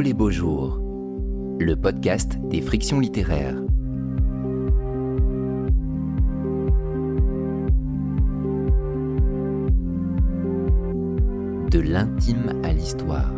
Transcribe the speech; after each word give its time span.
Les 0.00 0.14
beaux 0.14 0.30
jours, 0.30 0.80
le 1.58 1.74
podcast 1.74 2.38
des 2.44 2.60
frictions 2.60 3.00
littéraires. 3.00 3.56
De 11.70 11.80
l'intime 11.80 12.60
à 12.62 12.72
l'histoire. 12.72 13.32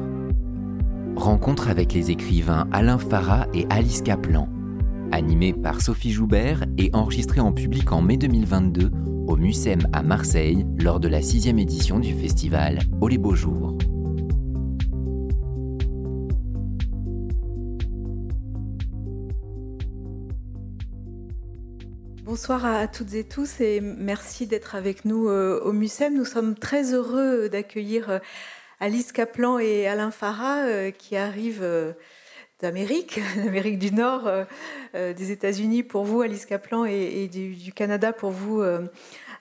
Rencontre 1.16 1.70
avec 1.70 1.95
les 1.95 2.11
écrivains 2.11 2.69
Alain 2.73 2.98
Farah 2.98 3.47
et 3.55 3.66
Alice 3.70 4.02
Kaplan. 4.02 4.47
Animé 5.12 5.55
par 5.55 5.80
Sophie 5.80 6.12
Joubert 6.12 6.66
et 6.77 6.91
enregistré 6.92 7.41
en 7.41 7.52
public 7.52 7.91
en 7.91 8.02
mai 8.02 8.19
2022 8.19 8.91
au 9.27 9.37
Mucem 9.37 9.80
à 9.95 10.02
Marseille 10.02 10.66
lors 10.79 11.01
de 11.01 11.09
la 11.09 11.23
sixième 11.23 11.59
édition 11.59 11.98
du 11.98 12.12
festival 12.12 12.80
Oh 13.01 13.09
les 13.09 13.19
beaux 13.19 13.34
jours. 13.34 13.79
Bonsoir 22.41 22.65
à 22.65 22.89
toutes 22.89 23.12
et 23.12 23.25
tous 23.25 23.61
et 23.61 23.83
merci 23.83 24.47
d'être 24.47 24.75
avec 24.75 25.05
nous 25.05 25.29
euh, 25.29 25.61
au 25.62 25.73
MUSEM. 25.73 26.15
Nous 26.15 26.25
sommes 26.25 26.55
très 26.55 26.95
heureux 26.95 27.51
d'accueillir 27.51 28.09
euh, 28.09 28.19
Alice 28.80 29.13
Kaplan 29.13 29.59
et 29.59 29.87
Alain 29.87 30.11
Farah 30.11 30.65
euh, 30.65 30.91
qui 30.91 31.19
arrivent 31.19 31.95
d'Amérique, 32.59 33.21
d'Amérique 33.37 33.79
du 33.79 33.93
Nord, 33.93 34.27
des 34.95 35.33
États-Unis 35.33 35.83
pour 35.83 36.05
vous, 36.05 36.23
Alice 36.23 36.47
Kaplan, 36.47 36.87
et, 36.87 37.29
du, 37.29 37.75
Canada 37.75 38.15
pour 38.15 38.30
vous, 38.30 38.65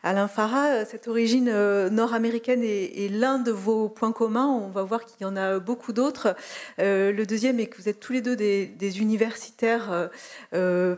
Alain 0.01 0.29
Farah, 0.29 0.67
euh, 0.67 0.85
cette 0.87 1.09
origine 1.09 1.49
euh, 1.51 1.89
nord-américaine 1.89 2.63
est, 2.63 3.09
l'un 3.11 3.37
de 3.37 3.51
vos 3.51 3.89
points 3.89 4.13
communs. 4.13 4.47
On 4.47 4.69
va 4.69 4.83
voir 4.83 5.03
qu'il 5.03 5.21
y 5.21 5.25
en 5.25 5.35
a 5.35 5.59
beaucoup 5.59 5.91
d'autres. 5.91 6.35
Euh, 6.79 7.11
le 7.11 7.25
deuxième 7.25 7.59
est 7.59 7.67
que 7.67 7.75
vous 7.75 7.89
êtes 7.89 7.99
tous 7.99 8.13
les 8.13 8.21
deux 8.21 8.37
des, 8.37 8.99
universitaires 8.99 10.09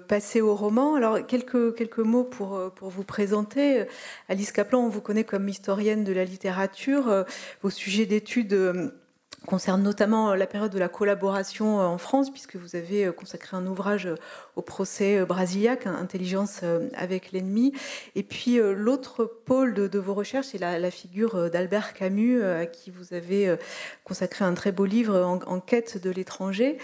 passés 0.07 0.41
au 0.41 0.55
roman. 0.55 0.95
Alors, 0.95 1.25
quelques, 1.25 1.97
mots 1.97 2.23
pour, 2.23 2.71
vous 2.79 3.03
présenter. 3.03 3.85
Alice 4.29 4.51
Kaplan, 4.51 4.79
on 4.81 4.89
vous 4.89 5.01
connaît 5.01 5.23
comme 5.23 5.47
historienne 5.49 6.03
de 6.03 6.13
la 6.13 6.23
littérature. 6.23 7.25
Vos 7.61 7.69
sujets 7.69 8.05
d'études 8.05 8.91
concerne 9.47 9.81
notamment 9.81 10.35
la 10.35 10.47
période 10.47 10.71
de 10.71 10.79
la 10.79 10.87
collaboration 10.87 11.79
en 11.79 11.97
France, 11.97 12.31
puisque 12.31 12.55
vous 12.55 12.75
avez 12.75 13.11
consacré 13.11 13.57
un 13.57 13.65
ouvrage 13.65 14.07
au 14.55 14.61
procès 14.61 15.23
brasiliaque, 15.25 15.87
Intelligence 15.87 16.61
avec 16.95 17.31
l'ennemi. 17.31 17.73
Et 18.15 18.23
puis 18.23 18.57
l'autre 18.57 19.25
pôle 19.25 19.73
de, 19.73 19.99
vos 19.99 20.13
recherches, 20.13 20.47
c'est 20.51 20.57
la, 20.57 20.91
figure 20.91 21.49
d'Albert 21.49 21.93
Camus, 21.93 22.43
à 22.43 22.65
qui 22.65 22.91
vous 22.91 23.13
avez 23.13 23.55
consacré 24.03 24.45
un 24.45 24.53
très 24.53 24.71
beau 24.71 24.85
livre, 24.85 25.41
En, 25.47 25.59
quête 25.59 26.01
de 26.01 26.09
l'étranger. 26.09 26.77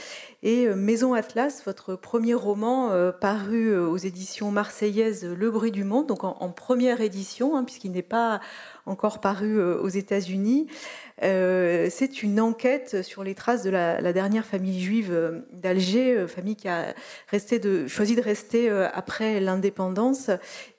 Et 0.43 0.67
Maison 0.67 1.13
Atlas, 1.13 1.63
votre 1.65 1.95
premier 1.95 2.33
roman 2.33 2.91
paru 3.19 3.77
aux 3.77 3.97
éditions 3.97 4.51
marseillaises 4.51 5.25
Le 5.25 5.51
bruit 5.51 5.71
du 5.71 5.83
monde, 5.83 6.07
donc 6.07 6.23
en, 6.23 6.49
première 6.49 7.01
édition, 7.01 7.57
hein, 7.57 7.63
puisqu'il 7.63 7.91
n'est 7.91 8.01
pas 8.01 8.39
encore 8.85 9.19
paru 9.19 9.61
aux 9.61 9.89
États-Unis. 9.89 10.67
Euh, 11.23 11.87
c'est 11.89 12.21
une 12.21 12.39
enquête 12.39 13.01
sur 13.01 13.23
les 13.23 13.33
traces 13.33 13.63
de 13.63 13.71
la, 13.71 14.13
dernière 14.13 14.45
famille 14.45 14.79
juive 14.79 15.11
euh, 15.11 15.39
d'Alger, 15.51 16.15
euh, 16.15 16.27
famille 16.27 16.55
qui 16.55 16.67
a 16.67 16.93
resté 17.27 17.56
de, 17.59 17.87
choisi 17.87 18.15
de 18.15 18.21
rester 18.21 18.69
après 18.69 19.39
l'indépendance. 19.39 20.29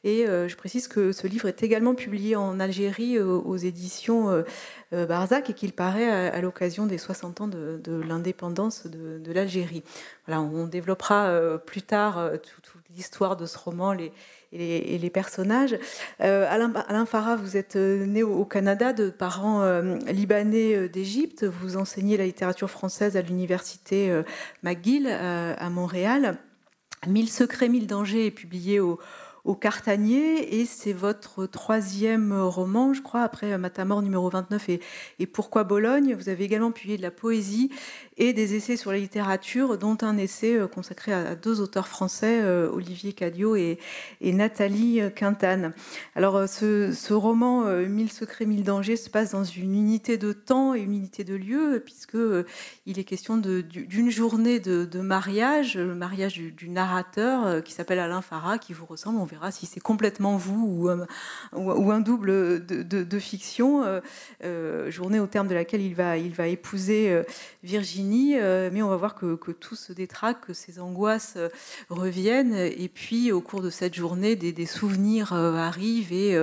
Et 0.05 0.27
je 0.27 0.57
précise 0.57 0.89
que 0.89 1.13
ce 1.13 1.27
livre 1.27 1.49
est 1.49 1.63
également 1.63 1.95
publié 1.95 2.37
en 2.37 2.61
Algérie 2.61 3.19
aux 3.21 3.57
éditions 3.57 4.45
Barzac 4.93 5.51
et 5.51 5.55
qu'il 5.55 5.73
paraît 5.73 6.09
à, 6.09 6.41
l'occasion 6.41 6.87
des 6.87 6.99
60 6.99 7.41
ans 7.41 7.49
de, 7.49 8.01
l'indépendance 8.07 8.87
de, 8.87 9.33
l'Algérie. 9.33 9.83
Voilà, 10.27 10.41
on 10.41 10.67
développera 10.67 11.59
plus 11.65 11.83
tard 11.83 12.31
toute, 12.43 12.73
l'histoire 12.95 13.37
de 13.37 13.47
ce 13.47 13.59
roman, 13.59 13.93
les, 13.93 14.13
et 14.53 14.99
les, 14.99 15.11
personnages. 15.11 15.77
Euh, 16.23 16.47
Alain, 16.49 17.07
Farah, 17.07 17.37
vous 17.37 17.57
êtes 17.57 17.77
euh, 17.77 18.07
né 18.07 18.23
au, 18.23 18.45
Canada 18.45 18.93
de 18.93 19.11
parents 19.11 19.63
euh, 19.63 19.97
libanais 20.07 20.89
d'Égypte. 20.89 21.45
Vous 21.45 21.77
enseignez 21.77 22.17
la 22.17 22.25
littérature 22.25 22.71
française 22.71 23.17
à 23.17 23.23
l'université 23.23 24.11
McGill 24.63 25.07
à 25.07 25.71
Montréal. 25.71 26.39
Mille 27.07 27.29
secrets, 27.29 27.69
mille 27.69 27.87
dangers 27.87 28.27
est 28.27 28.31
publié 28.31 28.81
au, 28.81 28.99
Cartanier 29.63 30.61
et 30.61 30.67
c'est 30.67 30.93
votre 30.93 31.47
troisième 31.47 32.39
roman, 32.39 32.93
je 32.93 33.01
crois, 33.01 33.23
après 33.23 33.57
Matamor 33.57 34.03
numéro 34.03 34.29
29 34.29 34.69
et, 34.69 34.81
et 35.21 35.27
Pourquoi 35.27 35.65
Bologne. 35.65 36.15
Vous 36.15 36.29
avez 36.29 36.45
également 36.45 36.71
publié 36.71 36.99
de 36.99 37.03
la 37.03 37.11
poésie 37.11 37.71
et 38.19 38.33
des 38.33 38.57
essais 38.57 38.77
sur 38.77 38.91
la 38.91 38.99
littérature, 38.99 39.79
dont 39.79 39.97
un 40.03 40.19
essai 40.19 40.57
euh, 40.57 40.67
consacré 40.67 41.13
à 41.13 41.37
deux 41.37 41.61
auteurs 41.61 41.87
français, 41.87 42.41
euh, 42.43 42.69
Olivier 42.71 43.13
Cadio 43.13 43.55
et, 43.55 43.79
Nathalie 44.21 45.01
Quintane. 45.15 45.73
Alors, 46.15 46.37
euh, 46.37 46.47
ce, 46.47 47.13
roman, 47.13 47.65
Mille 47.89 48.11
secrets, 48.11 48.45
mille 48.45 48.65
dangers, 48.65 48.97
se 48.97 49.09
passe 49.09 49.31
dans 49.33 49.45
une 49.45 49.75
unité 49.75 50.19
de 50.19 50.33
temps 50.33 50.75
et 50.75 50.81
une 50.81 50.95
unité 50.95 51.25
de 51.25 51.35
lieu, 51.35 51.83
puisque 51.85 52.17
il 52.87 52.99
est 52.99 53.05
question 53.05 53.37
d'une 53.37 54.11
journée 54.11 54.59
de, 54.61 55.01
mariage, 55.01 55.77
le 55.77 55.95
mariage 55.95 56.35
du, 56.35 56.69
narrateur 56.69 57.63
qui 57.63 57.73
s'appelle 57.73 57.99
Alain 57.99 58.23
Farah, 58.23 58.59
qui 58.59 58.73
vous 58.73 58.85
ressemble. 58.85 59.19
On 59.19 59.25
verra 59.25 59.51
si 59.51 59.67
c'est 59.67 59.81
complètement 59.81 60.37
vous 60.37 60.89
ou, 61.53 61.91
un 61.91 62.01
double 62.01 62.65
de, 62.67 63.19
fiction. 63.19 63.85
journée 64.89 65.21
au 65.21 65.27
terme 65.27 65.49
de 65.49 65.55
laquelle 65.55 65.83
il 65.83 65.95
va 65.95 66.49
épouser 66.49 67.23
Virginie 67.63 68.08
euh, 68.13 68.71
mais 68.73 68.83
on 68.83 68.89
va 68.89 68.97
voir 68.97 69.15
que, 69.15 69.37
tout 69.53 69.77
se 69.77 69.93
détraque, 69.93 70.47
que 70.47 70.53
ces 70.53 70.81
angoisses 70.81 71.35
euh, 71.37 71.49
reviennent, 71.89 72.55
et 72.55 72.89
puis 72.89 73.33
au 73.33 73.41
cours 73.41 73.63
de 73.63 73.71
cette 73.71 73.95
journée, 73.95 74.37
des, 74.37 74.67
souvenirs 74.67 75.33
euh, 75.33 75.55
arrivent 75.57 76.13
et 76.13 76.39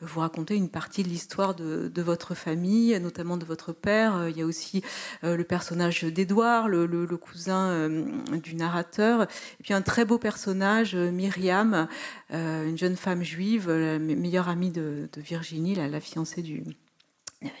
vous 0.00 0.20
racontez 0.20 0.54
une 0.54 0.68
partie 0.68 1.02
de 1.02 1.08
l'histoire 1.08 1.54
de, 1.54 2.02
votre 2.02 2.34
famille, 2.34 2.98
notamment 3.00 3.36
de 3.36 3.44
votre 3.44 3.72
père. 3.72 4.28
Il 4.28 4.36
y 4.36 4.42
a 4.42 4.46
aussi 4.46 4.82
le 5.22 5.42
personnage 5.42 6.04
d'Édouard, 6.04 6.68
le, 6.68 7.06
cousin 7.16 7.88
du 8.32 8.54
narrateur, 8.54 9.22
et 9.22 9.62
puis 9.62 9.74
un 9.74 9.82
très 9.82 10.04
beau 10.04 10.18
personnage, 10.18 10.94
Myriam, 10.94 11.88
une 12.30 12.78
jeune 12.78 12.96
femme 12.96 13.22
juive, 13.22 13.70
la 13.70 13.98
meilleure 13.98 14.48
amie 14.48 14.70
de, 14.70 15.08
Virginie, 15.16 15.74
la 15.74 16.00
fiancée 16.00 16.42
du 16.42 16.64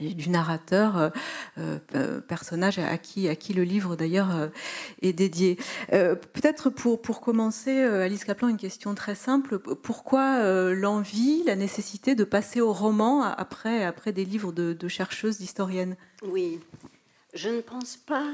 du 0.00 0.28
narrateur, 0.28 0.96
euh, 0.96 1.78
euh, 1.94 2.20
personnage 2.20 2.78
à 2.78 2.98
qui, 2.98 3.28
le 3.54 3.62
livre 3.62 3.96
d'ailleurs 3.96 4.34
euh, 4.34 4.48
est 5.02 5.12
dédié. 5.12 5.56
Peut-être 5.90 6.70
pour, 6.70 7.00
pour 7.00 7.20
commencer, 7.20 7.80
Alice 7.80 8.24
Kaplan, 8.24 8.48
une 8.48 8.56
question 8.56 8.94
très 8.94 9.14
simple. 9.14 9.58
Pourquoi 9.58 10.72
l'envie, 10.72 11.42
la 11.44 11.56
nécessité 11.56 12.14
de 12.14 12.24
passer 12.24 12.60
au 12.60 12.72
roman 12.72 13.22
après, 13.22 13.84
après 13.84 14.12
des 14.12 14.24
livres 14.24 14.52
de 14.52 14.88
chercheuses, 14.88 15.38
d'historiennes? 15.38 15.96
Oui, 16.22 16.60
je 17.34 17.48
ne 17.48 17.60
pense 17.60 17.96
pas 17.96 18.26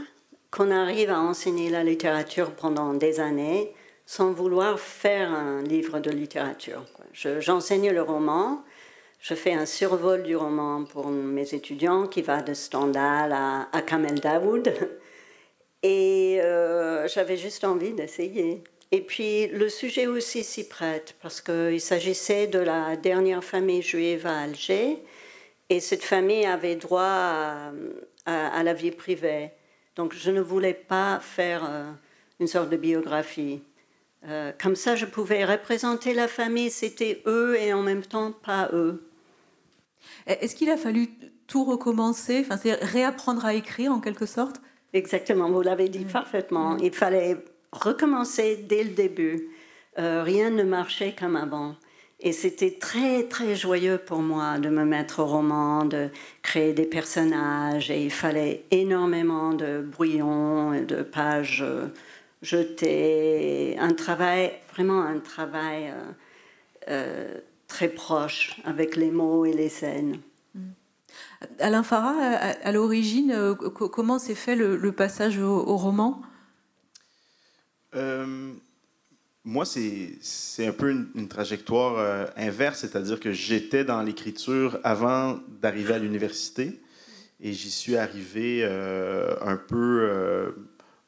qu'on 0.51 0.71
arrive 0.71 1.11
à 1.11 1.21
enseigner 1.21 1.71
la 1.71 1.85
littérature 1.85 2.53
pendant 2.53 2.95
des 2.95 3.21
années 3.21 3.73
sans 4.07 4.33
vouloir 4.33 4.79
faire 4.79 5.33
un 5.33 5.63
livre 5.63 5.99
de 5.99 6.11
littérature. 6.11 6.85
J'enseigne 7.13 7.91
le 7.91 8.03
roman, 8.03 8.63
je 9.25 9.35
fais 9.35 9.55
un 9.55 9.65
survol 9.65 10.23
du 10.23 10.37
roman 10.37 10.85
pour 10.85 11.09
mes 11.09 11.55
étudiants 11.55 12.07
qui 12.07 12.21
va 12.21 12.43
de 12.43 12.53
Stendhal 12.53 13.33
à, 13.33 13.81
Kamel 13.81 14.21
Daoud. 14.21 14.71
Et 15.83 16.41
euh, 16.43 17.09
j'avais 17.09 17.39
juste 17.39 17.65
envie 17.65 17.93
d'essayer. 17.93 18.63
Et 18.93 19.01
puis 19.01 19.47
le 19.47 19.71
sujet 19.71 20.07
aussi 20.07 20.45
s'y 20.45 20.69
prête 20.69 21.17
parce 21.23 21.41
qu'il 21.41 21.81
s'agissait 21.81 22.49
de 22.49 22.59
la 22.59 22.97
dernière 22.97 23.43
famille 23.43 23.81
juive 23.81 24.27
à 24.27 24.41
Alger. 24.41 25.03
Et 25.71 25.81
cette 25.81 26.05
famille 26.05 26.45
avait 26.45 26.77
droit 26.77 27.73
à, 28.27 28.63
la 28.63 28.75
vie 28.75 28.91
privée. 28.91 29.53
Donc 29.97 30.13
je 30.15 30.31
ne 30.31 30.43
voulais 30.43 30.75
pas 30.75 31.19
faire 31.21 31.65
euh, 31.65 31.91
une 32.41 32.47
sorte 32.47 32.69
de 32.69 32.77
biographie. 32.77 33.63
Euh, 34.29 34.53
comme 34.61 34.77
ça, 34.77 34.97
je 34.97 35.07
pouvais 35.07 35.47
représenter 35.47 36.13
la 36.13 36.29
famille, 36.29 36.71
c'était 36.71 37.23
eux 37.25 37.57
et 37.59 37.73
en 37.73 37.81
même 37.81 38.05
temps 38.05 38.31
pas 38.31 38.69
eux. 38.75 39.03
Est-ce 40.27 40.55
qu'il 40.55 40.71
a 40.71 40.77
fallu 40.77 41.09
tout 41.47 41.65
recommencer, 41.65 42.41
enfin, 42.41 42.57
c'est 42.57 42.75
réapprendre 42.75 43.45
à 43.45 43.55
écrire 43.55 43.93
en 43.93 44.01
quelque 44.01 44.27
sorte? 44.27 44.61
Exactement, 44.93 45.51
vous 45.51 45.63
l'avez 45.63 45.89
dit 45.89 46.05
parfaitement. 46.05 46.77
Il 46.79 46.93
fallait 46.93 47.37
recommencer 47.73 48.57
dès 48.57 48.85
le 48.85 48.91
début. 48.91 49.49
Euh, 49.99 50.23
rien 50.23 50.51
ne 50.51 50.63
marchait 50.63 51.15
comme 51.19 51.37
avant. 51.37 51.75
Et 52.21 52.33
c'était 52.33 52.71
très, 52.71 53.25
très 53.25 53.55
joyeux 53.55 53.99
pour 53.99 54.21
moi 54.21 54.59
de 54.59 54.69
me 54.69 54.85
mettre 54.85 55.21
au 55.21 55.27
roman, 55.27 55.85
de 55.85 56.09
créer 56.43 56.73
des 56.73 56.87
personnages. 56.87 57.91
Et 57.91 58.05
il 58.05 58.11
fallait 58.11 58.65
énormément 58.71 59.53
de 59.53 59.83
brouillons 59.83 60.73
et 60.73 60.83
de 60.83 61.03
pages 61.03 61.63
euh, 61.63 61.89
jetées. 62.41 63.77
Un 63.79 63.93
travail, 63.93 64.53
vraiment 64.73 65.03
un 65.03 65.19
travail 65.19 65.93
euh, 66.89 67.41
très 67.75 67.89
proche 67.89 68.61
avec 68.65 68.95
les 68.95 69.11
mots 69.11 69.45
et 69.45 69.53
les 69.53 69.69
scènes. 69.69 70.21
Mm. 70.55 70.61
Alain 71.59 71.83
Farah, 71.83 72.17
à, 72.63 72.71
l'origine, 72.71 73.57
comment 73.57 74.21
s'est 74.21 74.37
fait 74.37 74.55
le, 74.55 74.93
passage 74.93 75.39
au, 75.39 75.77
roman? 75.77 76.23
Moi, 79.45 79.65
c'est 79.67 80.67
un 80.67 80.73
peu 80.73 80.91
une, 81.15 81.29
trajectoire 81.29 82.31
inverse, 82.37 82.81
c'est-à-dire 82.81 83.21
que 83.21 83.33
j'étais 83.33 83.85
dans 83.85 84.03
l'écriture 84.03 84.79
avant 84.85 85.41
d'arriver 85.61 85.95
à 85.95 85.99
l'université 85.99 86.81
et 87.41 87.53
j'y 87.53 87.71
suis 87.71 87.97
arrivé 87.97 88.65
un 88.65 89.57
peu 89.57 90.55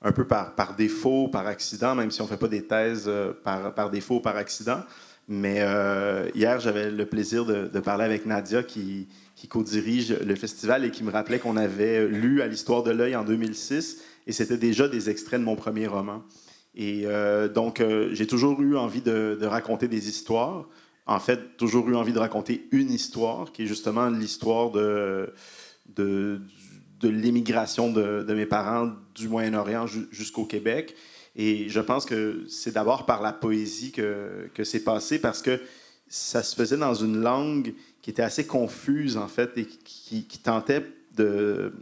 un 0.03 0.13
peu 0.13 0.27
par, 0.27 0.55
par 0.55 0.77
défaut, 0.77 1.29
par 1.29 1.47
accident, 1.47 1.95
même 1.95 2.11
si 2.11 2.21
on 2.21 2.25
ne 2.25 2.29
fait 2.29 2.37
pas 2.37 2.49
des 2.49 2.67
thèses 2.67 3.07
euh, 3.09 3.33
par, 3.33 3.75
par 3.75 3.91
défaut, 3.91 4.21
par 4.21 4.37
accident. 4.37 4.83
Mais 5.29 5.57
euh, 5.61 6.29
hier, 6.35 6.61
j'avais 6.61 6.91
le 6.91 7.07
plaisir 7.07 7.45
de, 7.45 7.81
parler 7.81 8.05
avec 8.05 8.27
Nadia 8.27 8.63
qui, 8.63 9.09
qui 9.35 9.49
co-dirige 9.49 10.13
le 10.13 10.35
festival 10.37 10.85
et 10.85 10.91
qui 10.91 11.03
me 11.03 11.11
rappelait 11.11 11.39
qu'on 11.39 11.57
avait 11.57 12.07
lu 12.07 12.43
à 12.43 12.47
l'Histoire 12.47 12.83
de 12.83 12.93
l'œil 12.93 13.17
en 13.17 13.25
2006 13.25 14.03
et 14.27 14.33
c'était 14.33 14.57
déjà 14.57 14.89
des 14.89 15.11
extraits 15.11 15.41
de 15.41 15.45
mon 15.45 15.57
premier 15.57 15.87
roman. 15.87 16.23
Et 16.75 17.03
euh, 17.07 17.49
donc, 17.49 17.83
j'ai 18.13 18.27
toujours 18.27 18.61
eu 18.61 18.77
envie 18.77 19.01
de, 19.01 19.39
raconter 19.43 19.89
des 19.89 20.09
histoires. 20.09 20.69
En 21.07 21.21
fait, 21.21 21.57
toujours 21.57 21.89
eu 21.89 21.97
envie 21.97 22.13
de 22.13 22.19
raconter 22.19 22.69
une 22.71 22.91
histoire 22.91 23.53
qui 23.53 23.63
est 23.63 23.67
justement 23.67 24.09
l'histoire 24.11 24.71
de, 24.71 25.33
de, 25.95 26.41
de 27.01 27.09
l'émigration 27.09 27.93
de, 27.93 28.33
mes 28.33 28.47
parents 28.47 28.93
du 29.15 29.29
Moyen-Orient 29.29 29.87
jusqu'au 30.11 30.45
Québec. 30.45 30.95
Et 31.37 31.69
je 31.69 31.81
pense 31.81 32.07
que 32.07 32.45
c'est 32.49 32.73
d'abord 32.73 33.07
par 33.07 33.23
la 33.23 33.33
poésie 33.33 33.93
que, 33.93 34.49
que 34.55 34.65
c'est 34.65 34.83
passé, 34.83 35.19
parce 35.19 35.43
que 35.43 35.61
ça 36.09 36.43
se 36.43 36.55
faisait 36.55 36.77
dans 36.77 36.95
une 36.95 37.21
langue 37.21 37.75
qui 38.03 38.11
était 38.11 38.23
assez 38.23 38.47
confuse, 38.47 39.17
en 39.17 39.29
fait, 39.29 39.59
et 39.59 39.67
qui, 39.67 40.39
tentait 40.43 40.85
de 41.17 41.73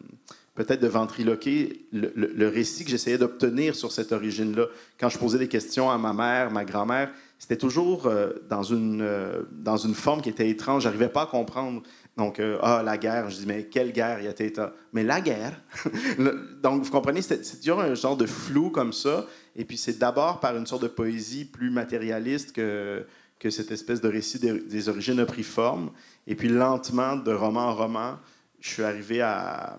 peut-être 0.54 0.80
de 0.80 0.88
ventriloquer 0.88 1.86
le, 1.92 2.48
récit 2.48 2.84
que 2.84 2.90
j'essayais 2.90 3.18
d'obtenir 3.18 3.74
sur 3.74 3.92
cette 3.92 4.12
origine-là. 4.12 4.66
Quand 4.98 5.08
je 5.08 5.18
posais 5.18 5.38
des 5.38 5.48
questions 5.48 5.90
à 5.90 5.98
ma 5.98 6.12
mère, 6.12 6.50
ma 6.50 6.64
grand-mère, 6.64 7.10
c'était 7.38 7.56
toujours 7.56 8.06
euh, 8.06 8.30
dans, 8.48 8.62
une, 8.62 9.02
euh, 9.02 9.42
dans 9.52 9.76
une 9.76 9.94
forme 9.94 10.22
qui 10.22 10.30
était 10.30 10.48
étrange. 10.48 10.84
J'arrivais 10.84 11.08
pas 11.08 11.22
à 11.22 11.26
comprendre. 11.26 11.82
Donc, 12.16 12.38
euh, 12.38 12.56
ah, 12.62 12.82
la 12.82 12.96
guerre. 12.96 13.28
Je 13.28 13.36
dis, 13.36 13.46
mais 13.46 13.64
quelle 13.64 13.92
guerre, 13.92 14.22
y 14.22 14.28
a 14.28 14.72
Mais 14.92 15.02
la 15.02 15.20
guerre. 15.20 15.60
Donc, 16.62 16.84
vous 16.84 16.90
comprenez, 16.90 17.20
c'est 17.20 17.58
toujours 17.58 17.80
un 17.80 17.94
genre 17.94 18.16
de 18.16 18.26
flou 18.26 18.70
comme 18.70 18.92
ça. 18.92 19.26
Et 19.56 19.64
puis, 19.64 19.76
c'est 19.76 19.98
d'abord 19.98 20.40
par 20.40 20.56
une 20.56 20.66
sorte 20.66 20.82
de 20.82 20.88
poésie 20.88 21.44
plus 21.44 21.70
matérialiste 21.70 22.52
que, 22.52 23.06
que 23.38 23.50
cette 23.50 23.70
espèce 23.70 24.00
de 24.00 24.08
récit 24.08 24.38
des, 24.38 24.88
origines 24.88 25.20
a 25.20 25.26
pris 25.26 25.42
forme. 25.42 25.90
Et 26.26 26.34
puis, 26.34 26.48
lentement, 26.48 27.16
de 27.16 27.32
roman 27.32 27.68
en 27.68 27.74
roman, 27.74 28.18
je 28.60 28.68
suis 28.68 28.82
arrivé 28.82 29.20
à, 29.20 29.76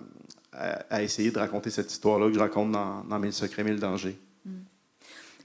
à, 0.54 1.04
essayer 1.04 1.32
de 1.32 1.40
raconter 1.40 1.70
cette 1.70 1.92
histoire-là 1.92 2.28
que 2.28 2.36
je 2.36 2.40
raconte 2.40 2.72
dans, 2.72 3.04
dans 3.04 3.20
Mille 3.20 3.34
secrets, 3.34 3.64
mille 3.64 3.80
dangers. 3.80 4.18
Hmm. 4.46 4.64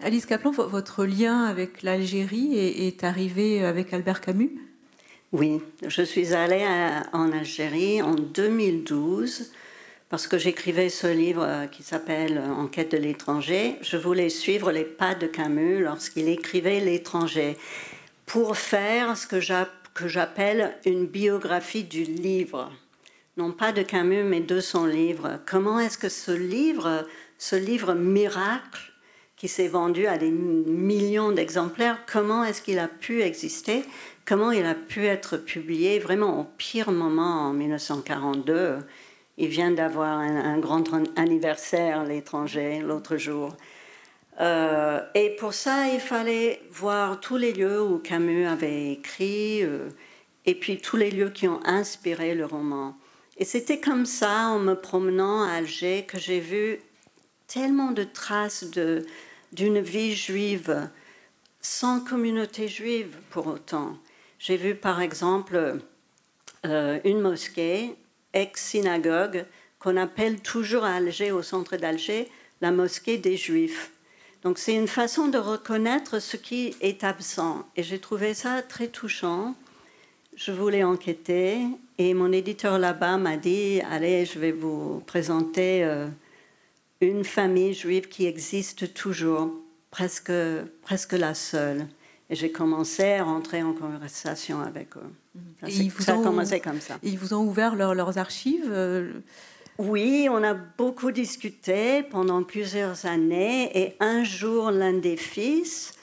Alice 0.00 0.26
Kaplan, 0.26 0.52
votre 0.52 1.04
lien 1.04 1.44
avec 1.44 1.82
l'Algérie 1.82 2.56
est 2.56 3.04
arrivé 3.04 3.64
avec 3.64 3.92
Albert 3.92 4.20
Camus? 4.20 4.52
Oui, 5.32 5.60
je 5.86 6.02
suis 6.02 6.34
allée 6.34 6.66
en 7.12 7.30
Algérie 7.30 8.02
en 8.02 8.14
2012 8.14 9.52
parce 10.10 10.26
que 10.26 10.38
j'écrivais 10.38 10.88
ce 10.88 11.06
livre 11.06 11.44
euh, 11.46 11.66
qui 11.66 11.82
s'appelle 11.82 12.42
Enquête 12.58 12.90
de 12.92 12.98
l'étranger. 12.98 13.76
Je 13.80 13.96
voulais 13.96 14.28
suivre 14.28 14.72
les 14.72 14.84
pas 14.84 15.14
de 15.14 15.26
Camus 15.26 15.82
lorsqu'il 15.82 16.28
écrivait 16.28 16.80
L'étranger 16.80 17.56
pour 18.26 18.56
faire 18.56 19.16
ce 19.16 19.26
que 19.26 19.40
j'appelle 19.40 20.76
une 20.84 21.06
biographie 21.06 21.84
du 21.84 22.02
livre. 22.02 22.70
Non 23.36 23.52
pas 23.52 23.72
de 23.72 23.82
Camus, 23.82 24.24
mais 24.24 24.40
de 24.40 24.60
son 24.60 24.84
livre. 24.84 25.40
Comment 25.46 25.78
est-ce 25.78 25.96
que 25.96 26.08
ce 26.08 26.32
livre, 26.32 27.06
ce 27.38 27.56
livre 27.56 27.94
miracle, 27.94 28.92
qui 29.36 29.48
s'est 29.48 29.68
vendu 29.68 30.06
à 30.06 30.18
des 30.18 30.30
millions 30.30 31.32
d'exemplaires, 31.32 32.00
comment 32.06 32.44
est-ce 32.44 32.60
qu'il 32.60 32.78
a 32.78 32.88
pu 32.88 33.22
exister? 33.22 33.84
Comment 34.26 34.50
il 34.50 34.66
a 34.66 34.74
pu 34.74 35.06
être 35.06 35.38
publié 35.38 35.98
vraiment 35.98 36.40
au 36.40 36.44
pire 36.44 36.92
moment 36.92 37.48
en 37.48 37.52
1942. 37.54 38.80
Il 39.42 39.48
vient 39.48 39.70
d'avoir 39.70 40.18
un, 40.18 40.58
grand 40.58 40.84
anniversaire, 41.16 42.04
l'étranger, 42.04 42.80
l'autre 42.80 43.16
jour. 43.16 43.56
Euh, 44.38 45.00
et 45.14 45.30
pour 45.30 45.54
ça, 45.54 45.88
il 45.88 45.98
fallait 45.98 46.60
voir 46.70 47.20
tous 47.20 47.38
les 47.38 47.54
lieux 47.54 47.82
où 47.82 47.96
Camus 47.96 48.44
avait 48.44 48.92
écrit, 48.92 49.62
euh, 49.62 49.88
et 50.44 50.54
puis 50.54 50.76
tous 50.76 50.98
les 50.98 51.10
lieux 51.10 51.30
qui 51.30 51.48
ont 51.48 51.60
inspiré 51.64 52.34
le 52.34 52.44
roman. 52.44 52.94
Et 53.38 53.46
c'était 53.46 53.80
comme 53.80 54.04
ça, 54.04 54.48
en 54.48 54.58
me 54.58 54.74
promenant 54.74 55.42
à 55.42 55.52
Alger, 55.52 56.04
que 56.06 56.18
j'ai 56.18 56.40
vu 56.40 56.78
tellement 57.46 57.92
de 57.92 58.04
traces 58.04 58.66
d'une 59.52 59.80
vie 59.80 60.14
juive, 60.14 60.90
sans 61.62 62.00
communauté 62.00 62.68
juive 62.68 63.16
pour 63.30 63.46
autant. 63.46 63.96
J'ai 64.38 64.58
vu 64.58 64.74
par 64.74 65.00
exemple 65.00 65.78
euh, 66.66 67.00
une 67.04 67.20
mosquée, 67.20 67.96
ex-synagogue, 68.34 69.44
qu'on 69.78 69.96
appelle 69.96 70.40
toujours 70.40 70.84
à 70.84 70.94
Alger, 70.94 71.32
au 71.32 71.42
centre 71.42 71.76
d'Alger, 71.76 72.28
la 72.60 72.70
mosquée 72.70 73.16
des 73.16 73.36
Juifs. 73.36 73.90
Donc 74.42 74.58
c'est 74.58 74.74
une 74.74 74.88
façon 74.88 75.28
de 75.28 75.38
reconnaître 75.38 76.18
ce 76.18 76.36
qui 76.36 76.74
est 76.80 77.04
absent. 77.04 77.66
Et 77.76 77.82
j'ai 77.82 77.98
trouvé 77.98 78.34
ça 78.34 78.62
très 78.62 78.88
touchant. 78.88 79.54
Je 80.34 80.52
voulais 80.52 80.84
enquêter 80.84 81.58
et 81.98 82.14
mon 82.14 82.32
éditeur 82.32 82.78
là-bas 82.78 83.18
m'a 83.18 83.36
dit, 83.36 83.82
allez, 83.90 84.24
je 84.24 84.38
vais 84.38 84.52
vous 84.52 85.02
présenter 85.06 85.84
euh, 85.84 86.08
une 87.02 87.24
famille 87.24 87.74
juive 87.74 88.08
qui 88.08 88.26
existe 88.26 88.94
toujours, 88.94 89.50
presque, 89.90 90.32
presque 90.82 91.12
la 91.12 91.34
seule. 91.34 91.86
Et 92.30 92.36
j'ai 92.36 92.52
commencé 92.52 93.04
à 93.12 93.24
rentrer 93.24 93.62
en 93.62 93.74
conversation 93.74 94.60
avec 94.60 94.96
eux. 94.96 95.12
Ça, 95.60 95.68
ils 95.68 95.90
vous 95.90 96.10
ont, 96.10 96.20
a 96.20 96.24
commencé 96.24 96.60
comme 96.60 96.80
ça. 96.80 96.98
Ils 97.02 97.18
vous 97.18 97.34
ont 97.34 97.44
ouvert 97.44 97.76
leurs 97.76 98.18
archives 98.18 98.68
euh, 98.70 99.12
Oui, 99.78 100.28
on 100.30 100.42
a 100.42 100.54
beaucoup 100.54 101.12
discuté 101.12 102.02
pendant 102.02 102.42
plusieurs 102.42 103.06
années. 103.06 103.70
Et 103.78 103.96
un 104.00 104.24
jour, 104.24 104.70
l'un 104.70 104.94
des 104.94 105.16
fils, 105.16 105.94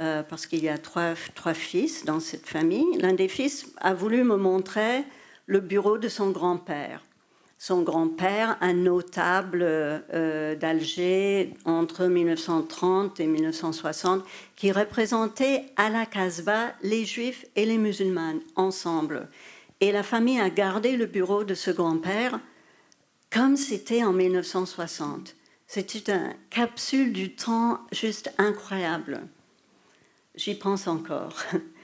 euh, 0.00 0.22
parce 0.22 0.46
qu'il 0.46 0.64
y 0.64 0.68
a 0.68 0.78
trois, 0.78 1.14
trois 1.34 1.54
fils 1.54 2.04
dans 2.04 2.20
cette 2.20 2.48
famille, 2.48 2.96
l'un 2.98 3.12
des 3.12 3.28
fils 3.28 3.66
a 3.78 3.94
voulu 3.94 4.24
me 4.24 4.36
montrer 4.36 5.04
le 5.46 5.60
bureau 5.60 5.98
de 5.98 6.08
son 6.08 6.30
grand-père 6.30 7.02
son 7.64 7.82
grand-père, 7.82 8.58
un 8.60 8.72
notable 8.72 9.60
euh, 9.62 10.56
d'Alger 10.56 11.54
entre 11.64 12.06
1930 12.06 13.20
et 13.20 13.26
1960, 13.28 14.24
qui 14.56 14.72
représentait 14.72 15.66
à 15.76 15.88
la 15.88 16.04
Casbah 16.04 16.74
les 16.82 17.04
juifs 17.04 17.46
et 17.54 17.64
les 17.64 17.78
musulmans 17.78 18.40
ensemble. 18.56 19.28
Et 19.80 19.92
la 19.92 20.02
famille 20.02 20.40
a 20.40 20.50
gardé 20.50 20.96
le 20.96 21.06
bureau 21.06 21.44
de 21.44 21.54
ce 21.54 21.70
grand-père 21.70 22.40
comme 23.30 23.56
c'était 23.56 24.02
en 24.02 24.12
1960. 24.12 25.36
C'était 25.68 26.12
une 26.12 26.34
capsule 26.50 27.12
du 27.12 27.36
temps 27.36 27.78
juste 27.92 28.34
incroyable. 28.38 29.20
J'y 30.34 30.56
pense 30.56 30.88
encore. 30.88 31.36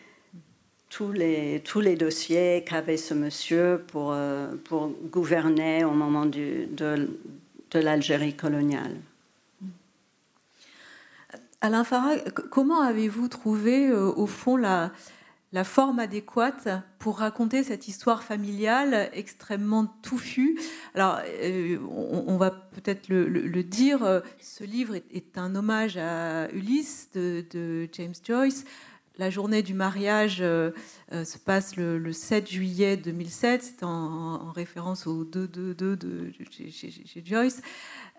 tous 0.88 1.12
les, 1.12 1.60
tous 1.64 1.80
les 1.80 1.96
dossiers 1.96 2.64
qu'avait 2.66 2.96
ce 2.96 3.14
monsieur 3.14 3.82
pour, 3.88 4.12
euh, 4.12 4.48
gouverner 5.10 5.84
au 5.84 5.92
moment 5.92 6.26
de, 6.26 6.68
de 6.72 7.78
l'Algérie 7.78 8.34
coloniale. 8.34 8.96
Alain 11.60 11.84
Farah, 11.84 12.16
comment 12.50 12.80
avez-vous 12.82 13.28
trouvé 13.28 13.88
euh, 13.88 14.12
au 14.12 14.26
fond 14.26 14.56
la, 14.56 14.92
la 15.52 15.64
forme 15.64 15.98
adéquate 15.98 16.68
pour 17.00 17.18
raconter 17.18 17.64
cette 17.64 17.88
histoire 17.88 18.22
familiale 18.22 19.10
extrêmement 19.12 19.86
touffue? 20.02 20.58
Alors, 20.94 21.18
euh, 21.42 21.78
on, 21.90 22.36
va 22.36 22.52
peut-être 22.52 23.08
le, 23.08 23.62
dire, 23.64 24.22
ce 24.40 24.62
livre 24.62 24.94
est, 24.94 25.36
un 25.36 25.56
hommage 25.56 25.96
à 25.96 26.48
Ulysse 26.52 27.10
de, 27.12 27.44
de 27.50 27.88
James 27.92 28.14
Joyce, 28.24 28.64
la 29.18 29.30
journée 29.30 29.62
du 29.62 29.74
mariage 29.74 30.38
euh, 30.40 30.70
euh, 31.12 31.24
se 31.24 31.38
passe 31.38 31.76
le, 31.76 32.12
7 32.12 32.48
juillet 32.48 32.96
2007, 32.96 33.62
c'est 33.62 33.84
en, 33.84 34.50
référence 34.52 35.06
au 35.06 35.24
2-2-2 35.24 35.74
de, 35.74 36.32
chez, 36.50 37.22
Joyce. 37.24 37.60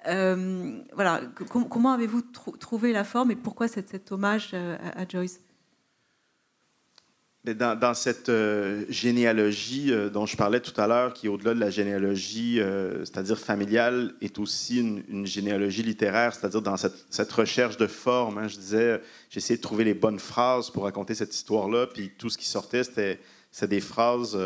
Euh, 0.08 0.80
voilà, 0.94 1.22
comment 1.48 1.92
avez-vous 1.92 2.22
trouvé 2.60 2.94
la 2.94 3.04
forme 3.04 3.32
et 3.32 3.36
pourquoi 3.36 3.68
cet 3.68 4.12
hommage 4.12 4.54
à 4.54 5.08
Joyce? 5.08 5.40
Dans, 7.54 7.94
cette 7.94 8.30
euh, 8.30 8.84
généalogie 8.90 9.92
euh, 9.92 10.10
dont 10.10 10.26
je 10.26 10.36
parlais 10.36 10.60
tout 10.60 10.80
à 10.80 10.88
l'heure, 10.88 11.14
qui 11.14 11.28
au-delà 11.28 11.54
de 11.54 11.60
la 11.60 11.70
généalogie, 11.70 12.60
euh, 12.60 13.06
c'est-à-dire 13.06 13.38
familiale, 13.38 14.14
est 14.22 14.40
aussi 14.40 14.80
une, 14.80 15.26
généalogie 15.26 15.84
littéraire, 15.84 16.34
c'est-à-dire 16.34 16.62
dans 16.62 16.78
cette, 16.78 17.32
recherche 17.32 17.78
de 17.78 17.88
forme. 17.88 18.38
Hein, 18.38 18.48
je 18.48 18.58
disais, 18.58 19.02
j'essayais 19.30 19.58
de 19.58 19.62
trouver 19.62 19.84
les 19.84 19.94
bonnes 19.94 20.20
phrases 20.20 20.70
pour 20.70 20.84
raconter 20.84 21.16
cette 21.16 21.34
histoire-là, 21.34 21.88
puis 21.88 22.12
tout 22.18 22.30
ce 22.30 22.38
qui 22.38 22.48
sortait, 22.48 22.84
c'était 22.84 23.20
des 23.68 23.82
phrases 23.82 24.38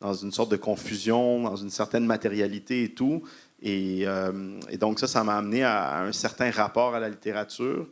dans 0.00 0.14
une 0.14 0.32
sorte 0.32 0.50
de 0.50 0.56
confusion, 0.56 1.42
dans 1.42 1.56
une 1.56 1.70
certaine 1.70 2.06
matérialité 2.06 2.84
et 2.84 2.94
tout. 2.94 3.22
Et, 3.62 4.06
donc 4.78 5.00
ça, 5.00 5.06
ça 5.06 5.24
m'a 5.24 5.36
amené 5.36 5.62
à, 5.62 6.02
un 6.02 6.12
certain 6.12 6.50
rapport 6.50 6.94
à 6.94 7.00
la 7.00 7.08
littérature. 7.08 7.86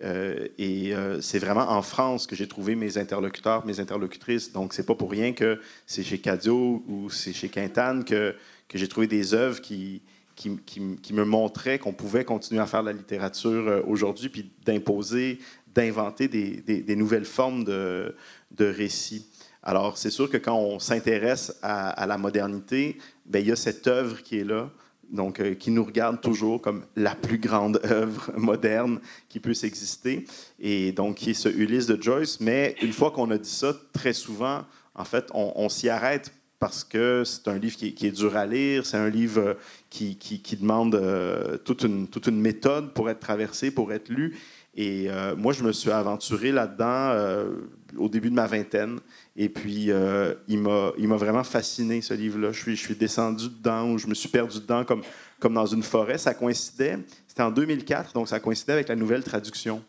Et 0.00 0.94
c'est 1.20 1.38
vraiment 1.38 1.70
en 1.70 1.82
France 1.82 2.26
que 2.26 2.34
j'ai 2.34 2.48
trouvé 2.48 2.74
mes 2.74 2.98
interlocuteurs, 2.98 3.64
mes 3.66 3.78
interlocutrices. 3.78 4.52
Donc 4.52 4.72
c'est 4.74 4.86
pas 4.86 4.94
pour 4.94 5.10
rien 5.10 5.32
que 5.32 5.60
c'est 5.86 6.02
chez 6.02 6.18
Cadio 6.18 6.82
ou 6.88 7.10
c'est 7.10 7.32
chez 7.32 7.48
Quintane 7.48 8.04
que, 8.04 8.34
j'ai 8.74 8.88
trouvé 8.88 9.06
des 9.06 9.34
œuvres 9.34 9.60
qui, 9.60 10.02
qui, 10.34 11.12
me 11.12 11.24
montrait 11.24 11.78
qu'on 11.78 11.92
pouvait 11.92 12.24
continuer 12.24 12.60
à 12.60 12.66
faire 12.66 12.82
de 12.82 12.88
la 12.88 12.94
littérature 12.94 13.68
euh, 13.68 13.82
aujourd'hui, 13.86 14.28
puis 14.28 14.50
d'imposer, 14.64 15.38
d'inventer 15.74 16.26
des, 16.28 16.96
nouvelles 16.96 17.24
formes 17.24 17.64
de, 17.64 18.14
de 18.50 18.64
récits. 18.64 19.26
Alors, 19.62 19.96
c'est 19.96 20.10
sûr 20.10 20.28
que 20.28 20.36
quand 20.36 20.56
on 20.56 20.78
s'intéresse 20.80 21.56
à, 21.62 22.06
la 22.06 22.18
modernité, 22.18 22.98
bien, 23.24 23.40
il 23.40 23.48
y 23.48 23.52
a 23.52 23.56
cette 23.56 23.86
œuvre 23.86 24.20
qui 24.22 24.38
est 24.38 24.44
là, 24.44 24.70
donc 25.12 25.40
euh, 25.40 25.54
qui 25.54 25.70
nous 25.70 25.84
regarde 25.84 26.20
toujours 26.20 26.60
comme 26.60 26.84
la 26.96 27.14
plus 27.14 27.38
grande 27.38 27.80
œuvre 27.84 28.32
moderne 28.36 29.00
qui 29.28 29.38
puisse 29.38 29.64
exister, 29.64 30.24
et 30.58 30.92
donc 30.92 31.16
qui 31.16 31.30
est 31.30 31.34
ce 31.34 31.48
Ulysse 31.48 31.86
de 31.86 32.02
Joyce. 32.02 32.40
Mais 32.40 32.74
une 32.82 32.92
fois 32.92 33.10
qu'on 33.10 33.30
a 33.30 33.38
dit 33.38 33.50
ça, 33.50 33.74
très 33.92 34.12
souvent, 34.12 34.62
en 34.94 35.04
fait, 35.04 35.28
on, 35.32 35.68
s'y 35.68 35.88
arrête 35.88 36.32
parce 36.58 36.84
que 36.84 37.22
c'est 37.24 37.48
un 37.48 37.58
livre 37.58 37.76
qui 37.76 37.86
est, 37.86 38.10
dur 38.10 38.36
à 38.36 38.46
lire, 38.46 38.84
c'est 38.84 38.98
un 38.98 39.08
livre 39.08 39.56
qui, 39.88 40.16
demande 40.60 40.94
euh, 40.94 41.56
toute 41.58 41.82
une 41.82 42.40
méthode 42.40 42.92
pour 42.92 43.08
être 43.08 43.20
traversé, 43.20 43.70
pour 43.70 43.92
être 43.92 44.10
lu. 44.10 44.36
Et 44.74 45.10
euh, 45.10 45.36
moi, 45.36 45.52
je 45.52 45.62
me 45.62 45.72
suis 45.72 45.90
aventuré 45.90 46.50
là-dedans 46.50 47.46
au 47.98 48.08
début 48.08 48.30
de 48.30 48.34
ma 48.34 48.46
vingtaine. 48.46 48.98
Et 49.36 49.48
puis, 49.48 49.90
il 50.48 50.58
m'a 50.58 51.16
vraiment 51.16 51.44
fasciné, 51.44 52.00
ce 52.00 52.14
livre-là. 52.14 52.52
Je 52.52 52.60
suis, 52.60 52.76
je 52.76 52.92
descendu 52.94 53.48
dedans, 53.48 53.90
ou 53.90 53.98
je 53.98 54.06
me 54.06 54.14
suis 54.14 54.28
perdu 54.28 54.60
dedans 54.60 54.84
comme, 54.84 55.02
comme 55.40 55.54
dans 55.54 55.66
une 55.66 55.82
forêt. 55.82 56.18
Ça 56.18 56.34
coïncidait, 56.34 56.98
c'était 57.28 57.42
en 57.42 57.50
2004, 57.50 58.14
donc 58.14 58.28
ça 58.28 58.40
coïncidait 58.40 58.72
avec 58.72 58.88
la 58.88 58.96
nouvelle 58.96 59.24
traduction. 59.24 59.82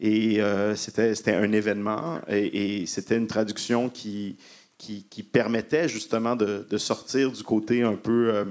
Et 0.00 0.40
c'était 0.74 1.34
un 1.34 1.52
événement, 1.52 2.20
et 2.28 2.86
c'était 2.86 3.18
une 3.18 3.28
traduction 3.28 3.88
qui, 3.88 4.36
qui, 4.82 5.22
permettait 5.22 5.88
justement 5.88 6.34
de, 6.36 6.76
sortir 6.76 7.30
du 7.30 7.42
côté 7.42 7.82
un 7.82 7.94
peu 7.94 8.34
euh, 8.34 8.44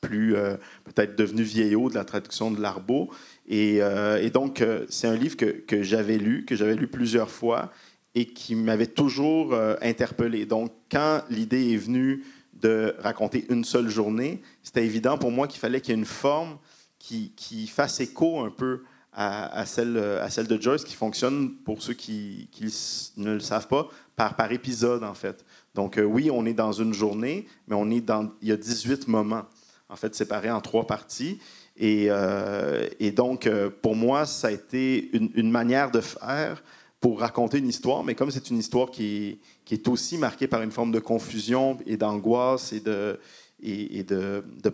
plus 0.00 0.36
euh, 0.36 0.56
peut-être 0.84 1.16
devenu 1.16 1.42
vieillot 1.42 1.88
de 1.88 1.94
la 1.94 2.04
traduction 2.04 2.50
de 2.50 2.60
l'Arbo. 2.60 3.10
Et, 3.46 3.78
euh, 3.80 4.28
donc, 4.30 4.64
c'est 4.88 5.06
un 5.06 5.16
livre 5.16 5.36
que, 5.36 5.82
j'avais 5.82 6.18
lu, 6.18 6.44
que 6.44 6.56
j'avais 6.56 6.74
lu 6.74 6.88
plusieurs 6.88 7.30
fois 7.30 7.72
et 8.14 8.26
qui 8.26 8.54
m'avait 8.54 8.86
toujours 8.86 9.54
interpellé. 9.82 10.46
Donc, 10.46 10.72
quand 10.90 11.22
l'idée 11.28 11.72
est 11.72 11.76
venue 11.76 12.24
de 12.54 12.94
raconter 13.00 13.44
une 13.50 13.64
seule 13.64 13.90
journée, 13.90 14.40
c'était 14.62 14.84
évident 14.84 15.18
pour 15.18 15.30
moi 15.30 15.46
qu'il 15.46 15.60
fallait 15.60 15.82
qu'il 15.82 15.94
y 15.94 15.96
ait 15.96 16.00
une 16.00 16.06
forme 16.06 16.56
qui, 16.98 17.32
qui 17.36 17.66
fasse 17.66 18.00
écho 18.00 18.40
un 18.40 18.50
peu 18.50 18.82
à, 19.12 19.64
celle, 19.64 19.96
à 19.96 20.28
celle 20.28 20.46
de 20.46 20.60
Joyce, 20.60 20.84
qui 20.84 20.94
fonctionne, 20.94 21.54
pour 21.64 21.80
ceux 21.80 21.94
qui, 21.94 22.48
qui 22.52 22.64
ne 23.16 23.32
le 23.34 23.40
savent 23.40 23.66
pas, 23.66 23.88
par, 24.14 24.36
par 24.36 24.52
épisode, 24.52 25.04
en 25.04 25.14
fait. 25.14 25.44
Donc, 25.74 25.98
euh, 25.98 26.02
oui, 26.02 26.30
on 26.30 26.44
est 26.44 26.52
dans 26.52 26.72
une 26.72 26.92
journée, 26.92 27.46
mais 27.66 27.76
on 27.76 27.90
est 27.90 28.02
dans, 28.02 28.30
il 28.42 28.48
y 28.48 28.52
a 28.52 28.56
18 28.56 29.08
moments, 29.08 29.44
en 29.88 29.96
fait, 29.96 30.14
séparés 30.14 30.50
en 30.50 30.60
trois 30.60 30.86
parties. 30.86 31.38
Et, 31.76 32.06
euh, 32.08 32.86
et 32.98 33.10
donc, 33.10 33.46
euh, 33.46 33.70
pour 33.82 33.94
moi, 33.94 34.24
ça 34.24 34.48
a 34.48 34.50
été 34.50 35.10
une, 35.12 35.50
manière 35.50 35.90
de 35.90 36.00
faire 36.00 36.62
pour 37.00 37.20
raconter 37.20 37.58
une 37.58 37.68
histoire, 37.68 38.02
mais 38.02 38.14
comme 38.14 38.30
c'est 38.30 38.48
une 38.50 38.58
histoire 38.58 38.90
qui, 38.90 39.38
est 39.70 39.88
aussi 39.88 40.16
marquée 40.16 40.46
par 40.46 40.62
une 40.62 40.70
forme 40.70 40.90
de 40.90 40.98
confusion 40.98 41.76
et 41.86 41.98
d'angoisse 41.98 42.72
et 42.72 42.80
de, 42.80 43.20
et, 43.62 44.04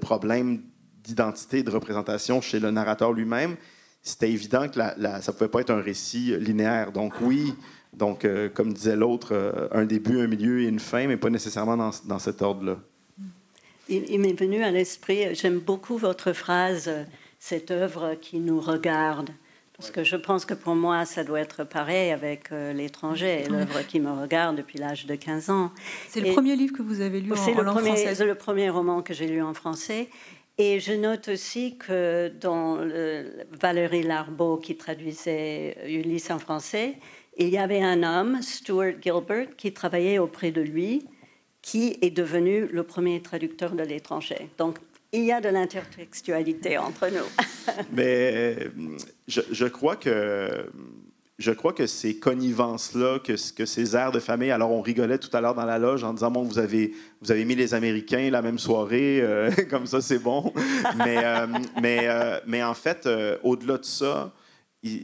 problèmes 0.01 0.63
d'identité, 1.03 1.65
de 1.65 1.71
représentation 1.71 2.41
chez 2.41 2.61
le 2.61 2.71
narrateur 2.71 3.13
lui-même, 3.13 3.57
c'était 4.01 4.31
évident 4.31 4.69
que 4.69 4.75
ça 4.75 4.95
ne 4.97 5.33
pouvait 5.33 5.49
pas 5.49 5.61
être 5.61 5.71
un 5.71 5.81
récit 5.81 6.37
linéaire. 6.39 6.93
Donc 6.93 7.15
oui, 7.21 7.53
donc, 7.93 8.25
euh, 8.25 8.49
comme 8.49 8.73
disait 8.73 8.97
l'autre, 8.97 9.69
un 9.73 9.85
début, 9.85 10.21
un 10.21 10.29
milieu 10.29 10.61
et 10.61 10.69
une 10.69 10.81
fin, 10.81 11.09
mais 11.09 11.17
pas 11.17 11.31
nécessairement 11.31 11.77
dans 11.77 12.19
cet 12.21 12.43
ordre-là. 12.43 12.79
Il, 13.89 14.21
m'est 14.21 14.33
venu 14.33 14.63
à 14.63 14.71
l'esprit, 14.71 15.35
j'aime 15.35 15.59
beaucoup 15.59 15.99
votre 15.99 16.33
phrase, 16.33 16.91
cette 17.39 17.71
œuvre 17.71 18.15
qui 18.21 18.39
nous 18.39 18.61
regarde. 18.61 19.31
Parce 19.77 19.91
que 19.91 20.05
je 20.05 20.17
pense 20.17 20.45
que 20.45 20.55
pour 20.55 20.77
moi, 20.77 21.05
ça 21.05 21.25
doit 21.25 21.41
être 21.41 21.65
pareil 21.65 22.13
avec 22.13 22.53
euh, 22.53 22.73
l'étranger, 22.73 23.45
l'œuvre 23.51 23.85
qui 23.87 23.99
me 23.99 24.13
regarde 24.13 24.57
depuis 24.57 24.79
l'âge 24.79 25.07
de 25.07 25.17
15 25.17 25.51
ans. 25.51 25.73
C'est 26.09 26.21
le 26.21 26.33
premier 26.33 26.55
livre 26.55 26.77
que 26.77 26.83
vous 26.83 27.01
avez 27.01 27.21
lu 27.21 27.33
en, 27.33 27.63
langue 27.63 27.79
française 27.81 28.17
C'est 28.17 28.25
le 28.25 28.37
premier 28.37 28.71
roman 28.71 29.03
que 29.03 29.13
j'ai 29.13 29.27
lu 29.27 29.43
en 29.43 29.55
français. 29.55 30.09
Et 30.59 30.79
je 30.79 30.93
note 30.93 31.29
aussi 31.29 31.77
que 31.79 32.31
dans 32.41 32.79
Valérie 33.61 34.05
Larbeau, 34.05 34.59
qui 34.59 34.77
traduisait 34.77 35.77
Ulysse 35.89 36.31
en 36.31 36.39
français, 36.39 36.95
il 37.39 37.49
y 37.49 37.59
avait 37.59 37.83
un 37.83 38.03
homme, 38.03 38.41
Stuart 38.43 39.01
Gilbert, 39.01 39.57
qui 39.57 39.73
travaillait 39.73 40.19
auprès 40.19 40.51
de 40.53 40.61
lui, 40.61 41.07
qui 41.63 41.97
est 42.03 42.11
devenu 42.11 42.67
le 42.67 42.83
premier 42.83 43.23
traducteur 43.23 43.73
de 43.73 43.83
l'étranger. 43.83 44.49
Donc, 44.59 44.79
il 45.13 45.25
y 45.25 45.33
a 45.33 45.41
de 45.41 45.49
l'intertextualité 45.49 46.79
entre 46.79 47.09
nous. 47.09 47.75
Mais 47.93 48.71
je, 49.29 49.67
crois 49.67 49.97
que 49.97 50.67
je 51.39 51.51
crois 51.51 51.73
que 51.73 51.87
ces 51.87 52.19
connivences-là, 52.19 53.19
que, 53.19 53.37
ces 53.37 53.97
airs 53.97 54.13
de 54.13 54.21
famille, 54.21 54.51
alors 54.51 54.71
on 54.71 54.81
rigolait 54.81 55.19
tout 55.19 55.35
à 55.37 55.41
l'heure 55.41 55.55
dans 55.55 55.67
la 55.67 55.79
loge 55.79 56.03
en 56.03 56.15
disant, 56.15 56.31
bon, 56.31 56.43
vous 56.43 56.59
avez, 56.59 56.93
vous 57.21 57.31
avez 57.31 57.45
mis 57.45 57.55
les 57.55 57.75
Américains 57.75 58.31
la 58.31 58.43
même 58.43 58.59
soirée, 58.59 59.21
euh, 59.21 59.51
comme 59.71 59.87
ça 59.87 60.01
c'est 60.01 60.19
bon. 60.19 60.53
mais, 60.97 61.19
euh, 61.23 61.47
mais, 61.81 62.01
euh, 62.03 62.41
mais 62.47 62.63
en 62.63 62.75
fait, 62.75 63.09
au-delà 63.43 63.79
de 63.79 63.85
ça, 63.85 64.33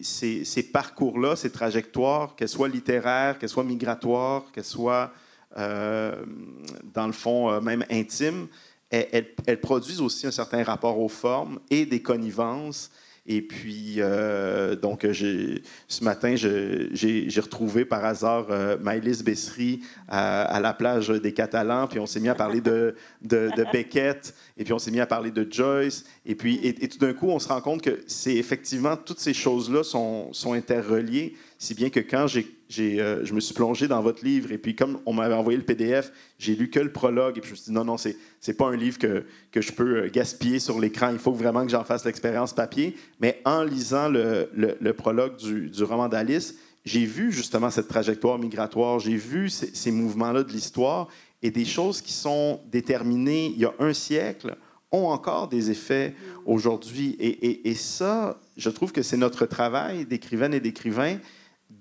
ces, 0.02 0.70
parcours-là, 0.72 1.36
ces 1.36 1.50
trajectoires, 1.50 2.34
qu'elles 2.34 2.48
soient 2.48 2.68
littéraires, 2.68 3.38
qu'elles 3.38 3.48
soient 3.48 3.64
migratoires, 3.64 4.50
qu'elles 4.52 4.64
soient, 4.64 5.12
dans 5.56 7.06
le 7.06 7.12
fond, 7.12 7.50
euh, 7.50 7.60
même 7.60 7.84
intimes, 7.90 8.48
elles, 8.90 9.60
produisent 9.60 10.00
aussi 10.00 10.26
un 10.26 10.30
certain 10.30 10.62
rapport 10.62 10.98
aux 10.98 11.08
formes 11.08 11.58
et 11.70 11.84
des 11.84 12.00
connivences. 12.00 12.90
Et 13.30 13.42
puis, 13.42 13.96
euh, 13.98 14.74
donc, 14.74 15.06
ce 15.12 16.02
matin, 16.04 16.34
j'ai 16.34 17.40
retrouvé 17.42 17.84
par 17.84 18.02
hasard 18.02 18.46
euh, 18.48 18.78
Maëlys 18.78 19.22
Bessery 19.22 19.82
à, 20.08 20.58
la 20.62 20.72
plage 20.72 21.08
des 21.08 21.34
Catalans, 21.34 21.86
puis 21.88 21.98
on 21.98 22.06
s'est 22.06 22.20
mis 22.20 22.30
à 22.30 22.34
parler 22.34 22.62
de, 22.62 22.94
de, 23.20 23.50
Beckett, 23.70 24.34
et 24.56 24.64
puis 24.64 24.72
on 24.72 24.78
s'est 24.78 24.90
mis 24.90 25.00
à 25.00 25.06
parler 25.06 25.30
de 25.30 25.46
Joyce, 25.50 26.06
et 26.24 26.34
puis, 26.34 26.58
et, 26.62 26.88
tout 26.88 26.96
d'un 26.96 27.12
coup, 27.12 27.28
on 27.28 27.38
se 27.38 27.48
rend 27.48 27.60
compte 27.60 27.82
que 27.82 28.00
c'est 28.06 28.34
effectivement, 28.34 28.96
toutes 28.96 29.20
ces 29.20 29.34
choses-là 29.34 29.82
sont, 29.82 30.32
sont 30.32 30.54
interreliées, 30.54 31.34
si 31.58 31.74
bien 31.74 31.90
que 31.90 32.00
quand 32.00 32.28
j'ai 32.28 32.57
euh, 32.78 33.24
je 33.24 33.32
me 33.32 33.40
suis 33.40 33.54
plongé 33.54 33.88
dans 33.88 34.02
votre 34.02 34.24
livre 34.24 34.52
et 34.52 34.58
puis 34.58 34.74
comme 34.74 35.00
on 35.06 35.12
m'avait 35.14 35.34
envoyé 35.34 35.56
le 35.56 35.64
PDF, 35.64 36.12
j'ai 36.38 36.54
lu 36.54 36.68
que 36.68 36.80
le 36.80 36.92
prologue 36.92 37.38
et 37.38 37.40
puis 37.40 37.48
je 37.48 37.52
me 37.52 37.56
suis 37.56 37.64
dit 37.66 37.72
non, 37.72 37.84
non, 37.84 37.96
c'est 37.96 38.16
n'est 38.46 38.54
pas 38.54 38.66
un 38.66 38.76
livre 38.76 38.98
que, 38.98 39.24
que 39.50 39.60
je 39.60 39.72
peux 39.72 40.04
euh, 40.04 40.10
gaspiller 40.10 40.58
sur 40.58 40.78
l'écran. 40.78 41.10
Il 41.10 41.18
faut 41.18 41.32
vraiment 41.32 41.64
que 41.64 41.70
j'en 41.70 41.84
fasse 41.84 42.04
l'expérience 42.04 42.52
papier. 42.52 42.96
Mais 43.20 43.40
en 43.44 43.62
lisant 43.62 44.08
le, 44.08 44.50
le, 44.54 44.92
prologue 44.92 45.36
du, 45.36 45.70
du 45.70 45.82
roman 45.82 46.08
d'Alice, 46.08 46.56
j'ai 46.84 47.04
vu 47.04 47.32
justement 47.32 47.70
cette 47.70 47.88
trajectoire 47.88 48.38
migratoire, 48.38 48.98
j'ai 48.98 49.16
vu 49.16 49.48
ces, 49.48 49.74
ces 49.74 49.90
mouvements-là 49.90 50.42
de 50.42 50.52
l'histoire 50.52 51.08
et 51.42 51.50
des 51.50 51.64
choses 51.64 52.00
qui 52.00 52.12
sont 52.12 52.60
déterminées 52.70 53.46
il 53.46 53.58
y 53.58 53.64
a 53.64 53.72
un 53.78 53.92
siècle 53.92 54.56
ont 54.90 55.08
encore 55.08 55.48
des 55.48 55.70
effets 55.70 56.14
aujourd'hui. 56.46 57.16
Et, 57.18 57.28
et, 57.28 57.68
et 57.70 57.74
ça, 57.74 58.40
je 58.56 58.70
trouve 58.70 58.92
que 58.92 59.02
c'est 59.02 59.16
notre 59.16 59.46
travail 59.46 60.06
d'écrivaine 60.06 60.54
et 60.54 60.60
d'écrivain 60.60 61.18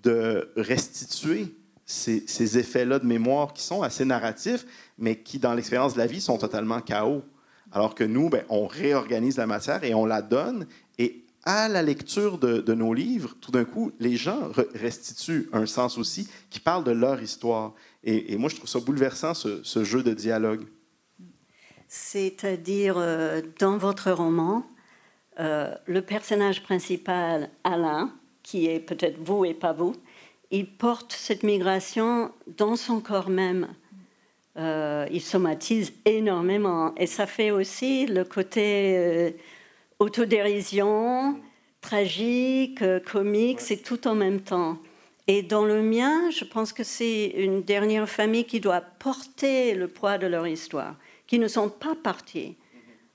de 0.03 0.51
restituer 0.55 1.55
ces, 1.87 2.57
effets-là 2.57 2.99
de 2.99 3.05
mémoire 3.05 3.53
qui 3.53 3.63
sont 3.63 3.81
assez 3.81 4.03
narratifs, 4.03 4.65
mais 4.97 5.17
qui, 5.17 5.39
dans 5.39 5.53
l'expérience 5.53 5.93
de 5.93 5.99
la 5.99 6.07
vie, 6.07 6.21
sont 6.21 6.37
totalement 6.37 6.81
chaos. 6.81 7.23
Alors 7.71 7.95
que 7.95 8.03
nous, 8.03 8.29
ben, 8.29 8.43
on 8.49 8.67
réorganise 8.67 9.37
la 9.37 9.47
matière 9.47 9.83
et 9.83 9.93
on 9.93 10.05
la 10.05 10.21
donne. 10.21 10.67
Et 10.97 11.25
à 11.43 11.69
la 11.69 11.81
lecture 11.81 12.37
de, 12.37 12.73
nos 12.73 12.93
livres, 12.93 13.35
tout 13.39 13.51
d'un 13.51 13.63
coup, 13.63 13.91
les 13.99 14.17
gens 14.17 14.51
restituent 14.75 15.49
un 15.53 15.65
sens 15.65 15.97
aussi 15.97 16.29
qui 16.49 16.59
parle 16.59 16.83
de 16.83 16.91
leur 16.91 17.21
histoire. 17.21 17.73
Et, 18.03 18.35
moi, 18.37 18.49
je 18.49 18.57
trouve 18.57 18.69
ça 18.69 18.79
bouleversant, 18.79 19.33
ce, 19.33 19.83
jeu 19.83 20.03
de 20.03 20.13
dialogue. 20.13 20.65
C'est-à-dire, 21.87 22.97
euh, 22.97 23.41
dans 23.59 23.77
votre 23.77 24.11
roman, 24.11 24.65
euh, 25.39 25.73
le 25.85 26.01
personnage 26.01 26.63
principal, 26.63 27.49
Alain, 27.63 28.11
qui 28.47 28.67
est 28.67 28.79
peut-être 28.79 29.17
vous 29.19 29.43
et 29.43 29.53
pas 29.53 29.73
vous, 29.73 29.93
il 30.51 30.67
porte 30.67 31.11
cette 31.11 31.43
migration 31.43 32.31
dans 32.55 32.77
son 32.77 33.01
corps 33.01 33.29
même. 33.29 33.67
Euh, 34.57 35.05
il 35.11 35.21
somatise 35.21 35.91
énormément. 36.05 36.95
Et 36.95 37.07
ça 37.07 37.25
fait 37.25 37.51
aussi 37.51 38.05
le 38.05 38.23
côté 38.23 38.95
euh, 38.95 39.31
autodérision, 39.99 41.37
tragique, 41.81 42.81
euh, 42.83 43.01
comique, 43.01 43.59
c'est 43.59 43.83
tout 43.83 44.07
en 44.07 44.15
même 44.15 44.39
temps. 44.39 44.77
Et 45.27 45.41
dans 45.41 45.65
le 45.65 45.81
mien, 45.83 46.29
je 46.31 46.45
pense 46.45 46.71
que 46.71 46.85
c'est 46.85 47.33
une 47.35 47.63
dernière 47.63 48.07
famille 48.07 48.45
qui 48.45 48.61
doit 48.61 48.79
porter 48.79 49.75
le 49.75 49.89
poids 49.89 50.17
de 50.17 50.25
leur 50.25 50.47
histoire, 50.47 50.95
qui 51.27 51.37
ne 51.37 51.49
sont 51.49 51.67
pas 51.67 51.95
partis. 52.01 52.55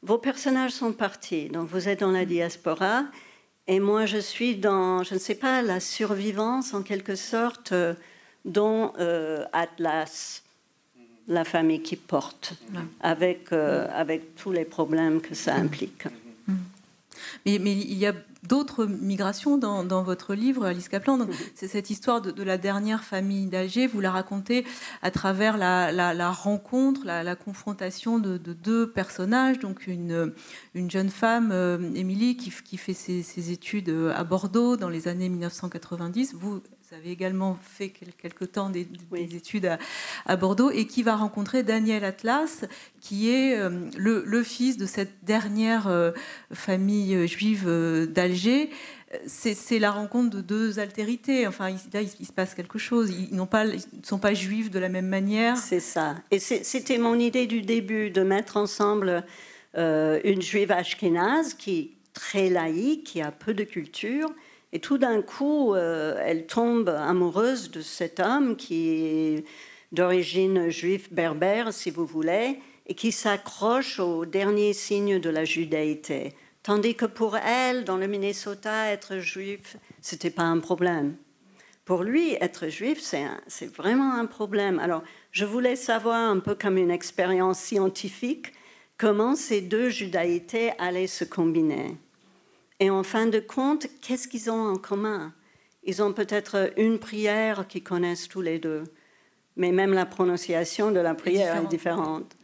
Vos 0.02 0.18
personnages 0.18 0.72
sont 0.72 0.92
partis, 0.92 1.48
donc 1.48 1.68
vous 1.68 1.88
êtes 1.88 2.00
dans 2.00 2.10
la 2.10 2.26
diaspora, 2.26 3.04
et 3.66 3.81
moi 3.81 4.07
je 4.07 4.19
suis 4.19 4.57
dans, 4.57 5.02
je 5.02 5.14
ne 5.14 5.19
sais 5.19 5.35
pas, 5.35 5.62
la 5.62 5.81
survivance 5.81 6.75
en 6.75 6.83
quelque 6.83 7.14
sorte, 7.14 7.73
euh, 7.73 7.95
dont 8.45 8.92
euh, 8.99 9.45
Atlas, 9.52 10.42
la 11.28 11.45
famille 11.45 11.83
qui 11.83 11.97
porte, 11.97 12.54
avec, 13.00 13.52
euh, 13.52 13.87
avec 13.92 14.35
tous 14.35 14.52
les 14.52 14.64
problèmes 14.64 15.21
que 15.21 15.35
ça 15.35 15.54
implique. 15.54 16.04
Mais, 17.47 17.59
mais 17.59 17.73
il 17.73 17.99
y 17.99 18.07
a 18.07 18.14
d'autres 18.42 18.87
migrations 18.87 19.57
dans, 19.57 19.85
dans, 19.85 20.02
votre 20.02 20.35
livre, 20.35 20.64
Alice 20.64 20.88
Kaplan. 20.88 21.19
Mhm. 21.19 21.28
C'est 21.54 21.69
cette 21.69 21.90
histoire 21.90 22.21
de, 22.21 22.31
de, 22.31 22.42
la 22.42 22.59
dernière 22.59 23.04
famille 23.04 23.47
d'Alger. 23.47 23.87
Vous 23.87 24.00
la 24.00 24.11
racontez 24.11 24.64
à 25.02 25.11
travers 25.11 25.57
la, 25.57 25.92
la, 25.92 26.12
la 26.14 26.31
rencontre, 26.31 27.02
la, 27.04 27.37
confrontation 27.37 28.19
de, 28.19 28.37
de, 28.38 28.52
deux 28.52 28.90
personnages. 28.90 29.59
Donc 29.59 29.87
une, 29.87 30.33
une 30.75 30.90
jeune 30.90 31.11
femme, 31.11 31.50
euh, 31.52 31.78
Émilie, 31.95 32.37
qui, 32.37 32.52
qui, 32.64 32.76
fait 32.76 32.95
ses, 32.95 33.23
ses, 33.23 33.52
études 33.52 33.95
à 34.14 34.25
Bordeaux 34.25 34.76
dans 34.76 34.88
les 34.88 35.09
années 35.09 35.28
1990. 35.28 36.35
Vous, 36.35 36.62
vous 36.92 36.99
avez 36.99 37.11
également 37.11 37.58
fait 37.62 37.88
quelque 37.88 38.44
temps 38.44 38.68
des, 38.68 38.87
études 39.34 39.78
à, 40.26 40.37
Bordeaux 40.37 40.70
et 40.70 40.87
qui 40.87 41.02
va 41.02 41.16
rencontrer 41.16 41.62
Daniel 41.62 42.04
Atlas, 42.04 42.66
qui 43.00 43.30
est 43.30 43.56
euh, 43.56 43.70
le, 43.96 44.42
fils 44.42 44.76
de 44.76 44.84
cette 44.84 45.25
dernière 45.25 45.88
euh, 45.88 46.11
famille 46.52 47.26
juive 47.26 47.64
euh, 47.66 48.04
d'Alger. 48.04 48.68
C'est 49.26 49.78
la 49.78 49.90
rencontre 49.90 50.37
de 50.37 50.42
deux 50.42 50.80
altérités. 50.80 51.46
Enfin, 51.46 51.70
là, 51.94 52.02
il, 52.02 52.26
se 52.26 52.32
passe 52.32 52.54
quelque 52.54 52.78
chose. 52.78 53.11
Ils 53.11 53.34
n'ont 53.37 53.46
pas, 53.46 53.64
ne 53.64 53.78
sont 54.02 54.18
pas 54.18 54.34
juifs 54.34 54.70
de 54.70 54.78
la 54.78 54.90
même 54.90 55.08
manière. 55.08 55.56
C'est 55.56 55.80
ça. 55.80 56.16
Et 56.30 56.40
c'était 56.40 56.99
mon 56.99 57.18
idée 57.18 57.46
du 57.46 57.62
début 57.62 58.11
de 58.11 58.22
mettre 58.22 58.58
ensemble 58.58 59.25
une 59.75 60.42
juive 60.42 60.72
ashkénaze 60.72 61.54
qui 61.54 61.78
est 61.78 61.90
très 62.12 62.50
laïque, 62.50 63.04
qui 63.04 63.22
a 63.22 63.30
peu 63.30 63.54
de 63.54 63.64
culture, 63.64 64.28
et 64.72 64.80
tout 64.80 64.98
d'un 64.98 65.20
coup, 65.20 65.74
euh, 65.74 66.16
elle 66.24 66.46
tombe 66.46 66.88
amoureuse 66.88 67.70
de 67.70 67.82
cet 67.82 68.20
homme 68.20 68.56
qui 68.56 68.88
est 68.88 69.44
d'origine 69.92 70.70
juive 70.70 71.08
berbère, 71.12 71.72
si 71.72 71.90
vous 71.90 72.06
voulez, 72.06 72.58
et 72.86 72.94
qui 72.94 73.12
s'accroche 73.12 74.00
aux 74.00 74.24
derniers 74.24 74.72
signes 74.72 75.20
de 75.20 75.30
la 75.30 75.44
judaïté. 75.44 76.32
Tandis 76.62 76.94
que 76.94 77.04
pour 77.04 77.36
elle, 77.36 77.84
dans 77.84 77.98
le 77.98 78.06
Minnesota, 78.06 78.86
être 78.90 79.18
juif, 79.18 79.76
c'était 80.00 80.30
pas 80.30 80.44
un 80.44 80.58
problème. 80.58 81.16
Pour 81.84 82.04
lui, 82.04 82.36
être 82.40 82.68
juif, 82.68 83.00
c'est 83.00 83.76
vraiment 83.76 84.14
un 84.14 84.26
problème. 84.26 84.78
Alors, 84.78 85.02
je 85.32 85.44
voulais 85.44 85.76
savoir, 85.76 86.30
un 86.30 86.38
peu 86.38 86.54
comme 86.54 86.78
une 86.78 86.92
expérience 86.92 87.58
scientifique, 87.58 88.52
comment 88.96 89.34
ces 89.34 89.60
deux 89.60 89.88
judaïtés 89.88 90.70
allaient 90.78 91.08
se 91.08 91.24
combiner. 91.24 91.96
Et 92.82 92.90
en 92.90 93.04
fin 93.04 93.26
de 93.26 93.38
compte, 93.38 93.86
qu'est-ce 94.00 94.26
qu'ils 94.26 94.50
ont 94.50 94.72
en 94.72 94.76
commun? 94.76 95.32
Ils 95.84 96.02
ont 96.02 96.12
peut-être 96.12 96.72
une 96.76 96.98
prière 96.98 97.68
qu'ils 97.68 97.84
connaissent 97.84 98.26
tous 98.26 98.40
les 98.40 98.58
deux, 98.58 98.82
mais 99.54 99.70
même 99.70 99.92
la 99.92 100.04
prononciation 100.04 100.90
de 100.90 100.98
la 100.98 101.14
prière 101.14 101.62
est 101.62 101.68
différente. 101.68 102.34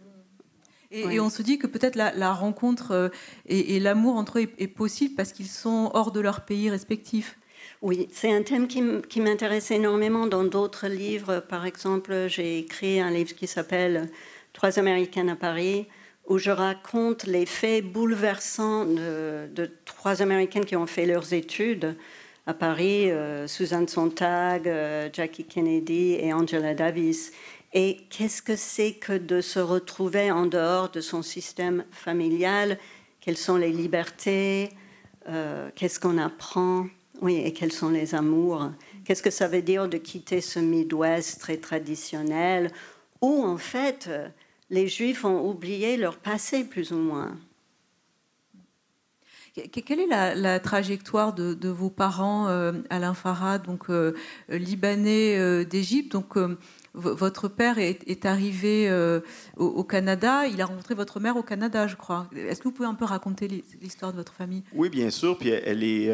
Et, 0.93 1.19
on 1.19 1.29
se 1.29 1.43
dit 1.43 1.59
que 1.59 1.67
peut-être 1.67 1.97
la, 1.97 2.33
rencontre 2.33 2.93
euh, 2.93 3.09
et, 3.47 3.81
l'amour 3.81 4.15
entre 4.15 4.39
eux 4.39 4.47
est, 4.59 4.69
possible 4.69 5.17
parce 5.17 5.33
qu'ils 5.33 5.49
sont 5.49 5.91
hors 5.93 6.13
de 6.13 6.21
leur 6.21 6.45
pays 6.45 6.71
respectif. 6.71 7.37
Oui, 7.83 8.07
c'est 8.13 8.33
un 8.33 8.43
thème 8.43 8.69
qui 8.69 9.21
m'intéresse 9.21 9.73
énormément 9.73 10.29
dans 10.29 10.45
d'autres 10.45 10.87
livres. 10.87 11.41
Par 11.41 11.67
exemple, 11.67 12.27
j'ai 12.29 12.61
écrit 12.61 13.01
un 13.01 13.11
livre 13.11 13.35
qui 13.35 13.49
s'appelle 13.49 14.09
Trois 14.53 14.79
Américaines 14.79 15.31
à 15.31 15.37
Paris, 15.37 15.89
où 16.29 16.37
je 16.39 16.51
raconte 16.51 17.25
les 17.25 17.47
faits 17.47 17.85
bouleversants 17.85 18.85
de, 18.85 19.71
trois 19.85 20.23
Américaines 20.23 20.67
qui 20.67 20.77
ont 20.77 20.87
fait 20.87 21.07
leurs 21.07 21.33
études 21.33 21.97
à 22.47 22.55
Paris, 22.55 23.11
euh, 23.11 23.47
Susan 23.47 23.87
Sontag, 23.87 24.69
euh, 24.69 25.09
Jackie 25.13 25.45
Kennedy 25.45 26.15
et 26.15 26.33
Angela 26.33 26.75
Davis. 26.75 27.33
Et 27.75 27.99
qu'est-ce 28.11 28.41
que 28.41 28.57
c'est 28.57 28.93
que 28.93 29.13
de 29.13 29.41
se 29.41 29.59
retrouver 29.59 30.31
en 30.31 30.47
dehors 30.47 30.91
de 30.91 31.01
son 31.01 31.23
système 31.23 31.85
familial? 31.91 32.79
Quelles 33.21 33.37
sont 33.37 33.57
les 33.57 33.73
libertés? 33.73 34.71
Euh, 35.29 35.69
Qu'est-ce 35.75 36.01
qu'on 36.01 36.17
apprend? 36.17 36.87
Oui, 37.21 37.43
et 37.45 37.53
quels 37.53 37.73
sont 37.73 37.91
les 37.91 38.15
amours? 38.15 38.71
Qu'est-ce 39.05 39.23
que 39.23 39.31
ça 39.31 39.49
veut 39.49 39.63
dire 39.63 39.89
de 39.89 39.99
quitter 39.99 40.41
ce 40.41 40.59
Midwest 40.59 41.41
très 41.41 41.57
traditionnel 41.57 42.71
où 43.21 43.45
en 43.45 43.59
fait 43.59 44.09
les 44.71 44.89
Juifs 44.89 45.25
ont 45.25 45.49
oublié 45.49 45.97
leur 45.97 46.17
passé, 46.19 46.65
plus 46.65 46.93
ou 46.93 46.99
moins. 46.99 47.37
Quelle 49.73 50.01
est 50.01 50.07
la, 50.07 50.61
trajectoire 50.61 51.33
de, 51.33 51.69
vos 51.69 51.91
parents, 51.91 52.49
euh, 52.49 52.73
Alain 52.91 53.15
Farah, 53.15 53.59
donc 53.59 53.91
euh, 53.91 54.13
libanais 54.49 55.37
euh, 55.37 55.65
d'Égypte? 55.65 56.13
Donc, 56.13 56.37
votre 56.95 57.49
père 57.49 57.79
est, 57.79 58.27
arrivé 58.27 58.91
au, 59.57 59.85
Canada. 59.85 60.47
Il 60.47 60.61
a 60.61 60.67
rencontré 60.67 60.95
votre 60.95 61.21
mère 61.21 61.37
au 61.37 61.43
Canada, 61.43 61.87
je 61.87 61.97
crois. 61.97 62.29
Est-ce 62.35 62.61
que 62.61 62.65
vous 62.65 62.73
pouvez 62.73 62.89
un 62.89 62.95
peu 62.95 63.05
raconter 63.05 63.47
l'histoire 63.81 64.13
de 64.13 64.17
votre 64.17 64.33
famille? 64.33 64.65
Oui, 64.75 64.89
bien 64.89 65.11
sûr. 65.11 65.39
Puis 65.39 65.51
elle 65.51 65.85
est, 65.85 66.07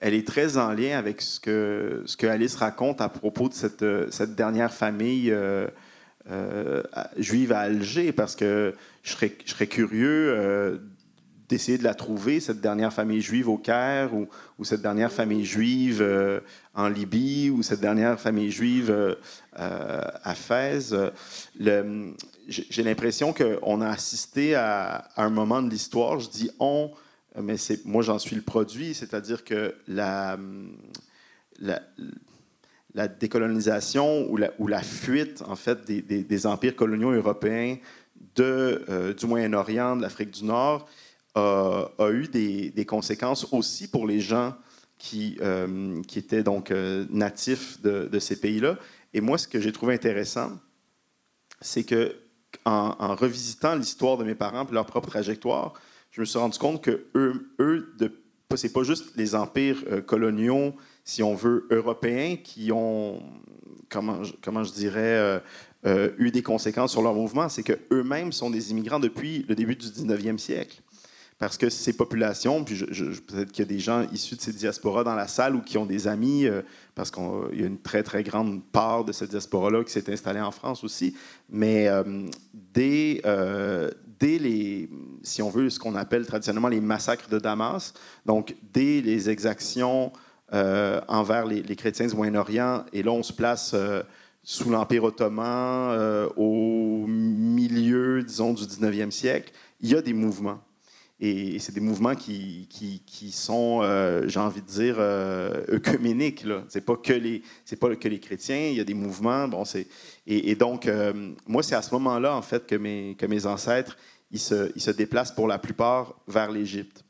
elle 0.00 0.14
est 0.14 0.26
très 0.26 0.56
en 0.56 0.72
lien 0.72 0.98
avec 0.98 1.20
ce 1.20 1.40
que, 1.40 2.02
ce 2.06 2.16
que 2.16 2.26
Alice 2.26 2.54
raconte 2.54 3.00
à 3.00 3.08
propos 3.08 3.48
de 3.48 3.54
cette, 3.54 3.84
cette 4.10 4.36
dernière 4.36 4.72
famille 4.72 5.34
euh, 6.30 6.82
juive 7.16 7.52
à 7.52 7.60
Alger 7.60 8.12
parce 8.12 8.36
que 8.36 8.74
je 9.02 9.12
serais, 9.12 9.66
curieux 9.66 10.32
euh, 10.32 10.78
d'essayer 11.48 11.76
de 11.76 11.82
la 11.82 11.94
trouver, 11.94 12.38
cette 12.38 12.60
dernière 12.60 12.92
famille 12.92 13.20
juive 13.20 13.48
au 13.48 13.56
Caire 13.56 14.10
ou, 14.14 14.28
cette 14.64 14.82
dernière 14.82 15.10
famille 15.10 15.44
juive 15.44 16.00
euh, 16.02 16.40
en 16.74 16.88
Libye 16.88 17.50
ou 17.50 17.62
cette 17.62 17.80
dernière 17.80 18.20
famille 18.20 18.52
juive 18.52 19.16
à 19.54 20.34
Fès. 20.34 20.94
J'ai 21.58 22.82
l'impression 22.84 23.32
qu'on 23.32 23.80
a 23.80 23.88
assisté 23.88 24.54
à, 24.54 25.08
un 25.16 25.30
moment 25.30 25.62
de 25.62 25.70
l'histoire, 25.70 26.20
je 26.20 26.30
dis 26.30 26.50
on, 26.60 26.92
mais 27.42 27.56
moi 27.84 28.02
j'en 28.02 28.20
suis 28.20 28.36
le 28.36 28.42
produit, 28.42 28.94
c'est-à-dire 28.94 29.42
que 29.42 29.74
la 29.88 30.38
la 32.94 33.08
décolonisation 33.08 34.28
ou 34.30 34.36
la, 34.36 34.82
fuite 34.82 35.42
en 35.46 35.56
fait 35.56 35.84
des, 35.84 36.46
empires 36.46 36.74
coloniaux 36.74 37.12
européens 37.12 37.76
euh, 38.38 39.14
du 39.14 39.26
Moyen-Orient, 39.26 39.96
de 39.96 40.02
l'Afrique 40.02 40.30
du 40.30 40.44
Nord, 40.44 40.88
a, 41.34 42.10
eu 42.10 42.28
des, 42.28 42.84
conséquences 42.86 43.46
aussi 43.52 43.88
pour 43.88 44.06
les 44.06 44.20
gens 44.20 44.54
qui, 44.98 45.38
euh, 45.40 46.02
étaient 46.14 46.42
donc 46.42 46.70
euh, 46.70 47.06
natifs 47.10 47.80
de, 47.82 48.18
ces 48.18 48.38
pays-là. 48.38 48.76
Et 49.14 49.20
moi, 49.20 49.38
ce 49.38 49.48
que 49.48 49.60
j'ai 49.60 49.72
trouvé 49.72 49.94
intéressant, 49.94 50.52
c'est 51.60 51.84
que 51.84 52.14
en, 52.64 53.14
revisitant 53.14 53.76
l'histoire 53.76 54.16
de 54.16 54.24
mes 54.24 54.34
parents 54.34 54.66
et 54.66 54.72
leur 54.72 54.86
propre 54.86 55.08
trajectoire, 55.08 55.74
je 56.10 56.20
me 56.20 56.26
suis 56.26 56.38
rendu 56.38 56.58
compte 56.58 56.82
que 56.82 57.06
eux, 57.14 57.54
eux 57.60 57.94
de, 57.98 58.12
pas 58.48 58.82
juste 58.82 59.16
les 59.16 59.36
empires 59.36 59.84
coloniaux 60.06 60.74
si 61.10 61.24
on 61.24 61.34
veut, 61.34 61.66
européens 61.70 62.36
qui 62.36 62.70
ont, 62.70 63.20
comment, 63.88 64.20
comment 64.42 64.62
je 64.62 64.72
dirais, 64.72 65.00
euh, 65.00 65.40
euh, 65.84 66.10
eu 66.18 66.30
des 66.30 66.42
conséquences 66.42 66.92
sur 66.92 67.02
leur 67.02 67.14
mouvement, 67.14 67.48
c'est 67.48 67.64
qu'eux-mêmes 67.64 68.30
sont 68.30 68.48
des 68.48 68.70
immigrants 68.70 69.00
depuis 69.00 69.44
le 69.48 69.56
début 69.56 69.74
du 69.74 69.88
19e 69.88 70.38
siècle. 70.38 70.80
Parce 71.40 71.56
que 71.56 71.68
ces 71.68 71.94
populations, 71.94 72.62
puis 72.62 72.78
peut-être 73.26 73.50
qu'il 73.50 73.64
y 73.64 73.68
a 73.68 73.68
des 73.68 73.80
gens 73.80 74.06
issus 74.12 74.36
de 74.36 74.40
ces 74.40 74.52
diasporas 74.52 75.02
dans 75.02 75.16
la 75.16 75.26
salle 75.26 75.56
ou 75.56 75.62
qui 75.62 75.78
ont 75.78 75.86
des 75.86 76.06
amis, 76.06 76.46
euh, 76.46 76.62
parce 76.94 77.10
qu'il 77.10 77.58
y 77.58 77.64
a 77.64 77.66
une 77.66 77.80
très, 77.80 78.04
très 78.04 78.22
grande 78.22 78.62
part 78.62 79.04
de 79.04 79.10
cette 79.10 79.30
diaspora-là 79.30 79.82
qui 79.82 79.90
s'est 79.90 80.12
installée 80.12 80.40
en 80.40 80.52
France 80.52 80.84
aussi. 80.84 81.16
Mais 81.48 81.88
dès, 82.54 83.20
dès 84.20 84.38
les, 84.38 84.88
si 85.24 85.42
on 85.42 85.50
veut, 85.50 85.70
ce 85.70 85.80
qu'on 85.80 85.96
appelle 85.96 86.24
traditionnellement 86.24 86.68
les 86.68 86.80
massacres 86.80 87.28
de 87.28 87.40
Damas, 87.40 87.94
donc 88.26 88.54
dès 88.72 89.00
les 89.00 89.28
exactions 89.28 90.12
envers 90.52 91.46
les, 91.46 91.76
chrétiens 91.76 92.06
du 92.06 92.14
Moyen-Orient. 92.14 92.84
Et 92.92 93.02
là, 93.02 93.12
on 93.12 93.22
se 93.22 93.32
place 93.32 93.72
euh, 93.74 94.02
sous 94.42 94.70
l'Empire 94.70 95.04
ottoman 95.04 95.90
euh, 95.92 96.28
au 96.36 97.06
milieu, 97.06 98.22
disons, 98.22 98.52
du 98.52 98.64
19e 98.64 99.10
siècle. 99.10 99.52
Il 99.80 99.90
y 99.90 99.94
a 99.94 100.02
des 100.02 100.12
mouvements. 100.12 100.60
Et, 101.20 101.58
c'est 101.58 101.74
des 101.74 101.80
mouvements 101.80 102.14
qui, 102.14 102.66
qui, 102.70 103.30
sont, 103.30 103.82
j'ai 104.26 104.40
envie 104.40 104.62
de 104.62 104.66
dire, 104.66 104.96
œcuméniques. 104.98 106.44
Ce 106.68 106.78
n'est 106.78 106.84
pas, 106.84 106.96
que 106.96 107.12
les, 107.12 107.42
pas 107.78 107.94
que 107.94 108.08
les 108.08 108.18
chrétiens, 108.18 108.68
il 108.68 108.76
y 108.76 108.80
a 108.80 108.84
des 108.84 108.94
mouvements. 108.94 109.46
Bon, 109.46 109.64
et, 110.26 110.50
et 110.50 110.54
donc, 110.54 110.90
moi, 111.46 111.62
c'est 111.62 111.74
à 111.74 111.82
ce 111.82 111.92
moment-là, 111.94 112.34
en 112.34 112.40
fait, 112.40 112.66
que 112.66 112.74
mes, 112.74 113.16
que 113.18 113.26
mes 113.26 113.44
ancêtres, 113.44 113.98
ils 114.30 114.38
se, 114.38 114.72
ils 114.74 114.80
se 114.80 114.90
déplacent 114.90 115.34
pour 115.34 115.46
la 115.46 115.58
plupart 115.58 116.14
vers 116.26 116.50
l'Égypte. 116.50 117.04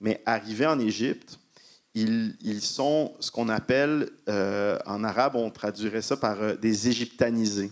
Mais 0.00 0.20
arrivés 0.26 0.66
en 0.66 0.80
Égypte, 0.80 1.38
ils, 1.94 2.60
sont 2.62 3.14
ce 3.20 3.30
qu'on 3.30 3.48
appelle, 3.48 4.10
euh, 4.28 4.78
en 4.86 5.04
arabe, 5.04 5.36
on 5.36 5.50
traduirait 5.50 6.02
ça 6.02 6.16
par 6.16 6.40
euh, 6.40 6.56
des 6.56 6.88
égyptanisés. 6.88 7.70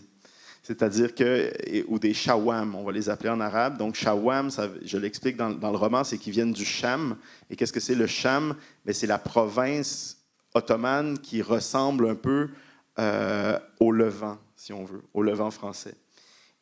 C'est-à-dire 0.63 1.15
que, 1.15 1.53
ou 1.89 1.99
des 1.99 2.13
shawam, 2.13 2.75
on 2.75 2.85
va 2.85 2.93
les 2.93 3.09
appeler 3.09 3.31
en 3.31 3.41
arabe. 3.41 3.79
Donc, 3.79 3.95
shawam, 3.95 4.51
je 4.85 4.99
l'explique 4.99 5.37
dans, 5.37 5.49
le 5.49 5.77
roman, 5.77 6.05
c'est 6.05 6.19
qu'ils 6.19 6.33
viennent 6.33 6.53
du 6.53 6.65
Cham. 6.65 7.17
Et 7.49 7.57
qu'est-ce 7.57 7.73
que 7.73 7.81
c'est 7.81 7.95
le 7.95 8.07
Cham? 8.07 8.55
Ben, 8.85 8.95
c'est 8.95 9.07
la 9.07 9.19
province 9.19 10.19
ottomane 10.55 11.19
qui 11.19 11.43
ressemble 11.43 12.09
un 12.09 12.15
peu 12.15 12.51
euh, 12.99 13.59
au 13.81 13.91
Levant, 13.91 14.39
si 14.55 14.73
on 14.73 14.85
veut, 14.85 15.03
au 15.15 15.23
Levant 15.23 15.51
français. 15.51 15.95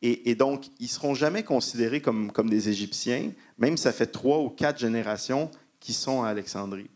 Et, 0.01 0.33
donc, 0.33 0.67
ils 0.79 0.83
ne 0.83 0.87
seront 0.87 1.13
jamais 1.13 1.43
considérés 1.43 2.01
comme, 2.01 2.31
des 2.45 2.69
Égyptiens, 2.69 3.33
même 3.57 3.75
si 3.75 3.83
ça 3.83 3.91
fait 3.91 4.07
trois 4.07 4.39
ou 4.39 4.49
quatre 4.49 4.79
générations 4.79 5.51
qui 5.81 5.91
sont 5.91 6.23
à 6.23 6.29
Alexandrie. 6.29 6.89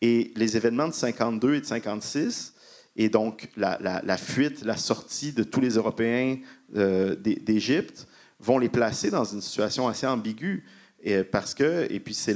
Et 0.00 0.32
les 0.36 0.56
événements 0.56 0.88
de 0.88 0.92
52 0.92 1.54
et 1.54 1.60
de 1.60 1.66
56, 1.66 2.54
et 2.96 3.08
donc 3.08 3.48
la, 3.56 4.16
fuite, 4.16 4.64
la 4.64 4.76
sortie 4.76 5.32
de 5.32 5.44
tous 5.44 5.60
les 5.60 5.74
Européens 5.74 6.38
euh, 6.76 7.14
d'Égypte, 7.16 8.08
vont 8.40 8.58
les 8.58 8.68
placer 8.68 9.10
dans 9.10 9.24
une 9.24 9.40
situation 9.40 9.88
assez 9.88 10.06
ambiguë. 10.06 10.64
Et 11.02 11.22
parce 11.22 11.54
que, 11.54 11.86
et 11.90 12.00
puis 12.00 12.14
c'est 12.14 12.34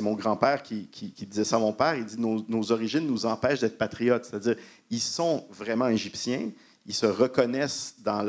mon 0.00 0.14
grand-père 0.14 0.62
qui, 0.62 0.88
disait 1.28 1.44
ça 1.44 1.56
à 1.56 1.58
mon 1.60 1.72
père. 1.72 1.94
Il 1.94 2.04
dit 2.04 2.16
nos, 2.18 2.72
origines 2.72 3.06
nous 3.06 3.24
empêchent 3.24 3.60
d'être 3.60 3.78
patriotes. 3.78 4.24
C'est-à-dire, 4.24 4.56
ils 4.90 5.00
sont 5.00 5.46
vraiment 5.50 5.88
égyptiens. 5.88 6.50
Ils 6.86 6.94
se 6.94 7.06
reconnaissent 7.06 7.96
dans, 8.04 8.24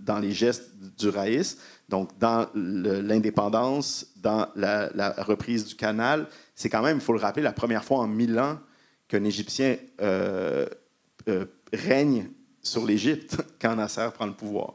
dans 0.00 0.18
les 0.18 0.32
gestes 0.32 0.70
du 0.98 1.08
raïs, 1.08 1.58
donc 1.88 2.18
dans 2.18 2.46
l'indépendance, 2.54 4.06
dans 4.16 4.48
la, 4.56 5.14
reprise 5.18 5.66
du 5.66 5.74
canal, 5.74 6.28
c'est 6.54 6.70
quand 6.70 6.82
même, 6.82 6.96
il 6.96 7.02
faut 7.02 7.12
le 7.12 7.20
rappeler, 7.20 7.42
la 7.42 7.52
première 7.52 7.84
fois 7.84 7.98
en 7.98 8.06
mille 8.06 8.38
ans 8.38 8.58
qu'un 9.08 9.24
Égyptien 9.24 9.76
euh, 10.00 10.66
euh, 11.28 11.44
règne 11.72 12.30
sur 12.62 12.86
l'Égypte 12.86 13.36
quand 13.60 13.76
Nasser 13.76 14.08
prend 14.14 14.26
le 14.26 14.32
pouvoir. 14.32 14.74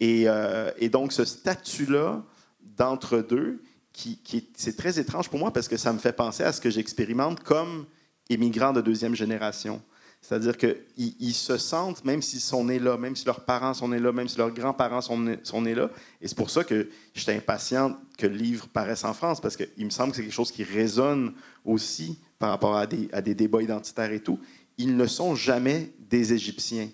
Et, 0.00 0.24
euh, 0.26 0.70
donc, 0.90 1.12
ce 1.12 1.24
statut-là 1.24 2.22
d'entre-deux, 2.60 3.62
qui 3.92 4.20
c'est 4.56 4.76
très 4.76 5.00
étrange 5.00 5.28
pour 5.28 5.40
moi 5.40 5.52
parce 5.52 5.66
que 5.66 5.76
ça 5.76 5.92
me 5.92 5.98
fait 5.98 6.12
penser 6.12 6.44
à 6.44 6.52
ce 6.52 6.60
que 6.60 6.70
j'expérimente 6.70 7.42
comme 7.42 7.86
immigrant 8.30 8.72
de 8.72 8.80
deuxième 8.80 9.16
génération. 9.16 9.82
C'est-à-dire 10.20 10.56
qu'ils 10.56 10.76
ils 10.96 11.34
se 11.34 11.56
sentent, 11.56 12.04
même 12.04 12.22
s'ils 12.22 12.40
sont 12.40 12.64
nés 12.64 12.78
là, 12.78 12.96
même 12.96 13.16
si 13.16 13.24
leurs 13.24 13.44
parents 13.44 13.72
sont 13.72 13.88
nés 13.88 14.00
là, 14.00 14.12
même 14.12 14.28
si 14.28 14.36
leurs 14.36 14.50
grands-parents 14.50 15.00
sont, 15.00 15.18
nés, 15.18 15.38
sont 15.42 15.62
là. 15.62 15.90
Et 16.20 16.28
c'est 16.28 16.36
pour 16.36 16.50
ça 16.50 16.64
que 16.64 16.88
j'étais 17.14 17.36
impatient 17.36 17.96
que 18.16 18.26
le 18.26 18.36
livre 18.36 18.68
paraisse 18.68 19.04
en 19.04 19.14
France, 19.14 19.40
parce 19.40 19.56
qu'il 19.56 19.84
me 19.84 19.90
semble 19.90 20.10
que 20.10 20.16
c'est 20.16 20.22
quelque 20.22 20.34
chose 20.34 20.52
qui 20.52 20.64
résonne 20.64 21.34
aussi 21.64 22.18
par 22.38 22.50
rapport 22.50 22.76
à 22.76 22.86
des, 22.86 23.08
à 23.12 23.22
des 23.22 23.34
débats 23.34 23.62
identitaires 23.62 24.12
et 24.12 24.20
tout. 24.20 24.38
Ils 24.76 24.96
ne 24.96 25.06
sont 25.06 25.34
jamais 25.34 25.92
des 25.98 26.32
Égyptiens. 26.32 26.88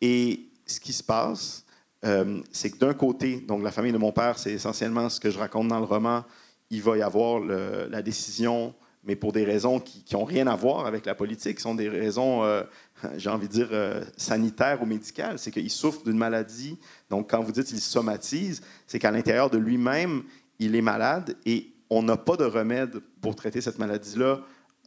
Et 0.00 0.48
ce 0.66 0.80
qui 0.80 0.92
se 0.92 1.02
passe, 1.02 1.64
euh, 2.04 2.40
c'est 2.50 2.70
que 2.70 2.78
d'un 2.78 2.94
côté, 2.94 3.40
donc 3.40 3.62
la 3.62 3.72
famille 3.72 3.92
de 3.92 3.98
mon 3.98 4.12
père, 4.12 4.38
c'est 4.38 4.52
essentiellement 4.52 5.08
ce 5.08 5.20
que 5.20 5.30
je 5.30 5.38
raconte 5.38 5.68
dans 5.68 5.78
le 5.78 5.84
roman, 5.84 6.24
il 6.70 6.82
va 6.82 6.96
y 6.96 7.02
avoir 7.02 7.40
la 7.40 8.00
décision 8.00 8.74
mais 9.04 9.16
pour 9.16 9.32
des 9.32 9.44
raisons 9.44 9.80
qui 9.80 10.04
n'ont 10.12 10.24
rien 10.24 10.46
à 10.46 10.56
voir 10.56 10.86
avec 10.86 11.06
la 11.06 11.14
politique, 11.14 11.56
qui 11.56 11.62
sont 11.62 11.74
des 11.74 11.88
raisons, 11.88 12.44
euh, 12.44 12.62
j'ai 13.16 13.30
envie 13.30 13.48
de 13.48 13.52
dire, 13.52 13.68
euh, 13.72 14.02
sanitaires 14.16 14.82
ou 14.82 14.86
médicales. 14.86 15.38
C'est 15.38 15.50
qu'il 15.50 15.70
souffre 15.70 16.02
d'une 16.04 16.18
maladie. 16.18 16.78
Donc, 17.08 17.30
quand 17.30 17.42
vous 17.42 17.52
dites 17.52 17.66
qu'il 17.66 17.80
somatise, 17.80 18.62
c'est 18.86 18.98
qu'à 18.98 19.10
l'intérieur 19.10 19.50
de 19.50 19.58
lui-même, 19.58 20.22
il 20.58 20.76
est 20.76 20.82
malade 20.82 21.36
et 21.46 21.72
on 21.88 22.02
n'a 22.02 22.16
pas 22.16 22.36
de 22.36 22.44
remède 22.44 23.00
pour 23.20 23.34
traiter 23.34 23.60
cette 23.60 23.78
maladie-là 23.78 24.40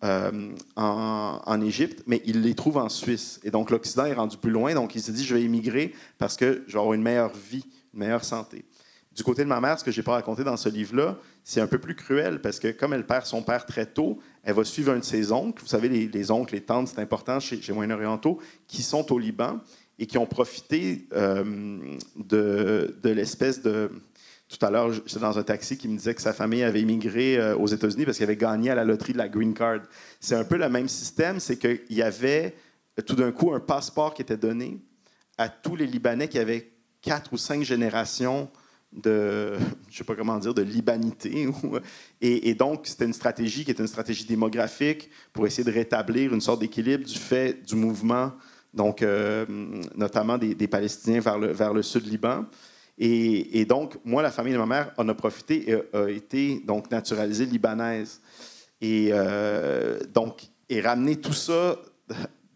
euh, 0.04 0.52
en, 0.76 1.62
Égypte, 1.62 2.04
mais 2.08 2.22
il 2.26 2.42
les 2.42 2.56
trouve 2.56 2.78
en 2.78 2.90
Suisse. 2.90 3.40
Et 3.44 3.52
donc, 3.52 3.72
l'Occident 3.72 4.06
est 4.06 4.14
rendu 4.14 4.38
plus 4.38 4.52
loin. 4.52 4.74
Donc, 4.74 4.96
il 4.96 5.02
s'est 5.02 5.12
dit, 5.12 5.24
je 5.24 5.34
vais 5.34 5.44
émigrer 5.44 5.94
parce 6.18 6.36
que 6.36 6.64
je 6.68 6.74
vais 6.74 6.80
avoir 6.80 6.94
une 6.94 7.02
meilleure 7.02 7.34
vie, 7.34 7.66
une 7.94 8.02
meilleure 8.02 8.26
santé. 8.26 8.66
Du 9.16 9.24
côté 9.24 9.44
de 9.44 9.50
ma 9.50 9.62
mère, 9.62 9.80
ce 9.80 9.84
que 9.84 9.92
je 9.92 10.00
n'ai 10.00 10.04
pas 10.04 10.14
raconté 10.14 10.44
dans 10.44 10.58
ce 10.58 10.70
livre-là, 10.70 11.18
c'est 11.44 11.62
un 11.62 11.68
peu 11.68 11.78
plus 11.78 11.96
cruel 11.96 12.42
parce 12.42 12.60
que 12.60 12.72
comme 12.72 12.94
elle 12.94 13.06
perd 13.06 13.26
son 13.26 13.44
père 13.44 13.66
très 13.66 13.86
tôt, 13.86 14.20
elle 14.44 14.56
va 14.56 14.64
suivre 14.64 14.92
un 14.92 15.00
de 15.00 15.04
ses 15.04 15.32
oncles. 15.32 15.62
Vous 15.62 15.68
savez, 15.68 15.88
les, 15.88 16.32
oncles, 16.32 16.56
les 16.56 16.62
tantes, 16.62 16.88
c'est 16.88 17.00
important 17.00 17.40
chez, 17.40 17.62
Moyen-Orientaux, 17.72 18.40
qui 18.68 18.82
sont 18.82 19.12
au 19.12 19.20
Liban 19.20 19.60
et 20.00 20.08
qui 20.08 20.18
ont 20.18 20.26
profité 20.26 21.08
euh, 21.14 21.80
de, 22.16 22.96
l'espèce 23.04 23.62
de... 23.62 23.92
Tout 24.50 24.66
à 24.66 24.72
l'heure, 24.72 24.92
j'étais 24.92 25.20
dans 25.20 25.38
un 25.38 25.44
taxi 25.44 25.78
qui 25.78 25.88
me 25.88 25.98
disait 25.98 26.16
que 26.16 26.22
sa 26.22 26.34
famille 26.34 26.64
avait 26.64 26.82
immigré 26.82 27.38
euh, 27.38 27.56
aux 27.56 27.68
États-Unis 27.68 28.06
parce 28.06 28.18
qu'il 28.18 28.24
avait 28.24 28.38
gagné 28.38 28.72
à 28.72 28.76
la 28.76 28.84
loterie 28.84 29.14
de 29.14 29.18
la 29.20 29.30
Green 29.30 29.54
Card. 29.54 29.82
C'est 30.20 30.36
un 30.36 30.44
peu 30.44 30.58
le 30.58 30.70
même 30.70 30.88
système, 30.88 31.40
c'est 31.40 31.58
qu'il 31.58 31.82
y 31.90 32.02
avait 32.02 32.56
tout 33.06 33.16
d'un 33.16 33.32
coup 33.32 33.54
un 33.54 33.60
passeport 33.60 34.14
qui 34.14 34.24
était 34.24 34.38
donné 34.38 34.80
à 35.38 35.50
tous 35.50 35.76
les 35.76 35.88
Libanais 35.88 36.28
qui 36.28 36.40
avaient 36.40 36.72
quatre 37.02 37.34
ou 37.34 37.38
cinq 37.38 37.64
générations 37.64 38.50
de, 38.96 39.58
je 39.90 39.98
sais 39.98 40.04
pas 40.04 40.16
comment 40.16 40.38
dire, 40.38 40.54
de 40.54 40.62
libanité. 40.62 41.48
Et, 42.22 42.54
donc, 42.54 42.82
c'était 42.86 43.06
une 43.06 43.14
stratégie 43.14 43.66
qui 43.66 43.72
était 43.72 43.82
une 43.82 43.88
stratégie 43.88 44.26
démographique 44.26 45.10
pour 45.32 45.48
essayer 45.48 45.64
de 45.64 45.72
rétablir 45.72 46.34
une 46.34 46.42
sorte 46.42 46.60
d'équilibre 46.60 47.06
du 47.06 47.18
fait 47.18 47.66
du 47.66 47.76
mouvement, 47.76 48.32
donc 48.74 49.02
euh, 49.02 49.46
notamment 49.96 50.38
des, 50.38 50.68
Palestiniens 50.68 51.20
vers 51.20 51.40
le, 51.40 51.48
vers 51.48 51.74
le 51.74 51.82
sud 51.82 52.06
Liban. 52.08 52.46
Et, 52.98 53.66
donc, 53.66 53.98
moi, 54.06 54.22
la 54.22 54.32
famille 54.32 54.54
de 54.54 54.60
ma 54.60 54.66
mère 54.66 54.94
en 54.98 55.08
a 55.10 55.14
profité 55.14 55.72
et 55.72 55.76
a, 55.94 56.08
été 56.10 56.62
donc 56.66 56.92
naturalisée 56.92 57.46
libanaise. 57.46 58.22
Et 58.82 59.10
euh, 59.12 60.00
donc, 60.14 60.44
et 60.70 60.80
ramener 60.82 61.16
tout 61.16 61.34
ça 61.34 61.78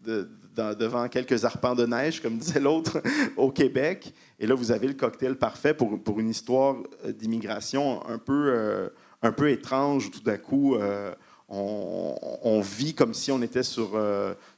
de, 0.04 0.28
devant 0.74 1.08
quelques 1.08 1.44
arpents 1.44 1.74
de 1.74 1.86
neige, 1.86 2.20
comme 2.20 2.38
disait 2.38 2.60
l'autre, 2.60 3.02
au 3.36 3.50
Québec. 3.50 4.12
Et 4.40 4.46
là, 4.46 4.54
vous 4.54 4.70
avez 4.70 4.86
le 4.86 4.94
cocktail 4.94 5.36
parfait 5.36 5.74
pour, 5.74 6.00
pour 6.00 6.20
une 6.20 6.28
histoire 6.28 6.76
euh, 7.04 7.12
d'immigration 7.12 8.06
un 8.06 8.18
peu, 8.18 8.52
euh, 8.54 8.88
un 9.22 9.32
peu 9.32 9.50
étrange. 9.50 10.10
Tout 10.10 10.20
d'un 10.20 10.36
coup, 10.36 10.76
euh, 10.76 11.12
on, 11.48 12.60
vit 12.60 12.94
comme 12.94 13.14
si 13.14 13.32
on 13.32 13.42
était 13.42 13.62
sur, 13.62 13.98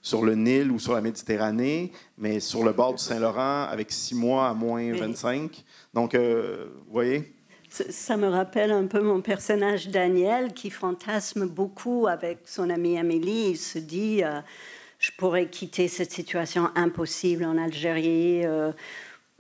sur 0.03 0.25
le 0.25 0.35
Nil 0.35 0.73
ou 0.73 0.81
sur 0.81 0.93
la 0.93 1.01
Méditerranée, 1.01 1.93
mais 2.19 2.41
sur 2.41 2.65
le 2.65 2.73
bord 2.73 2.95
du 2.95 3.03
Saint-Laurent 3.03 3.63
avec 3.71 3.93
six 3.93 4.15
mois 4.15 4.49
à 4.49 4.55
moins 4.55 4.93
25. 4.93 5.65
Donc, 5.95 6.17
vous 6.17 6.93
voyez? 6.93 7.33
Ça 7.69 8.17
me 8.17 8.27
rappelle 8.27 8.73
un 8.73 8.87
peu 8.87 9.01
mon 9.01 9.21
personnage 9.21 9.89
Daniel 9.89 10.53
qui 10.53 10.69
fantasme 10.71 11.47
beaucoup 11.47 12.09
avec 12.09 12.41
son 12.47 12.69
amie 12.71 12.99
Amélie. 12.99 13.51
Il 13.51 13.57
se 13.57 13.79
dit 13.79 14.23
je 14.99 15.11
pourrais 15.17 15.47
quitter 15.47 15.87
cette 15.87 16.11
situation 16.11 16.71
impossible 16.75 17.45
en 17.45 17.57
Algérie. 17.57 18.43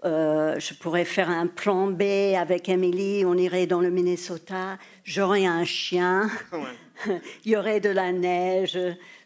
Euh, 0.04 0.30
euh, 0.30 0.58
je 0.58 0.74
pourrais 0.74 1.04
faire 1.04 1.30
un 1.30 1.46
plan 1.46 1.86
B 1.86 2.02
avec 2.36 2.68
Emily, 2.68 3.24
on 3.24 3.34
irait 3.34 3.66
dans 3.66 3.80
le 3.80 3.90
Minnesota, 3.90 4.78
j'aurais 5.04 5.46
un 5.46 5.64
chien, 5.64 6.30
il 7.44 7.52
y 7.52 7.56
aurait 7.56 7.80
de 7.80 7.90
la 7.90 8.12
neige, 8.12 8.78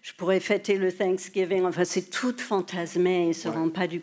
je 0.02 0.12
pourrais 0.14 0.40
fêter 0.40 0.76
le 0.76 0.92
Thanksgiving. 0.92 1.64
Enfin, 1.64 1.84
c'est 1.84 2.10
tout 2.10 2.34
fantasmé, 2.36 3.24
ils 3.24 3.28
ne 3.28 3.32
se 3.32 3.48
rendent 3.48 3.72
pas 3.72 3.86
du, 3.86 4.02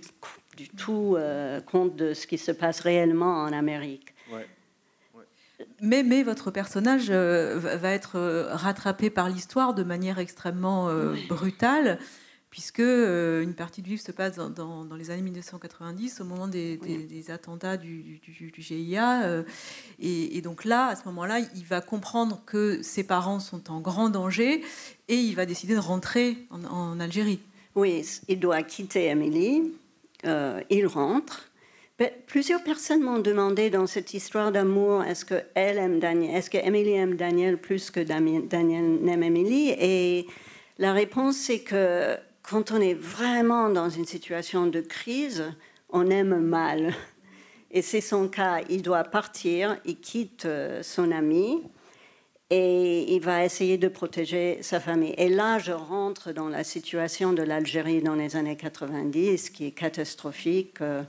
du 0.58 0.70
tout 0.70 1.16
euh, 1.18 1.62
compte 1.62 1.96
de 1.96 2.14
ce 2.14 2.28
qui 2.28 2.38
se 2.38 2.52
passe 2.52 2.80
réellement 2.80 3.44
en 3.44 3.54
Amérique. 3.54 4.14
Mais, 5.80 6.04
mais, 6.04 6.24
votre 6.24 6.50
personnage 6.50 7.12
va 7.12 7.92
être 7.92 8.48
rattrapé 8.52 9.10
par 9.12 9.30
l'histoire 9.30 9.76
de 9.76 9.84
manière 9.84 10.18
extrêmement 10.18 10.90
brutale 11.28 12.00
puisque 12.52 12.82
euh, 12.82 13.42
une 13.42 13.54
partie 13.54 13.82
du 13.82 13.92
livre 13.92 14.02
se 14.02 14.12
passe 14.12 14.36
dans, 14.36 14.86
les 14.98 15.10
années 15.10 15.22
1990, 15.22 16.20
au 16.20 16.26
moment 16.26 16.48
des, 16.50 16.78
attentats 17.30 17.78
du, 17.78 18.20
GIA. 18.58 19.24
Euh, 19.24 19.44
et, 20.00 20.42
donc 20.42 20.66
là, 20.66 20.88
à 20.88 20.96
ce 20.98 21.06
moment-là, 21.06 21.40
il 21.40 21.64
va 21.64 21.80
comprendre 21.80 22.42
que 22.46 22.82
ses 22.84 23.06
parents 23.06 23.40
sont 23.40 23.72
en 23.72 23.80
grand 23.80 24.10
danger 24.10 24.62
et 25.08 25.16
il 25.16 25.34
va 25.34 25.46
décider 25.46 25.74
de 25.74 25.80
rentrer 25.80 26.38
en, 26.52 27.00
Algérie. 27.00 27.40
Oui, 27.76 28.06
il 28.28 28.40
doit 28.40 28.62
quitter 28.64 29.10
Amélie. 29.10 29.72
Euh, 30.26 30.62
il 30.70 30.86
rentre. 30.86 31.48
Plusieurs 32.28 32.64
personnes 32.64 33.02
m'ont 33.02 33.20
demandé 33.20 33.70
dans 33.70 33.86
cette 33.86 34.14
histoire 34.14 34.52
d'amour, 34.52 35.04
est-ce 35.04 35.24
que 35.24 35.36
elle 35.54 35.78
aime 35.78 36.00
Daniel, 36.00 36.36
est-ce 36.36 36.50
que 36.50 36.58
Emily 36.58 36.94
aime 36.94 37.16
Daniel 37.16 37.60
plus 37.60 37.92
que 37.92 38.00
Daniel 38.00 38.98
n'aime 39.04 39.22
Emily 39.22 39.70
Et 39.80 40.26
la 40.80 40.94
réponse 40.94 41.38
c'est 41.38 41.60
que 41.60 42.18
quand 42.52 42.72
on 42.72 42.82
est 42.82 42.94
vraiment 42.94 43.70
dans 43.70 43.90
une 43.90 44.06
situation 44.06 44.68
de 44.68 44.82
crise, 44.82 45.46
on 45.90 46.10
aime 46.10 46.38
mal. 46.38 46.94
Et 47.72 47.82
c'est 47.82 48.02
son 48.02 48.28
cas. 48.28 48.60
Il 48.70 48.82
doit 48.82 49.06
partir, 49.06 49.78
il 49.86 50.02
quitte 50.02 50.44
euh, 50.44 50.84
son 50.84 51.12
ami 51.12 51.64
et 52.50 53.16
il 53.16 53.22
va 53.22 53.46
essayer 53.46 53.78
de 53.78 53.88
protéger 53.88 54.58
sa 54.64 54.82
famille. 54.82 55.14
Et 55.18 55.30
là, 55.30 55.60
je 55.60 55.72
rentre 55.72 56.34
dans 56.34 56.50
la 56.50 56.66
situation 56.66 57.32
de 57.32 57.42
l'Algérie 57.42 58.02
dans 58.02 58.16
les 58.16 58.36
années 58.36 58.58
90, 58.58 59.50
qui 59.52 59.68
est 59.68 59.72
catastrophique, 59.72 60.82
euh, 60.82 61.04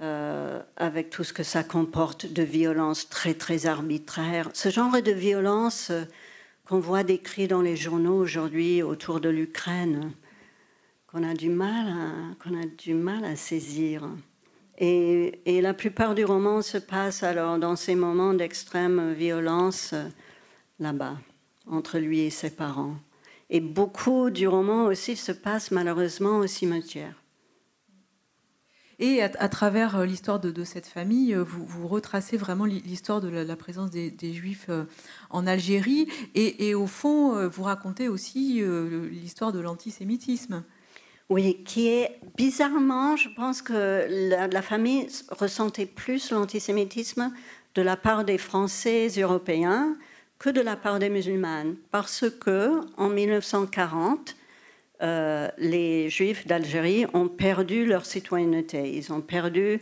euh, 0.00 0.62
avec 0.76 1.10
tout 1.10 1.24
ce 1.24 1.32
que 1.32 1.42
ça 1.42 1.64
comporte 1.64 2.32
de 2.32 2.44
violence 2.44 3.08
très, 3.08 3.34
très 3.34 3.66
arbitraire. 3.66 4.48
Ce 4.54 4.68
genre 4.68 5.02
de 5.02 5.10
violence 5.10 5.90
qu'on 6.68 6.78
voit 6.78 7.02
décrits 7.02 7.48
dans 7.48 7.62
les 7.62 7.74
journaux 7.74 8.14
aujourd'hui 8.14 8.84
autour 8.84 9.18
de 9.18 9.28
l'Ukraine, 9.28 10.12
qu'on 11.12 11.22
a 11.22 11.34
du 11.34 11.50
mal 11.50 11.88
à, 11.88 12.34
qu'on 12.42 12.58
a 12.58 12.64
du 12.64 12.94
mal 12.94 13.24
à 13.24 13.36
saisir. 13.36 14.08
Et, 14.78 15.42
et, 15.44 15.60
la 15.60 15.74
plupart 15.74 16.14
du 16.14 16.24
roman 16.24 16.62
se 16.62 16.78
passe 16.78 17.22
alors 17.22 17.58
dans 17.58 17.76
ces 17.76 17.94
moments 17.94 18.32
d'extrême 18.32 19.12
violence 19.12 19.94
là-bas, 20.80 21.18
entre 21.66 21.98
lui 21.98 22.20
et 22.20 22.30
ses 22.30 22.50
parents. 22.50 22.96
Et 23.50 23.60
beaucoup 23.60 24.30
du 24.30 24.48
roman 24.48 24.86
aussi 24.86 25.14
se 25.14 25.32
passe 25.32 25.70
malheureusement 25.70 26.38
au 26.38 26.46
cimetière. 26.46 27.22
Et 28.98 29.20
à, 29.20 29.48
travers 29.48 29.96
euh, 29.96 30.06
l'histoire 30.06 30.38
de, 30.38 30.64
cette 30.64 30.86
famille, 30.86 31.34
euh, 31.34 31.42
vous, 31.42 31.88
retracez 31.88 32.36
vraiment 32.36 32.64
l'histoire 32.64 33.20
de 33.20 33.28
la, 33.28 33.56
présence 33.56 33.90
des, 33.90 34.32
Juifs 34.32 34.66
euh, 34.68 34.84
en 35.30 35.46
Algérie. 35.46 36.06
Et, 36.36 36.74
au 36.74 36.86
fond, 36.86 37.48
vous 37.48 37.64
racontez 37.64 38.08
aussi 38.08 38.62
l'histoire 39.10 39.52
de 39.52 39.58
l'antisémitisme. 39.58 40.62
Oui, 41.32 41.64
qui 41.64 41.88
est 41.88 42.20
bizarrement, 42.36 43.16
je 43.16 43.30
pense 43.30 43.62
que 43.62 44.06
la, 44.52 44.60
famille 44.60 45.08
ressentait 45.30 45.86
plus 45.86 46.30
l'antisémitisme 46.30 47.32
de 47.74 47.80
la 47.80 47.96
part 47.96 48.26
des 48.26 48.36
Français 48.36 49.08
européens 49.16 49.96
que 50.38 50.50
de 50.50 50.60
la 50.60 50.76
part 50.76 50.98
des 50.98 51.08
musulmanes, 51.08 51.76
parce 51.90 52.26
que 52.28 52.82
en 52.98 53.08
1940, 53.08 54.36
euh, 55.00 55.48
les 55.56 56.10
Juifs 56.10 56.46
d'Algérie 56.46 57.06
ont 57.14 57.28
perdu 57.28 57.86
leur 57.86 58.04
citoyenneté. 58.04 58.94
Ils 58.94 59.10
ont 59.10 59.22
perdu 59.22 59.80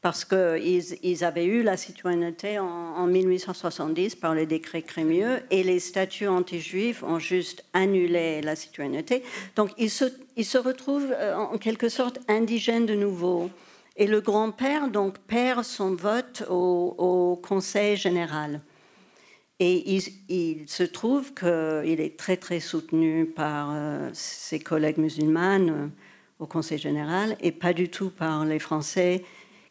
parce 0.00 0.24
qu'ils 0.24 0.96
ils 1.02 1.24
avaient 1.24 1.44
eu 1.44 1.62
la 1.62 1.76
citoyenneté 1.76 2.58
en, 2.58 3.06
1870 3.06 4.14
par 4.14 4.34
le 4.34 4.46
décret 4.46 4.82
Crémieux 4.82 5.40
et 5.50 5.62
les 5.62 5.80
statuts 5.80 6.28
anti-juifs 6.28 7.02
ont 7.02 7.18
juste 7.18 7.64
annulé 7.72 8.40
la 8.42 8.54
citoyenneté. 8.54 9.22
Donc 9.56 9.70
ils 9.76 9.90
se, 9.90 10.58
retrouvent 10.58 11.12
euh, 11.12 11.34
en 11.36 11.58
quelque 11.58 11.88
sorte 11.88 12.20
indigènes 12.28 12.86
de 12.86 12.94
nouveau. 12.94 13.50
Et 13.96 14.06
le 14.06 14.20
grand-père 14.20 14.88
donc 14.88 15.18
perd 15.18 15.64
son 15.64 15.94
vote 15.94 16.44
au, 16.48 17.40
Conseil 17.42 17.96
général. 17.96 18.60
Et 19.58 19.96
il, 20.28 20.68
se 20.68 20.84
trouve 20.84 21.34
qu'il 21.34 22.00
est 22.00 22.16
très 22.16 22.36
très 22.36 22.60
soutenu 22.60 23.26
par 23.26 23.70
euh, 23.72 24.08
ses 24.12 24.60
collègues 24.60 24.98
musulmanes 24.98 25.70
euh, 25.70 25.86
au 26.38 26.46
Conseil 26.46 26.78
général 26.78 27.36
et 27.40 27.50
pas 27.50 27.72
du 27.72 27.88
tout 27.88 28.10
par 28.10 28.44
les 28.44 28.60
Français 28.60 29.24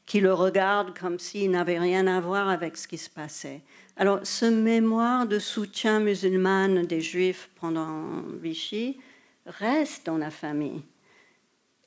qui 0.08 0.22
le 0.22 0.34
regardent 0.34 0.98
comme 0.98 1.20
s'il 1.20 1.52
n'avait 1.52 1.78
rien 1.78 2.08
à 2.08 2.20
voir 2.20 2.48
avec 2.48 2.78
ce 2.78 2.88
qui 2.88 2.98
se 2.98 3.10
passait. 3.10 3.62
Alors 3.98 4.22
ce 4.24 4.46
mémoire 4.46 5.28
de 5.28 5.38
soutien 5.38 6.00
musulman 6.00 6.84
des 6.84 7.02
Juifs 7.02 7.50
pendant 7.60 8.24
Vichy 8.41 9.00
reste 9.46 10.06
dans 10.06 10.17
la 10.17 10.32
famille. 10.32 10.82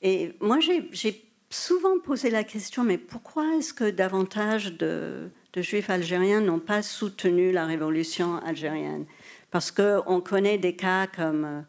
Et 0.02 0.34
moi 0.40 0.58
j'ai 0.60 1.24
souvent 1.48 1.98
posé 1.98 2.30
la 2.30 2.44
question, 2.44 2.84
mais 2.84 2.98
pourquoi 2.98 3.56
est-ce 3.56 3.72
que 3.72 3.90
davantage 3.90 4.74
de 4.76 5.30
juifs 5.56 5.90
algériens 5.90 6.40
n'ont 6.40 6.60
pas 6.60 6.82
soutenu 6.82 7.52
la 7.52 7.64
révolution 7.64 8.36
algérienne? 8.44 9.06
Parce 9.50 9.70
qu'on 9.70 10.20
connaît 10.20 10.58
des 10.58 10.76
cas 10.76 11.06
comme 11.06 11.64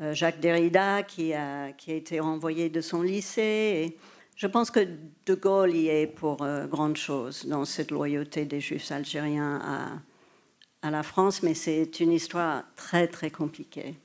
euh, 0.00 0.12
Jacques 0.12 0.40
Derrida 0.40 1.02
qui 1.02 1.32
a 1.32 1.72
été 1.88 2.20
renvoyé 2.20 2.68
de 2.68 2.80
son 2.80 3.02
lycée. 3.02 3.96
Je 4.36 4.46
pense 4.46 4.70
que 4.70 4.80
De 5.26 5.34
Gaulle 5.34 5.74
y 5.74 5.88
est 5.88 6.06
pour 6.06 6.42
euh, 6.42 6.66
grande 6.66 6.96
chose 6.96 7.46
dans 7.46 7.64
cette 7.64 7.90
loyauté 7.90 8.44
des 8.44 8.60
juifs 8.60 8.90
algériens 8.90 9.60
à, 9.62 10.86
à 10.86 10.90
la 10.90 11.02
France, 11.02 11.42
mais 11.42 11.54
c'est 11.54 12.00
une 12.00 12.12
histoire 12.12 12.64
très 12.76 13.06
très 13.06 13.30
compliquée. 13.30 13.96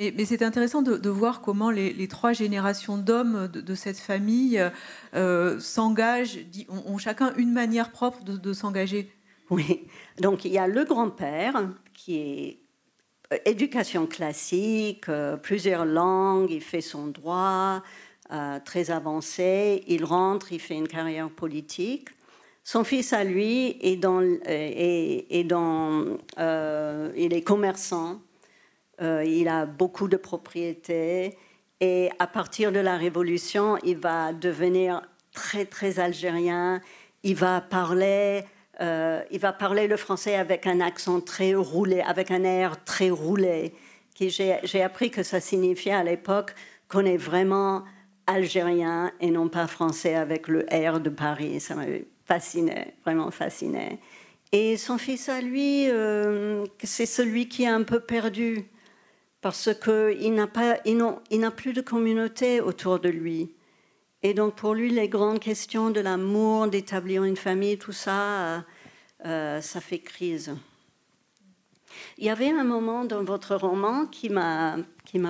Mais, 0.00 0.24
c'est 0.24 0.42
intéressant 0.42 0.80
de, 0.80 1.10
voir 1.10 1.42
comment 1.42 1.70
les, 1.70 2.08
trois 2.08 2.32
générations 2.32 2.96
d'hommes 2.96 3.48
de, 3.48 3.74
cette 3.74 3.98
famille 3.98 4.58
euh, 5.14 5.60
s'engagent, 5.60 6.38
ont, 6.70 6.96
chacun 6.96 7.34
une 7.36 7.52
manière 7.52 7.90
propre 7.90 8.24
de, 8.24 8.52
s'engager. 8.54 9.12
Oui, 9.50 9.86
donc 10.18 10.46
il 10.46 10.52
y 10.52 10.58
a 10.58 10.68
le 10.68 10.84
grand-père 10.84 11.68
qui 11.92 12.16
est 12.16 12.60
euh, 13.34 13.36
éducation 13.44 14.06
classique, 14.06 15.08
euh, 15.10 15.36
plusieurs 15.36 15.84
langues, 15.84 16.50
il 16.50 16.62
fait 16.62 16.80
son 16.80 17.08
droit, 17.08 17.82
très 18.64 18.90
avancé, 18.90 19.82
il 19.88 20.04
rentre, 20.04 20.52
il 20.52 20.60
fait 20.60 20.76
une 20.76 20.88
carrière 20.88 21.30
politique. 21.30 22.08
Son 22.62 22.84
fils 22.84 23.12
à 23.12 23.24
lui 23.24 23.76
est 23.80 23.96
dans, 23.96 24.22
est, 24.44 25.44
dans 25.44 26.18
il 26.38 27.34
est 27.34 27.42
commerçant 27.42 28.20
euh, 29.00 29.24
il 29.24 29.48
a 29.48 29.66
beaucoup 29.66 30.08
de 30.08 30.16
propriétés. 30.16 31.36
Et 31.80 32.10
à 32.18 32.26
partir 32.26 32.72
de 32.72 32.80
la 32.80 32.96
Révolution, 32.96 33.78
il 33.84 33.96
va 33.96 34.32
devenir 34.32 35.02
très, 35.32 35.64
très 35.64 35.98
algérien. 35.98 36.80
Il 37.22 37.36
va 37.36 37.62
parler, 37.62 38.44
euh, 38.80 39.22
il 39.30 39.40
va 39.40 39.52
parler 39.52 39.86
le 39.86 39.96
français 39.96 40.34
avec 40.34 40.66
un 40.66 40.80
accent 40.80 41.20
très 41.20 41.54
roulé, 41.54 42.00
avec 42.02 42.30
un 42.30 42.44
air 42.44 42.84
très 42.84 43.08
roulé. 43.08 43.74
J'ai 44.18 44.82
appris 44.82 45.10
que 45.10 45.22
ça 45.22 45.40
signifiait 45.40 45.94
à 45.94 46.04
l'époque 46.04 46.54
qu'on 46.88 47.06
est 47.06 47.16
vraiment 47.16 47.84
algérien 48.30 49.12
et 49.20 49.30
non 49.30 49.48
pas 49.48 49.66
français 49.66 50.14
avec 50.14 50.48
le 50.48 50.66
R 50.72 51.00
de 51.00 51.10
Paris. 51.10 51.60
Ça 51.60 51.74
m'avait 51.74 52.06
fasciné, 52.24 52.94
vraiment 53.04 53.30
fasciné. 53.30 53.98
Et 54.52 54.76
son 54.76 54.98
fils 54.98 55.28
à 55.28 55.40
lui, 55.40 55.88
euh, 55.88 56.64
c'est 56.82 57.06
celui 57.06 57.48
qui 57.48 57.64
est 57.64 57.68
un 57.68 57.82
peu 57.82 58.00
perdu 58.00 58.64
parce 59.40 59.70
qu'il 59.82 60.34
n'a, 60.34 60.48
n'a 61.32 61.50
plus 61.50 61.72
de 61.72 61.80
communauté 61.80 62.60
autour 62.60 62.98
de 62.98 63.08
lui. 63.08 63.54
Et 64.22 64.34
donc 64.34 64.54
pour 64.56 64.74
lui, 64.74 64.90
les 64.90 65.08
grandes 65.08 65.40
questions 65.40 65.90
de 65.90 66.00
l'amour, 66.00 66.66
d'établir 66.68 67.24
une 67.24 67.36
famille, 67.36 67.78
tout 67.78 67.92
ça, 67.92 68.64
euh, 69.24 69.60
ça 69.60 69.80
fait 69.80 70.00
crise. 70.00 70.54
Il 72.18 72.24
y 72.24 72.30
avait 72.30 72.50
un 72.50 72.64
moment 72.64 73.04
dans 73.04 73.22
votre 73.24 73.54
roman 73.56 74.06
qui 74.06 74.28
m'a, 74.28 74.76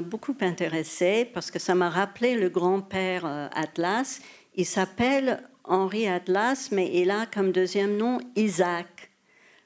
beaucoup 0.02 0.36
intéressé 0.40 1.28
parce 1.32 1.50
que 1.50 1.58
ça 1.58 1.74
m'a 1.74 1.90
rappelé 1.90 2.36
le 2.36 2.48
grand-père 2.48 3.24
euh, 3.26 3.48
Atlas. 3.52 4.20
Il 4.54 4.66
s'appelle 4.66 5.42
Henri 5.64 6.08
Atlas, 6.08 6.70
mais 6.72 6.90
il 6.94 7.10
a 7.10 7.26
comme 7.26 7.52
deuxième 7.52 7.96
nom 7.96 8.18
Isaac. 8.36 9.10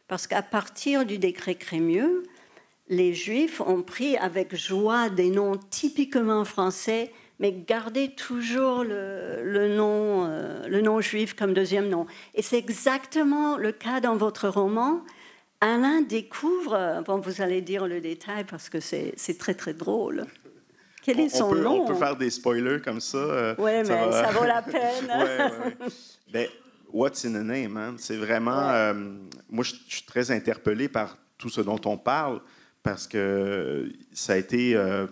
Parce 0.08 0.26
qu'à 0.26 0.42
partir 0.42 1.06
du 1.06 1.18
décret 1.18 1.54
Crémieux, 1.54 2.24
les 2.88 3.14
Juifs 3.14 3.60
ont 3.60 3.82
pris 3.82 4.16
avec 4.18 4.54
joie 4.54 5.08
des 5.08 5.30
noms 5.30 5.56
typiquement 5.70 6.44
français, 6.44 7.10
mais 7.38 7.52
gardé 7.52 8.10
toujours 8.10 8.84
le, 8.84 9.68
nom, 9.74 10.26
euh, 10.28 10.68
le 10.68 10.80
nom 10.82 11.00
juif 11.00 11.34
comme 11.34 11.54
deuxième 11.54 11.88
nom. 11.88 12.06
Et 12.34 12.42
c'est 12.42 12.58
exactement 12.58 13.56
le 13.56 13.72
cas 13.72 14.00
dans 14.00 14.16
votre 14.16 14.48
roman. 14.48 15.02
Alain 15.60 16.02
découvre, 16.02 17.02
bon, 17.06 17.18
vous 17.18 17.40
allez 17.40 17.62
dire 17.62 17.86
le 17.86 18.00
détail 18.00 18.44
parce 18.44 18.68
que 18.68 18.80
c'est 18.80 19.38
très 19.38 19.54
très 19.54 19.74
drôle. 19.74 20.26
Quel 21.04 21.20
est 21.20 21.28
son 21.28 21.54
nom 21.54 21.82
On 21.82 21.86
peut 21.86 21.94
faire 21.94 22.16
des 22.16 22.30
spoilers 22.30 22.80
comme 22.80 23.00
ça. 23.00 23.18
Euh, 23.18 23.54
oui, 23.58 23.72
mais 23.76 23.84
ça 23.84 24.30
vaut 24.32 24.44
la 24.44 24.62
peine. 24.62 25.06
ouais, 25.06 25.76
ben, 26.32 26.48
what's 26.90 27.26
in 27.26 27.34
a 27.34 27.42
name? 27.42 27.76
Hein? 27.76 27.96
C'est 27.98 28.16
vraiment. 28.16 28.70
Euh, 28.70 28.94
moi, 29.50 29.64
je 29.64 29.74
suis 29.86 30.04
très 30.04 30.30
interpellé 30.30 30.88
par 30.88 31.18
tout 31.36 31.50
ce 31.50 31.60
dont 31.60 31.80
on 31.84 31.98
parle 31.98 32.40
parce 32.82 33.06
que 33.06 33.92
ça 34.14 34.32
a 34.32 34.36
été. 34.36 34.74
Euh, 34.74 35.06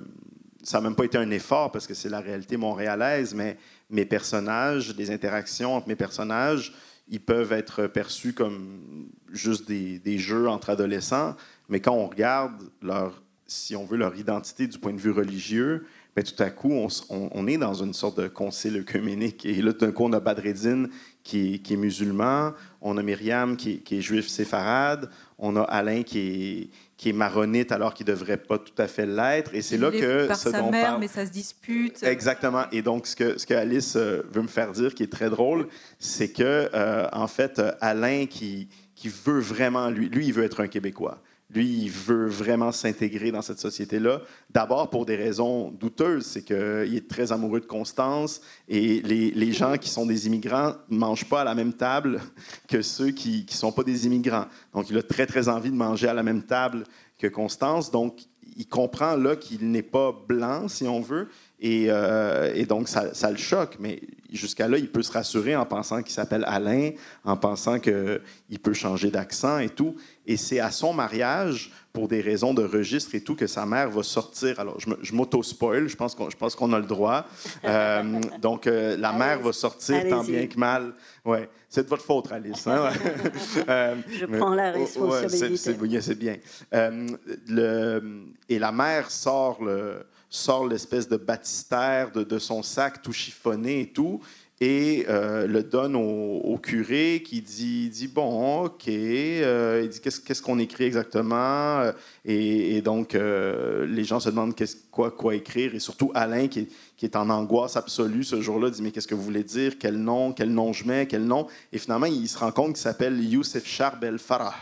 ça 0.63 0.79
n'a 0.79 0.85
même 0.85 0.97
pas 0.97 1.05
été 1.05 1.19
un 1.19 1.31
effort 1.31 1.71
parce 1.73 1.87
que 1.87 1.93
c'est 1.93 2.09
la 2.09 2.21
réalité 2.21 2.57
montréalaise, 2.57 3.35
mais 3.35 3.59
mes 3.91 4.07
personnages, 4.07 4.95
les 4.97 5.11
interactions 5.11 5.75
entre 5.75 5.89
mes 5.89 5.97
personnages, 5.97 6.73
ils 7.09 7.21
peuvent 7.21 7.53
être 7.53 7.87
perçus 7.89 8.33
comme 8.33 9.11
juste 9.33 9.67
des, 9.67 9.99
des 9.99 10.19
jeux 10.19 10.49
entre 10.49 10.71
adolescents, 10.71 11.35
mais 11.69 11.81
quand 11.81 11.95
on 11.95 12.07
regarde 12.07 12.71
leur, 12.83 13.23
si 13.47 13.77
on 13.77 13.85
veut, 13.85 13.97
leur 13.97 14.17
identité 14.17 14.67
du 14.67 14.79
point 14.79 14.93
de 14.93 15.01
vue 15.01 15.11
religieux, 15.11 15.87
bien, 16.15 16.25
tout 16.25 16.43
à 16.43 16.51
coup, 16.51 16.73
on, 16.73 16.89
on, 17.11 17.47
est 17.47 17.59
dans 17.59 17.75
une 17.75 17.95
sorte 17.95 18.21
de 18.21 18.29
concile 18.29 18.79
œcuménique. 18.79 19.45
Et 19.47 19.61
là, 19.63 19.73
d'un 19.73 19.93
coup, 19.93 20.05
on 20.05 20.13
a 20.13 20.21
Badreddin 20.21 20.87
qui, 21.23 21.61
qui, 21.61 21.75
est 21.75 21.77
musulman, 21.77 22.53
on 22.81 22.97
a 22.99 23.03
Myriam 23.03 23.57
qui, 23.57 23.81
qui 23.81 23.99
est 23.99 24.01
juif 24.01 24.29
séfarade, 24.29 25.09
on 25.39 25.57
a 25.57 25.63
Alain 25.63 26.03
qui 26.03 26.19
est, 26.19 26.71
qui 26.97 27.11
est 27.11 27.13
maronite 27.13 27.73
alors 27.73 27.95
qu'il 27.95 28.07
ne 28.07 28.13
devrait 28.13 28.37
pas 28.37 28.59
tout 28.59 28.75
à 28.79 28.87
fait 28.87 29.07
l'être. 29.07 29.55
Et 29.55 29.63
c'est 29.63 29.79
là 29.79 29.91
que... 29.91 30.27
Par 30.27 30.37
sa 30.37 30.63
mère, 30.63 30.99
mais 30.99 31.09
ça 31.09 31.27
se 31.27 31.33
dispute. 31.33 32.03
Exactement. 32.03 32.65
Et 32.73 32.83
donc, 32.83 33.07
ce 33.07 33.17
que, 33.17 33.39
ce 33.39 33.47
que 33.47 33.55
Alice 33.55 33.97
euh, 33.97 34.23
veut 34.31 34.43
me 34.43 34.49
faire 34.49 34.73
dire, 34.73 34.95
qui 34.95 35.03
est 35.03 35.13
très 35.13 35.31
drôle, 35.31 35.69
c'est 35.99 36.29
que, 36.29 36.71
euh, 36.75 37.09
en 37.13 37.27
fait, 37.27 37.61
Alain, 37.81 38.27
qui, 38.27 38.69
qui 39.03 39.09
veut 39.09 39.41
vraiment... 39.41 39.91
Lui, 39.91 40.29
il 40.29 40.33
veut 40.33 40.45
être 40.45 40.61
un 40.61 40.69
Québécois. 40.69 41.21
lui, 41.51 41.67
il 41.67 41.91
veut 41.91 42.29
vraiment 42.29 42.71
s'intégrer 42.71 43.33
dans 43.33 43.43
cette 43.43 43.59
société-là. 43.59 44.21
D'abord 44.49 44.91
pour 44.91 45.07
des 45.07 45.17
raisons 45.17 45.73
douteuses, 45.73 46.25
c'est 46.25 46.45
qu'il 46.45 46.95
est 46.95 47.11
très 47.11 47.33
amoureux 47.33 47.59
de 47.59 47.67
Constance 47.67 48.41
et 48.69 49.01
les, 49.03 49.53
gens 49.53 49.77
qui 49.77 49.91
sont 49.91 50.07
des 50.07 50.29
immigrants 50.29 50.75
ne 50.89 50.97
mangent 50.97 51.29
pas 51.29 51.41
à 51.41 51.45
la 51.45 51.57
même 51.57 51.73
table 51.73 52.21
que 52.69 52.81
ceux 52.81 53.11
qui 53.11 53.45
ne 53.45 53.53
sont 53.53 53.73
pas 53.73 53.83
des 53.83 54.07
immigrants. 54.07 54.47
Donc, 54.73 54.89
il 54.89 54.97
a 54.97 55.03
très, 55.03 55.27
très 55.27 55.49
envie 55.49 55.71
de 55.71 55.77
manger 55.77 56.07
à 56.07 56.15
la 56.15 56.23
même 56.23 56.45
table 56.45 56.85
que 57.19 57.27
Constance. 57.27 57.91
Donc, 57.91 58.21
il 58.57 58.69
comprend 58.69 59.17
là 59.17 59.35
qu'il 59.35 59.69
n'est 59.69 59.83
pas 59.83 60.13
blanc, 60.13 60.69
si 60.69 60.87
on 60.87 61.01
veut, 61.01 61.29
et, 61.65 61.87
euh, 61.89 62.67
donc 62.67 62.89
ça, 62.89 63.15
ça, 63.15 63.31
le 63.31 63.37
choque. 63.37 63.77
Mais 63.79 64.01
jusqu'à 64.33 64.67
là, 64.67 64.79
il 64.79 64.91
peut 64.91 65.03
se 65.03 65.13
rassurer 65.13 65.55
en 65.55 65.65
pensant 65.65 66.03
qu'il 66.03 66.13
s'appelle 66.13 66.45
Alain, 66.49 66.91
en 67.25 67.37
pensant 67.37 67.79
qu'il 67.79 68.59
peut 68.61 68.73
changer 68.73 69.13
d'accent 69.13 69.61
et 69.61 69.69
tout. 69.69 69.95
Et 70.27 70.37
c'est 70.37 70.59
à 70.59 70.73
son 70.73 70.93
mariage, 70.93 71.71
pour 71.93 72.09
des 72.09 72.21
raisons 72.21 72.53
de 72.53 72.65
registre 72.65 73.15
et 73.15 73.21
tout, 73.21 73.37
que 73.37 73.47
sa 73.47 73.65
mère 73.65 73.91
va 73.91 74.03
sortir. 74.03 74.59
Alors, 74.59 74.77
je 74.81 75.15
m'auto-spoil, 75.15 75.89
je 75.89 75.97
pense 75.97 76.57
qu'on 76.57 76.73
a 76.73 76.79
le 76.79 76.87
droit. 76.87 77.27
Euh, 77.65 78.21
donc, 78.41 78.67
euh, 78.67 78.97
la 78.97 79.13
mère 79.13 79.41
va 79.41 79.53
sortir 79.53 80.09
tant 80.09 80.25
bien 80.25 80.47
que 80.47 80.59
mal. 80.59 80.95
Ouais, 81.25 81.49
c'est 81.69 81.85
de 81.85 81.89
votre 81.89 82.03
faute, 82.03 82.33
Alice. 82.33 82.67
Hein? 82.67 82.91
Je 84.11 84.27
prends 84.27 84.55
la 84.55 84.73
responsabilité. 84.73 85.73
Ouais, 85.75 86.01
c'est 86.01 86.19
bien. 86.19 86.37
Le, 86.73 88.25
et 88.49 88.59
la 88.59 88.73
mère 88.73 89.11
sort 89.11 89.63
le 89.63 90.05
sort 90.33 90.67
l'espèce 90.67 91.09
de 91.09 91.19
baptistère 91.19 92.11
de, 92.11 92.39
son 92.39 92.63
sac 92.63 93.03
tout 93.03 93.13
chiffonné 93.13 93.83
et 93.83 93.87
tout, 93.89 94.21
et 94.63 95.05
euh, 95.09 95.47
le 95.47 95.63
donne 95.63 95.95
au, 95.95 96.57
curé 96.57 97.23
qui 97.23 97.43
dit, 97.43 97.91
dit 97.91 98.09
bon, 98.09 98.65
ok, 98.65 98.89
euh, 98.89 99.87
dit 99.87 100.01
qu'est-ce 100.01 100.41
qu'on 100.41 100.59
écrit 100.59 100.85
exactement, 100.85 101.83
et, 102.25 102.81
donc 102.81 103.15
euh, 103.15 103.85
les 103.85 104.05
gens 104.05 104.21
se 104.21 104.31
demandent 104.31 104.55
quoi, 104.91 105.11
quoi 105.11 105.35
écrire, 105.35 105.75
et 105.75 105.81
surtout 105.81 106.11
Alain 106.15 106.49
qui 106.49 106.61
est, 106.61 106.69
qui 106.97 107.05
est 107.05 107.17
en 107.17 107.29
angoisse 107.29 107.77
absolue 107.77 108.25
ce 108.25 108.41
jour-là, 108.41 108.71
dit 108.71 108.81
mais 108.81 108.91
qu'est-ce 108.91 109.09
que 109.09 109.15
vous 109.15 109.23
voulez 109.23 109.45
dire, 109.45 109.75
quel 109.79 109.99
nom, 109.99 110.33
quel 110.33 110.51
nom 110.51 110.73
je 110.73 110.87
mets, 110.87 111.07
quel 111.07 111.25
nom, 111.25 111.47
et 111.75 111.79
finalement 111.79 112.07
il 112.07 112.27
se 112.27 112.39
rend 112.39 112.53
compte 112.53 112.69
qu'il 112.69 112.83
s'appelle 112.83 113.23
Youssef 113.23 113.67
Charbel 113.67 114.19
Farah. 114.19 114.55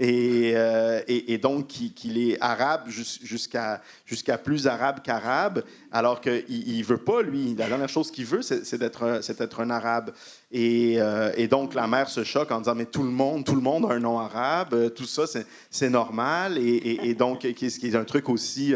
Euh, 0.00 1.00
et, 1.08 1.38
donc 1.38 1.68
qu'il 1.68 2.18
est 2.18 2.36
arabe 2.40 2.88
jusqu'à 2.88 4.38
plus 4.42 4.66
arabe 4.66 5.00
qu'arabe, 5.02 5.62
alors 5.90 6.20
qu'il 6.20 6.78
ne 6.78 6.84
veut 6.84 6.98
pas, 6.98 7.22
lui, 7.22 7.54
la 7.54 7.68
dernière 7.68 7.88
chose 7.88 8.10
qu'il 8.10 8.26
veut, 8.26 8.42
c'est 8.42 8.78
d'être 8.78 9.60
un 9.60 9.70
arabe. 9.70 10.12
Et, 10.52 10.96
euh, 10.98 11.32
et, 11.36 11.48
donc 11.48 11.74
la 11.74 11.86
mère 11.86 12.08
se 12.08 12.24
choque 12.24 12.50
en 12.50 12.58
disant, 12.58 12.74
mais 12.74 12.86
tout 12.86 13.02
le 13.02 13.10
monde, 13.10 13.44
tout 13.44 13.54
le 13.54 13.60
monde 13.60 13.86
a 13.86 13.94
un 13.94 13.98
nom 13.98 14.18
arabe, 14.18 14.74
euh, 14.74 14.88
tout 14.90 15.06
ça, 15.06 15.24
c'est 15.70 15.90
normal. 15.90 16.58
Et, 16.58 17.14
donc, 17.14 17.40
qui 17.40 17.66
est 17.66 17.96
un 17.96 18.04
truc 18.04 18.28
aussi... 18.28 18.74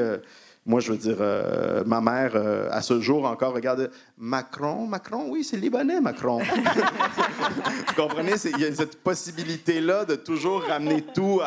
Moi, 0.67 0.81
je 0.81 0.93
veux 0.93 0.99
dire, 0.99 1.17
euh, 1.21 1.83
ma 1.87 2.03
mère, 2.03 2.33
euh, 2.35 2.69
à 2.71 2.83
ce 2.83 3.01
jour 3.01 3.25
encore, 3.25 3.55
regarde 3.55 3.91
Macron. 4.19 4.87
Macron, 4.87 5.27
oui, 5.31 5.43
c'est 5.43 5.57
libanais, 5.57 6.03
Macron. 6.03 6.39
Vous 7.89 7.95
comprenez? 7.97 8.35
Il 8.45 8.61
y 8.61 8.67
a 8.67 8.75
cette 8.75 9.03
possibilité-là 9.03 10.05
de 10.05 10.17
toujours 10.17 10.63
ramener 10.63 11.01
tout 11.01 11.41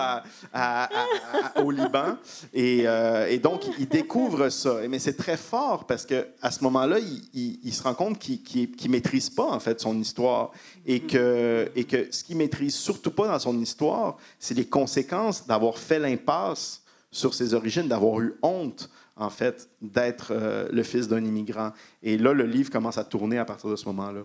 au 1.57 1.71
Liban. 1.71 2.17
Euh, 2.55 3.27
et, 3.27 3.37
donc, 3.37 3.65
il 3.77 3.87
découvre 3.87 4.49
ça. 4.49 4.77
Mais 4.89 4.97
c'est 4.97 5.15
très 5.15 5.37
fort 5.37 5.85
parce 5.85 6.07
qu'à 6.07 6.49
ce 6.49 6.63
moment-là, 6.63 6.97
il, 7.33 7.73
se 7.73 7.83
rend 7.83 7.93
compte 7.93 8.17
qu'il 8.17 8.69
ne 8.83 8.89
maîtrise 8.89 9.29
pas, 9.29 9.45
en 9.45 9.59
fait, 9.59 9.79
son 9.79 9.99
histoire. 9.99 10.51
Et 10.87 11.01
que, 11.01 11.71
et 11.75 11.83
que 11.83 12.07
ce 12.09 12.23
qu'il 12.23 12.37
maîtrise 12.37 12.73
surtout 12.73 13.11
pas 13.11 13.27
dans 13.27 13.39
son 13.39 13.59
histoire, 13.59 14.17
c'est 14.39 14.55
les 14.55 14.65
conséquences 14.65 15.45
d'avoir 15.45 15.77
fait 15.77 15.99
l'impasse 15.99 16.81
sur 17.11 17.35
ses 17.35 17.53
origines, 17.53 17.87
d'avoir 17.87 18.19
eu 18.19 18.33
honte 18.41 18.89
en 19.15 19.29
fait, 19.29 19.69
d'être 19.81 20.31
euh, 20.31 20.67
le 20.71 20.83
fils 20.83 21.07
d'un 21.07 21.23
immigrant. 21.23 21.71
Et 22.01 22.17
là, 22.17 22.33
le 22.33 22.45
livre 22.45 22.71
commence 22.71 22.97
à 22.97 23.03
tourner 23.03 23.37
à 23.37 23.45
partir 23.45 23.69
de 23.69 23.75
ce 23.75 23.85
moment-là. 23.85 24.21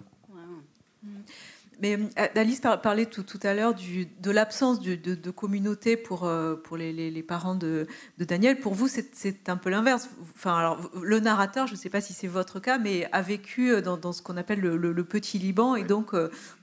Mais 1.80 1.96
euh, 1.96 2.26
Alice 2.34 2.60
parlait 2.60 3.06
tout, 3.06 3.22
tout 3.22 3.38
à 3.44 3.54
l'heure 3.54 3.72
de 3.72 4.30
l'absence 4.32 4.80
de, 4.80 4.96
de, 4.96 5.30
communauté 5.30 5.96
pour, 5.96 6.24
euh, 6.24 6.56
pour 6.56 6.76
les, 6.76 6.92
les, 6.92 7.22
parents 7.22 7.54
de, 7.54 7.86
de, 8.18 8.24
Daniel. 8.24 8.58
Pour 8.58 8.74
vous, 8.74 8.88
c'est 8.88 9.48
un 9.48 9.56
peu 9.56 9.70
l'inverse. 9.70 10.08
Enfin, 10.34 10.56
alors, 10.56 10.90
le 11.00 11.20
narrateur, 11.20 11.68
je 11.68 11.74
ne 11.74 11.78
sais 11.78 11.88
pas 11.88 12.00
si 12.00 12.14
c'est 12.14 12.26
votre 12.26 12.58
cas, 12.58 12.78
mais 12.78 13.08
a 13.12 13.22
vécu 13.22 13.80
dans, 13.80 13.96
dans 13.96 14.12
ce 14.12 14.22
qu'on 14.22 14.36
appelle 14.36 14.58
le, 14.58 14.76
le, 14.76 15.04
petit 15.04 15.38
Liban 15.38 15.76
et 15.76 15.84
donc 15.84 16.14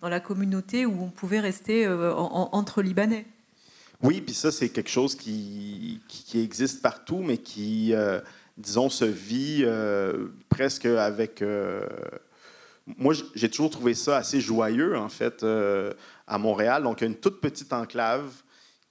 dans 0.02 0.10
la 0.10 0.20
communauté 0.20 0.86
où 0.86 1.02
on 1.02 1.10
pouvait 1.10 1.40
rester 1.40 1.88
entre 1.88 2.82
Libanais. 2.82 3.26
Oui, 4.02 4.22
puis 4.22 4.34
ça, 4.34 4.52
c'est 4.52 4.70
quelque 4.70 4.90
chose 4.90 5.16
qui, 5.16 6.02
existe 6.34 6.82
partout, 6.82 7.20
mais 7.20 7.38
qui, 7.38 7.94
euh, 7.94 8.20
disons, 8.58 8.90
se 8.90 9.06
vit 9.06 9.62
euh, 9.64 10.28
presque 10.50 10.86
avec... 10.86 11.42
Euh, 11.42 11.86
moi, 12.98 13.14
j'ai 13.34 13.50
toujours 13.50 13.72
trouvé 13.72 13.96
ça 13.96 14.18
assez 14.18 14.40
joyeux, 14.40 14.96
en 14.96 15.10
fait, 15.10 15.44
à 16.28 16.38
Montréal. 16.38 16.84
Donc, 16.84 17.02
une 17.02 17.16
toute 17.16 17.42
petite 17.42 17.74
enclave 17.74 18.30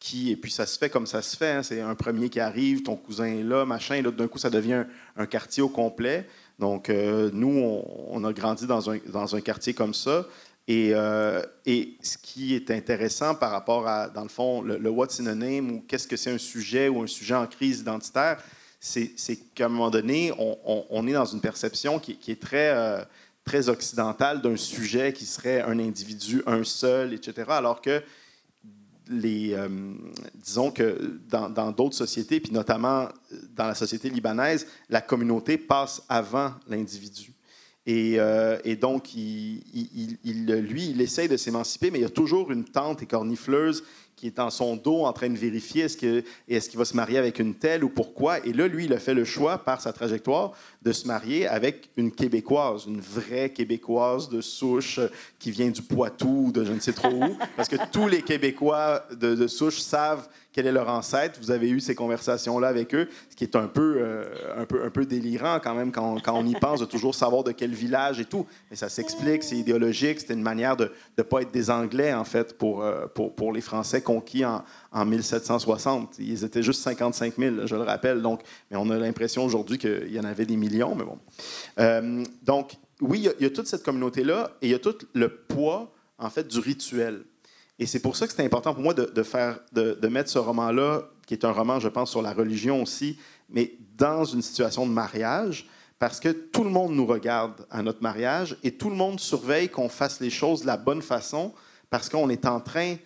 qui, 0.00 0.32
et 0.32 0.36
puis 0.36 0.50
ça 0.50 0.66
se 0.66 0.76
fait 0.76 0.90
comme 0.90 1.06
ça 1.06 1.22
se 1.22 1.36
fait. 1.36 1.52
Hein. 1.52 1.62
c'est 1.62 1.80
un 1.80 1.94
premier 1.94 2.28
qui 2.28 2.40
arrive, 2.40 2.82
ton 2.82 2.96
cousin 2.96 3.26
est 3.26 3.44
là, 3.44 3.64
machin, 3.64 3.94
et 3.94 4.02
là, 4.02 4.10
d'un 4.10 4.26
coup, 4.26 4.38
ça 4.38 4.50
devient 4.50 4.84
un, 5.16 5.26
quartier 5.26 5.62
au 5.62 5.68
complet. 5.68 6.26
Donc, 6.58 6.88
nous, 6.88 7.82
on, 8.10 8.24
a 8.24 8.32
grandi 8.32 8.66
dans 8.66 9.36
un 9.36 9.40
quartier 9.40 9.74
comme 9.74 9.94
ça. 9.94 10.26
Euh, 10.70 11.42
et, 11.66 11.96
ce 12.02 12.16
qui 12.16 12.54
est 12.54 12.70
intéressant 12.70 13.34
par 13.34 13.50
rapport 13.50 13.86
à, 13.86 14.08
dans 14.08 14.22
le 14.22 14.28
fond, 14.28 14.62
le, 14.62 14.88
what's 14.88 15.20
in 15.20 15.40
ou 15.68 15.84
qu'est-ce 15.86 16.08
que 16.08 16.16
c'est 16.16 16.32
un 16.32 16.38
sujet 16.38 16.88
ou 16.88 17.02
un 17.02 17.06
sujet 17.06 17.34
en 17.34 17.46
crise 17.46 17.80
identitaire, 17.80 18.42
c'est 18.80 19.14
qu'à 19.54 19.66
un 19.66 19.68
moment 19.68 19.90
donné, 19.90 20.32
on, 20.38 21.06
est 21.06 21.12
dans 21.12 21.24
une 21.24 21.40
perception 21.40 21.98
qui, 21.98 22.18
est 22.28 22.40
très, 22.40 22.70
euh, 22.70 23.02
très 23.44 23.68
occidentale 23.68 24.42
d'un 24.42 24.56
sujet 24.56 25.12
qui 25.12 25.24
serait 25.24 25.62
un 25.62 25.78
individu, 25.78 26.42
un 26.46 26.64
seul, 26.64 27.14
etc. 27.14 27.44
Alors 27.48 27.80
que 27.80 28.02
euh, 29.10 29.94
disons 30.34 30.70
que 30.70 31.20
dans 31.28 31.72
d'autres 31.72 31.96
sociétés, 31.96 32.40
puis 32.40 32.52
notamment 32.52 33.08
dans 33.54 33.66
la 33.66 33.74
société 33.74 34.08
libanaise, 34.08 34.66
la 34.88 35.02
communauté 35.02 35.58
passe 35.58 36.02
avant 36.08 36.52
l'individu. 36.68 37.33
Euh, 37.86 38.58
et, 38.64 38.76
donc, 38.76 39.12
lui, 39.14 39.70
il 40.24 41.00
essaye 41.00 41.28
de 41.28 41.36
s'émanciper, 41.36 41.90
mais 41.90 41.98
il 41.98 42.02
y 42.02 42.06
a 42.06 42.10
toujours 42.10 42.50
une 42.50 42.64
tante 42.64 43.02
écornifleuse 43.02 43.84
qui 44.16 44.28
est 44.28 44.38
en 44.38 44.48
son 44.48 44.76
dos 44.76 45.04
en 45.04 45.12
train 45.12 45.28
de 45.28 45.36
vérifier 45.36 45.82
est-ce 45.82 45.96
qu'il 46.68 46.78
va 46.78 46.84
se 46.84 46.94
marier 46.94 47.18
avec 47.18 47.40
une 47.40 47.54
telle 47.54 47.82
ou 47.82 47.88
pourquoi. 47.88 48.38
Et 48.46 48.52
là, 48.52 48.68
lui, 48.68 48.84
il 48.84 48.92
a 48.92 49.00
fait 49.00 49.12
le 49.12 49.24
choix, 49.24 49.58
par 49.58 49.80
sa 49.80 49.92
trajectoire, 49.92 50.52
de 50.82 50.92
se 50.92 51.06
marier 51.08 51.48
avec 51.48 51.90
une 51.96 52.12
Québécoise, 52.12 52.84
une 52.86 53.00
vraie 53.00 53.50
Québécoise 53.50 54.28
de 54.28 54.40
souche 54.40 55.00
qui 55.40 55.50
vient 55.50 55.68
du 55.68 55.82
Poitou, 55.82 56.52
de 56.52 56.64
je 56.64 56.72
ne 56.72 56.80
sais 56.80 56.92
trop 56.92 57.10
où, 57.10 57.36
parce 57.56 57.68
que 57.68 57.76
tous 57.90 58.06
les 58.06 58.22
Québécois 58.22 59.04
de 59.10 59.46
souche 59.48 59.80
savent 59.80 60.28
quel 60.54 60.68
est 60.68 60.72
leur 60.72 60.88
ancêtre. 60.88 61.38
Vous 61.40 61.50
avez 61.50 61.68
eu 61.68 61.80
ces 61.80 61.96
conversations-là 61.96 62.68
avec 62.68 62.94
eux, 62.94 63.08
ce 63.28 63.34
qui 63.34 63.42
est 63.42 63.56
un 63.56 63.66
peu, 63.66 63.96
euh, 63.98 64.24
un 64.56 64.64
peu, 64.64 64.84
un 64.84 64.90
peu 64.90 65.04
délirant 65.04 65.58
quand 65.60 65.74
même 65.74 65.90
quand, 65.90 66.16
on 66.28 66.46
y 66.46 66.54
pense, 66.54 66.78
de 66.78 66.84
toujours 66.84 67.14
savoir 67.14 67.42
de 67.42 67.50
quel 67.50 67.72
village 67.72 68.20
et 68.20 68.24
tout. 68.24 68.46
Mais 68.70 68.76
ça 68.76 68.88
s'explique, 68.88 69.42
c'est 69.42 69.56
idéologique, 69.56 70.20
c'était 70.20 70.34
une 70.34 70.42
manière 70.42 70.76
de 70.76 70.92
ne 71.18 71.22
pas 71.24 71.42
être 71.42 71.50
des 71.50 71.70
Anglais, 71.70 72.14
en 72.14 72.24
fait, 72.24 72.56
pour, 72.56 72.84
euh, 72.84 73.06
pour, 73.06 73.52
les 73.52 73.60
Français 73.60 74.00
conquis 74.00 74.44
en, 74.44 74.64
en 74.92 75.04
1760. 75.04 76.20
Ils 76.20 76.44
étaient 76.44 76.62
juste 76.62 76.82
55 76.82 77.34
000, 77.36 77.66
je 77.66 77.74
le 77.74 77.82
rappelle. 77.82 78.22
Donc, 78.22 78.42
mais 78.70 78.76
on 78.76 78.88
a 78.90 78.96
l'impression 78.96 79.44
aujourd'hui 79.44 79.76
qu'il 79.76 80.12
y 80.12 80.20
en 80.20 80.24
avait 80.24 80.46
des 80.46 80.56
millions, 80.56 80.94
mais 80.94 81.04
bon. 81.04 81.18
Euh, 81.80 82.22
donc, 82.44 82.74
oui, 83.00 83.18
il 83.24 83.42
y, 83.42 83.44
y, 83.44 83.46
a 83.46 83.50
toute 83.50 83.66
cette 83.66 83.82
communauté-là 83.82 84.52
et 84.62 84.68
il 84.68 84.70
y 84.70 84.74
a 84.74 84.78
tout 84.78 84.96
le 85.14 85.28
poids, 85.28 85.92
en 86.18 86.30
fait, 86.30 86.46
du 86.46 86.60
rituel. 86.60 87.24
Et 87.78 87.86
c'est 87.86 88.00
pour 88.00 88.16
ça 88.16 88.26
que 88.26 88.32
c'est 88.32 88.44
important 88.44 88.72
pour 88.72 88.82
moi 88.82 88.94
de, 88.94 89.22
faire, 89.22 89.58
de, 89.72 90.08
mettre 90.08 90.30
ce 90.30 90.38
roman-là, 90.38 91.08
qui 91.26 91.34
est 91.34 91.44
un 91.44 91.50
roman, 91.50 91.80
je 91.80 91.88
pense, 91.88 92.10
sur 92.10 92.22
la 92.22 92.32
religion 92.32 92.82
aussi, 92.82 93.18
mais 93.48 93.74
dans 93.96 94.24
une 94.24 94.42
situation 94.42 94.86
de 94.86 94.92
mariage, 94.92 95.66
parce 95.98 96.20
que 96.20 96.28
tout 96.28 96.64
le 96.64 96.70
monde 96.70 96.92
nous 96.94 97.06
regarde 97.06 97.66
à 97.70 97.82
notre 97.82 98.02
mariage 98.02 98.56
et 98.62 98.72
tout 98.72 98.90
le 98.90 98.96
monde 98.96 99.18
surveille 99.18 99.68
qu'on 99.68 99.88
fasse 99.88 100.20
les 100.20 100.30
choses 100.30 100.62
de 100.62 100.66
la 100.66 100.76
bonne 100.76 101.02
façon, 101.02 101.52
parce 101.90 102.08
qu'on 102.08 102.28
est 102.28 102.46
en 102.46 102.60
train 102.60 102.96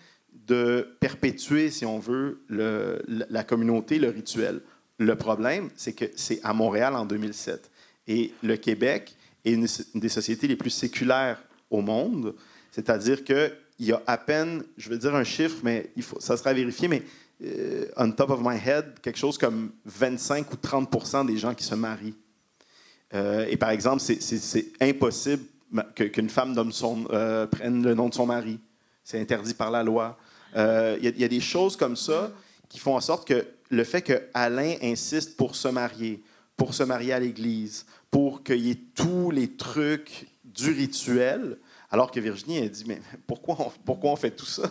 de 0.46 0.96
perpétuer, 1.00 1.70
si 1.70 1.84
on 1.84 1.98
veut, 1.98 2.42
la 2.48 3.44
communauté, 3.44 3.98
le 3.98 4.08
rituel. 4.08 4.62
Le 4.98 5.14
problème, 5.16 5.70
c'est 5.76 5.92
que 5.92 6.06
c'est 6.16 6.40
à 6.42 6.52
Montréal 6.52 6.96
en 6.96 7.04
2007. 7.04 7.70
Et 8.08 8.32
le 8.42 8.56
Québec 8.56 9.14
est 9.44 9.52
une, 9.52 9.66
des 9.94 10.08
sociétés 10.08 10.48
les 10.48 10.56
plus 10.56 10.70
séculaires 10.70 11.40
au 11.70 11.82
monde, 11.82 12.34
c'est-à-dire 12.72 13.24
que 13.24 13.52
il 13.78 13.86
y 13.86 13.92
a 13.92 14.02
à 14.06 14.18
peine, 14.18 14.64
je 14.76 14.88
vais 14.90 14.98
dire 14.98 15.14
un 15.14 15.24
chiffre, 15.24 15.56
mais 15.62 15.90
ça 16.18 16.36
sera 16.36 16.52
vérifié, 16.52 16.88
mais 16.88 17.02
euh, 17.44 17.86
on 17.96 18.10
top 18.10 18.30
of 18.30 18.40
my 18.42 18.56
head, 18.56 18.98
quelque 19.00 19.18
chose 19.18 19.38
comme 19.38 19.70
25 19.84 20.52
ou 20.52 20.56
30 20.56 21.26
des 21.26 21.36
gens 21.36 21.54
qui 21.54 21.64
se 21.64 21.74
marient. 21.74 22.16
Euh, 23.14 23.46
et 23.48 23.56
par 23.56 23.70
exemple, 23.70 24.02
c'est 24.02 24.72
impossible 24.80 25.44
qu'une 25.94 26.28
femme 26.28 26.54
euh, 27.10 27.46
prenne 27.46 27.82
le 27.82 27.94
nom 27.94 28.08
de 28.08 28.14
son 28.14 28.26
mari. 28.26 28.58
C'est 29.04 29.20
interdit 29.20 29.54
par 29.54 29.70
la 29.70 29.82
loi. 29.82 30.18
Il 30.54 31.14
y, 31.16 31.24
a 31.24 31.28
des 31.28 31.40
choses 31.40 31.76
comme 31.76 31.96
ça 31.96 32.32
qui 32.68 32.78
font 32.78 32.96
en 32.96 33.00
sorte 33.00 33.26
que 33.26 33.46
le 33.70 33.84
fait 33.84 34.02
que 34.02 34.22
Alain 34.34 34.74
insiste 34.82 35.36
pour 35.36 35.56
se 35.56 35.68
marier, 35.68 36.22
pour 36.56 36.74
se 36.74 36.82
marier 36.82 37.12
à 37.12 37.20
l'Église, 37.20 37.86
pour 38.10 38.42
qu'il 38.42 38.66
y 38.66 38.70
ait 38.70 38.80
tous 38.94 39.30
les 39.30 39.48
trucs 39.48 40.26
du 40.44 40.72
rituel, 40.72 41.58
alors 41.90 42.10
que 42.10 42.20
Virginie 42.20 42.58
a 42.58 42.68
dit, 42.68 42.84
mais 42.86 43.00
pourquoi 43.26 43.56
on, 43.86 44.16
fait 44.16 44.30
tout 44.30 44.46
ça? 44.46 44.70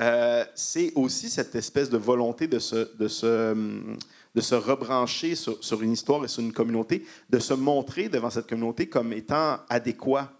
Euh, 0.00 0.44
c'est 0.54 0.92
aussi 0.94 1.28
cette 1.28 1.54
espèce 1.54 1.90
de 1.90 1.98
volonté 1.98 2.48
de 2.48 2.58
se, 2.58 4.54
rebrancher 4.54 5.34
sur, 5.34 5.82
une 5.82 5.92
histoire 5.92 6.24
et 6.24 6.28
sur 6.28 6.42
une 6.42 6.52
communauté, 6.52 7.06
de 7.30 7.38
se 7.38 7.54
montrer 7.54 8.08
devant 8.08 8.30
cette 8.30 8.48
communauté 8.48 8.88
comme 8.88 9.12
étant 9.12 9.58
adéquat, 9.68 10.32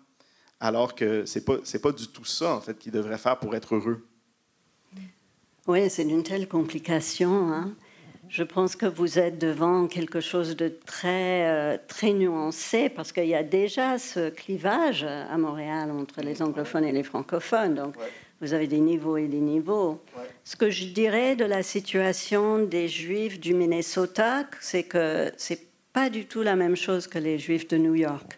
alors 0.60 0.94
que 0.94 1.24
ce 1.26 1.38
n'est 1.38 1.80
pas, 1.80 1.92
du 1.92 2.08
tout 2.08 2.24
ça, 2.24 2.54
en 2.54 2.60
fait, 2.60 2.78
qu'il 2.78 2.92
devrait 2.92 3.18
faire 3.18 3.38
pour 3.38 3.54
être 3.54 3.74
heureux. 3.74 4.06
Oui, 5.66 5.88
c'est 5.90 6.04
une 6.04 6.22
telle 6.22 6.48
complication. 6.48 7.52
Hein. 7.52 7.74
Je 8.34 8.42
pense 8.42 8.74
que 8.74 8.86
vous 8.86 9.20
êtes 9.20 9.38
devant 9.38 9.86
quelque 9.86 10.20
chose 10.20 10.56
de 10.56 10.66
très, 10.68 11.46
euh, 11.46 11.78
très 11.86 12.12
nuancé 12.12 12.88
parce 12.88 13.12
qu'il 13.12 13.28
y 13.28 13.34
a 13.36 13.44
déjà 13.44 13.96
ce 13.96 14.28
clivage 14.28 15.04
à 15.04 15.38
Montréal 15.38 15.92
entre 15.92 16.20
les 16.20 16.42
anglophones 16.42 16.82
et 16.82 16.90
les 16.90 17.04
francophones. 17.04 17.76
Donc, 17.76 17.94
vous 18.40 18.52
avez 18.52 18.66
des 18.66 18.80
niveaux 18.80 19.16
et 19.18 19.28
des 19.28 19.38
niveaux. 19.38 20.02
Ce 20.42 20.56
que 20.56 20.68
je 20.68 20.86
dirais 20.86 21.36
de 21.36 21.44
la 21.44 21.62
situation 21.62 22.58
des 22.58 22.88
Juifs 22.88 23.38
du 23.38 23.54
Minnesota, 23.54 24.46
c'est 24.60 24.82
que 24.82 25.30
c'est 25.36 25.68
pas 25.92 26.10
du 26.10 26.26
tout 26.26 26.42
la 26.42 26.56
même 26.56 26.74
chose 26.74 27.06
que 27.06 27.20
les 27.20 27.38
Juifs 27.38 27.68
de 27.68 27.76
New 27.76 27.94
York. 27.94 28.36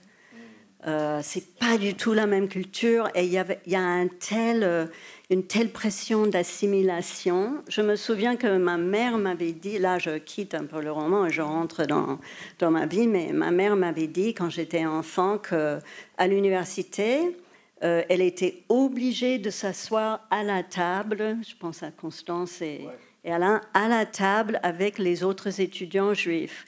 Euh, 0.86 1.18
c'est 1.20 1.58
pas 1.58 1.78
du 1.78 1.94
tout 1.94 2.12
la 2.12 2.26
même 2.26 2.48
culture 2.48 3.08
et 3.16 3.24
il 3.24 3.32
y, 3.32 3.70
y, 3.70 3.74
a 3.74 3.80
un 3.80 4.06
tel, 4.06 4.62
euh, 4.62 4.86
une 5.30 5.42
telle 5.42 5.70
pression 5.70 6.28
d'assimilation. 6.28 7.54
Je 7.68 7.82
me 7.82 7.96
souviens 7.96 8.36
que 8.36 8.56
ma 8.56 8.76
mère 8.76 9.18
m'avait 9.18 9.50
dit, 9.50 9.80
là 9.80 9.98
je 9.98 10.18
quitte 10.18 10.54
un 10.54 10.64
peu 10.64 10.80
le 10.80 10.92
roman 10.92 11.26
et 11.26 11.30
je 11.30 11.42
rentre 11.42 11.86
dans, 11.86 12.20
dans 12.60 12.70
ma 12.70 12.86
vie, 12.86 13.08
mais 13.08 13.32
ma 13.32 13.50
mère 13.50 13.74
m'avait 13.74 14.06
dit 14.06 14.32
quand 14.32 14.48
j'étais 14.48 14.86
enfant 14.86 15.38
qu'à 15.38 16.26
l'université, 16.28 17.36
euh, 17.82 18.02
elle 18.08 18.22
était 18.22 18.62
obligée 18.68 19.38
de 19.38 19.50
s'asseoir 19.50 20.20
à 20.30 20.44
la 20.44 20.62
table, 20.62 21.36
je 21.42 21.56
pense 21.58 21.82
à 21.82 21.90
Constance 21.90 22.62
et, 22.62 22.86
et 23.24 23.32
Alain, 23.32 23.60
à 23.74 23.88
la 23.88 24.06
table 24.06 24.60
avec 24.62 24.98
les 24.98 25.24
autres 25.24 25.60
étudiants 25.60 26.14
juifs. 26.14 26.64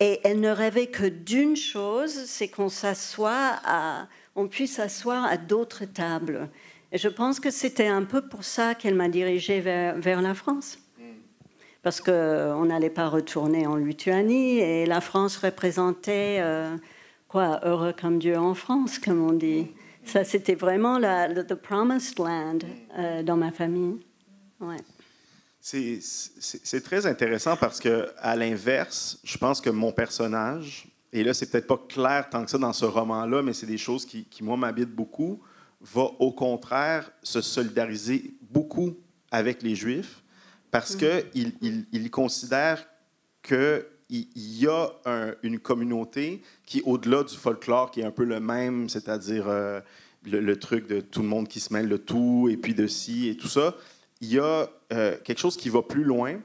Et 0.00 0.20
elle 0.24 0.40
ne 0.40 0.50
rêvait 0.50 0.88
que 0.88 1.06
d'une 1.06 1.56
chose, 1.56 2.12
c'est 2.26 2.48
qu'on 2.48 2.68
puisse 4.48 4.74
s'asseoir 4.74 5.24
à 5.24 5.36
d'autres 5.36 5.86
tables. 5.86 6.48
Et 6.92 6.98
je 6.98 7.08
pense 7.08 7.40
que 7.40 7.50
c'était 7.50 7.86
un 7.86 8.04
peu 8.04 8.22
pour 8.22 8.44
ça 8.44 8.74
qu'elle 8.74 8.94
m'a 8.94 9.08
dirigée 9.08 9.60
vers, 9.60 9.96
vers, 9.96 10.22
la 10.22 10.34
France. 10.34 10.78
Parce 11.82 12.00
qu'on 12.00 12.64
n'allait 12.64 12.90
pas 12.90 13.08
retourner 13.08 13.66
en 13.66 13.76
Lituanie 13.76 14.58
et 14.58 14.86
la 14.86 15.00
France 15.00 15.36
représentait, 15.36 16.38
euh, 16.40 16.76
quoi, 17.28 17.60
heureux 17.64 17.94
comme 17.98 18.18
Dieu 18.18 18.36
en 18.36 18.54
France, 18.54 18.98
comme 18.98 19.22
on 19.22 19.32
dit. 19.32 19.68
Ça, 20.04 20.24
c'était 20.24 20.54
vraiment 20.54 20.98
la, 20.98 21.28
the 21.28 21.54
promised 21.54 22.18
land 22.18 22.58
euh, 22.98 23.22
dans 23.22 23.36
ma 23.36 23.50
famille. 23.50 23.98
Ouais. 24.60 24.76
C'est 25.68 26.80
très 26.84 27.06
intéressant 27.06 27.56
parce 27.56 27.80
que, 27.80 28.08
à 28.18 28.36
l'inverse, 28.36 29.18
je 29.24 29.36
pense 29.36 29.60
que 29.60 29.68
mon 29.68 29.90
personnage, 29.90 30.86
et 31.12 31.24
là, 31.24 31.34
c'est 31.34 31.50
peut-être 31.50 31.66
pas 31.66 31.82
clair 31.88 32.30
tant 32.30 32.44
que 32.44 32.50
ça 32.52 32.58
dans 32.58 32.72
ce 32.72 32.84
roman-là, 32.84 33.42
mais 33.42 33.52
c'est 33.52 33.66
des 33.66 33.78
choses 33.78 34.06
qui, 34.06 34.26
qui 34.26 34.44
moi, 34.44 34.56
m'habitent 34.56 34.94
beaucoup, 34.94 35.40
va 35.80 36.02
au 36.20 36.30
contraire 36.30 37.10
se 37.24 37.40
solidariser 37.40 38.34
beaucoup 38.42 38.96
avec 39.32 39.62
les 39.64 39.74
Juifs 39.74 40.22
parce 40.70 40.94
mm. 40.94 40.98
qu'il 40.98 41.52
il, 41.60 41.86
il 41.90 42.10
considère 42.12 42.86
qu'il 43.42 43.82
y 44.36 44.68
a 44.68 44.90
une 45.42 45.58
communauté 45.58 46.42
qui, 46.64 46.80
au-delà 46.84 47.24
du 47.24 47.34
folklore, 47.34 47.90
qui 47.90 48.02
est 48.02 48.04
un 48.04 48.12
peu 48.12 48.24
le 48.24 48.38
même, 48.38 48.88
c'est-à-dire 48.88 49.48
euh, 49.48 49.80
le, 50.24 50.38
le, 50.38 50.58
truc 50.60 50.86
de 50.86 51.00
tout 51.00 51.22
le 51.22 51.28
monde 51.28 51.48
qui 51.48 51.58
se 51.58 51.72
mêle 51.72 51.88
de 51.88 51.96
tout, 51.96 52.48
et 52.48 52.56
puis 52.56 52.74
de 52.74 52.86
ci 52.86 53.28
et 53.28 53.36
tout 53.36 53.48
ça, 53.48 53.74
il 54.20 54.32
y 54.32 54.38
a 54.38 54.68
euh, 54.92 55.16
quelque 55.24 55.38
chose 55.38 55.56
qui 55.56 55.68
va 55.68 55.82
plus 55.82 56.04
loin 56.04 56.36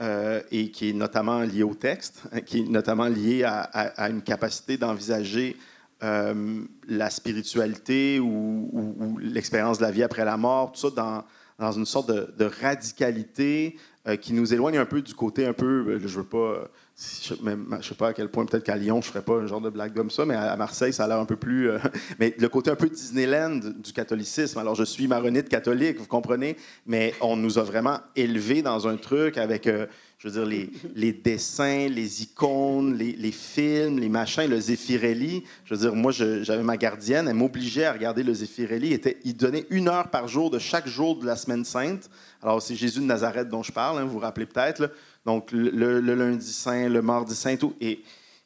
euh, 0.00 0.42
et 0.50 0.70
qui 0.70 0.90
est 0.90 0.92
notamment 0.92 1.40
lié 1.40 1.62
au 1.62 1.74
texte, 1.74 2.22
hein, 2.32 2.40
qui 2.40 2.60
est 2.60 2.68
notamment 2.68 3.06
lié 3.06 3.44
à, 3.44 4.08
une 4.10 4.22
capacité 4.22 4.76
d'envisager 4.76 5.56
euh, 6.02 6.64
la 6.88 7.10
spiritualité 7.10 8.18
ou, 8.20 9.18
l'expérience 9.20 9.78
de 9.78 9.84
la 9.84 9.90
vie 9.90 10.02
après 10.02 10.24
la 10.24 10.36
mort, 10.36 10.72
tout 10.72 10.80
ça 10.80 10.90
dans, 10.90 11.24
dans 11.58 11.72
une 11.72 11.86
sorte 11.86 12.08
de, 12.08 12.34
de 12.36 12.50
radicalité 12.60 13.76
qui 14.20 14.32
nous 14.34 14.54
éloigne 14.54 14.78
un 14.78 14.86
peu 14.86 15.02
du 15.02 15.14
côté 15.14 15.46
un 15.46 15.52
peu, 15.52 15.98
je 15.98 16.18
veux 16.18 16.24
pas 16.24 16.68
je 16.98 17.34
ne 17.34 17.82
sais 17.82 17.94
pas 17.94 18.08
à 18.08 18.12
quel 18.14 18.30
point, 18.30 18.46
peut-être 18.46 18.64
qu'à 18.64 18.76
Lyon, 18.76 19.02
je 19.02 19.08
ne 19.08 19.12
ferais 19.12 19.22
pas 19.22 19.34
un 19.34 19.46
genre 19.46 19.60
de 19.60 19.68
blague 19.68 19.94
comme 19.94 20.10
ça, 20.10 20.24
mais 20.24 20.34
à, 20.34 20.56
Marseille, 20.56 20.94
ça 20.94 21.04
a 21.04 21.08
l'air 21.08 21.18
un 21.18 21.26
peu 21.26 21.36
plus. 21.36 21.68
Euh, 21.68 21.78
mais 22.18 22.34
le 22.38 22.48
côté 22.48 22.70
un 22.70 22.74
peu 22.74 22.88
Disneyland 22.88 23.60
du 23.76 23.92
catholicisme. 23.92 24.58
Alors, 24.58 24.74
je 24.74 24.84
suis 24.84 25.06
maronite 25.06 25.50
catholique, 25.50 25.98
vous 25.98 26.06
comprenez, 26.06 26.56
mais 26.86 27.12
on 27.20 27.36
nous 27.36 27.58
a 27.58 27.62
vraiment 27.64 27.98
élevés 28.14 28.62
dans 28.62 28.88
un 28.88 28.96
truc 28.96 29.36
avec, 29.36 29.66
euh, 29.66 29.86
je 30.16 30.28
veux 30.28 30.42
dire, 30.46 30.70
les, 30.94 31.12
dessins, 31.12 31.88
les 31.88 32.22
icônes, 32.22 32.96
les, 32.96 33.32
films, 33.32 33.98
les 33.98 34.08
machins, 34.08 34.48
le 34.48 34.58
Zeffirelli. 34.58 35.44
Je 35.66 35.74
veux 35.74 35.80
dire, 35.80 35.94
moi, 35.94 36.12
j'avais 36.12 36.62
ma 36.62 36.78
gardienne, 36.78 37.28
elle 37.28 37.34
m'obligeait 37.34 37.84
à 37.84 37.92
regarder 37.92 38.22
le 38.22 38.32
Zeffirelli. 38.32 38.98
Il, 39.04 39.14
il 39.24 39.36
donnait 39.36 39.66
une 39.68 39.88
heure 39.88 40.08
par 40.08 40.28
jour 40.28 40.50
de 40.50 40.58
chaque 40.58 40.88
jour 40.88 41.18
de 41.18 41.26
la 41.26 41.36
semaine 41.36 41.66
sainte. 41.66 42.08
Alors, 42.42 42.62
c'est 42.62 42.74
Jésus 42.74 43.00
de 43.00 43.04
Nazareth 43.04 43.50
dont 43.50 43.62
je 43.62 43.72
parle, 43.72 43.98
hein, 43.98 44.04
vous 44.04 44.12
vous 44.12 44.18
rappelez 44.18 44.46
peut-être. 44.46 44.90
Donc, 45.26 45.50
le, 45.50 45.98
lundi 45.98 46.52
saint, 46.52 46.88
le 46.88 47.02
mardi 47.02 47.34
saint, 47.34 47.56
tout. 47.56 47.74
Et, 47.80 48.00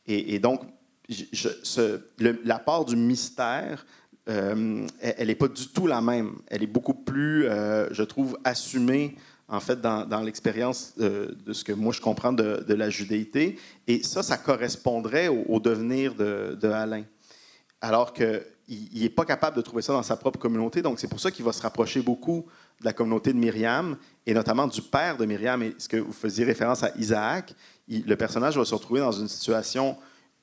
et, 0.06 0.38
donc, 0.38 0.62
la 2.18 2.58
part 2.58 2.86
du 2.86 2.96
mystère, 2.96 3.84
euh, 4.30 4.86
elle 5.00 5.26
n'est 5.26 5.34
pas 5.34 5.48
du 5.48 5.68
tout 5.68 5.86
la 5.86 6.00
même. 6.00 6.36
Elle 6.46 6.62
est 6.62 6.66
beaucoup 6.66 6.94
plus, 6.94 7.46
euh, 7.46 7.92
je 7.92 8.02
trouve, 8.02 8.38
assumée, 8.44 9.14
en 9.46 9.60
fait, 9.60 9.78
dans, 9.78 10.22
l'expérience 10.24 10.94
euh, 11.00 11.32
de 11.44 11.52
ce 11.52 11.64
que 11.64 11.72
moi 11.72 11.92
je 11.92 12.00
comprends 12.00 12.32
de, 12.32 12.72
la 12.72 12.88
judéité. 12.88 13.58
Et 13.86 14.02
ça, 14.02 14.22
ça 14.22 14.38
correspondrait 14.38 15.28
au, 15.28 15.60
devenir 15.60 16.14
de, 16.14 16.56
de, 16.58 16.68
Alain. 16.68 17.04
Alors 17.82 18.14
qu'il 18.14 18.42
n'est 18.94 19.10
pas 19.10 19.26
capable 19.26 19.56
de 19.56 19.62
trouver 19.62 19.82
ça 19.82 19.92
dans 19.92 20.02
sa 20.02 20.16
propre 20.16 20.38
communauté. 20.38 20.80
Donc, 20.80 20.98
c'est 20.98 21.08
pour 21.08 21.20
ça 21.20 21.30
qu'il 21.30 21.44
va 21.44 21.52
se 21.52 21.60
rapprocher 21.60 22.00
beaucoup 22.00 22.46
de 22.80 22.84
la 22.84 22.92
communauté 22.92 23.32
de 23.32 23.38
Myriam 23.38 23.96
et 24.26 24.34
notamment 24.34 24.66
du 24.66 24.82
père 24.82 25.16
de 25.16 25.26
Myriam. 25.26 25.62
Et 25.62 25.74
ce 25.78 25.88
que 25.88 25.98
vous 25.98 26.12
faisiez 26.12 26.44
référence 26.44 26.82
à 26.82 26.92
Isaac, 26.96 27.54
le 27.88 28.14
personnage 28.14 28.56
va 28.56 28.64
se 28.64 28.74
retrouver 28.74 29.00
dans 29.00 29.12
une 29.12 29.28
situation 29.28 29.96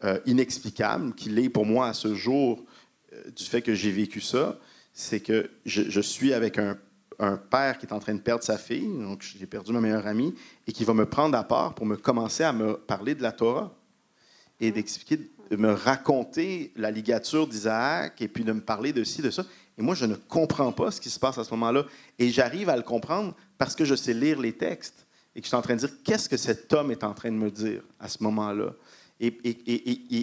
euh, 0.04 0.20
inexplicable, 0.26 1.14
qui 1.16 1.30
l'est 1.30 1.50
pour 1.50 1.66
moi 1.66 1.88
à 1.88 1.94
ce 1.94 2.14
jour 2.14 2.64
euh, 3.14 3.32
du 3.32 3.44
fait 3.44 3.62
que 3.62 3.74
j'ai 3.74 3.92
vécu 3.92 4.22
ça. 4.22 4.60
C'est 4.94 5.20
que 5.20 5.50
je, 5.66 6.02
suis 6.02 6.34
avec 6.34 6.58
un, 6.58 6.78
père 7.50 7.80
qui 7.80 7.88
est 7.88 7.94
en 7.94 8.00
train 8.00 8.14
de 8.14 8.20
perdre 8.20 8.44
sa 8.44 8.58
fille, 8.58 8.88
donc 8.88 9.24
j'ai 9.24 9.46
perdu 9.48 9.72
ma 9.72 9.80
meilleure 9.80 10.06
amie, 10.06 10.36
et 10.68 10.72
qui 10.72 10.84
va 10.84 10.94
me 10.94 11.08
prendre 11.08 11.36
à 11.36 11.44
part 11.44 11.74
pour 11.74 11.86
me 11.86 11.96
commencer 11.96 12.44
à 12.44 12.54
me 12.54 12.76
parler 12.78 13.16
de 13.16 13.24
la 13.24 13.32
Torah 13.32 13.76
et 14.60 14.72
d'expliquer, 14.72 15.32
de 15.50 15.56
me 15.56 15.72
raconter 15.72 16.74
la 16.76 16.92
ligature 16.92 17.48
d'Isaac 17.48 18.22
et 18.22 18.28
puis 18.28 18.44
de 18.44 18.54
me 18.54 18.62
parler 18.62 18.94
de 18.94 19.04
ci, 19.04 19.22
de 19.22 19.32
ça. 19.32 19.46
Et 19.78 19.82
moi, 19.82 19.96
je 19.96 20.06
ne 20.06 20.16
comprends 20.16 20.72
pas 20.72 20.92
ce 20.92 21.00
qui 21.00 21.10
se 21.10 21.20
passe 21.20 21.38
à 21.38 21.44
ce 21.44 21.52
moment-là. 21.52 21.86
Et 22.18 22.30
j'arrive 22.30 22.70
à 22.70 22.76
le 22.76 22.82
comprendre 22.82 23.36
parce 23.58 23.76
que 23.76 23.86
je 23.86 23.96
sais 23.96 24.14
lire 24.14 24.40
les 24.40 24.54
textes 24.54 25.06
et 25.36 25.40
que 25.40 25.46
je 25.46 25.50
suis 25.50 25.56
en 25.56 25.62
train 25.62 25.76
de 25.76 25.80
dire 25.80 25.92
qu'est-ce 26.04 26.28
que 26.28 26.38
cet 26.38 26.74
homme 26.74 26.92
est 26.92 27.04
en 27.04 27.14
train 27.14 27.32
de 27.32 27.38
me 27.38 27.52
dire 27.52 27.84
à 28.00 28.08
ce 28.08 28.24
moment-là? 28.24 28.74
Et, 29.20 29.38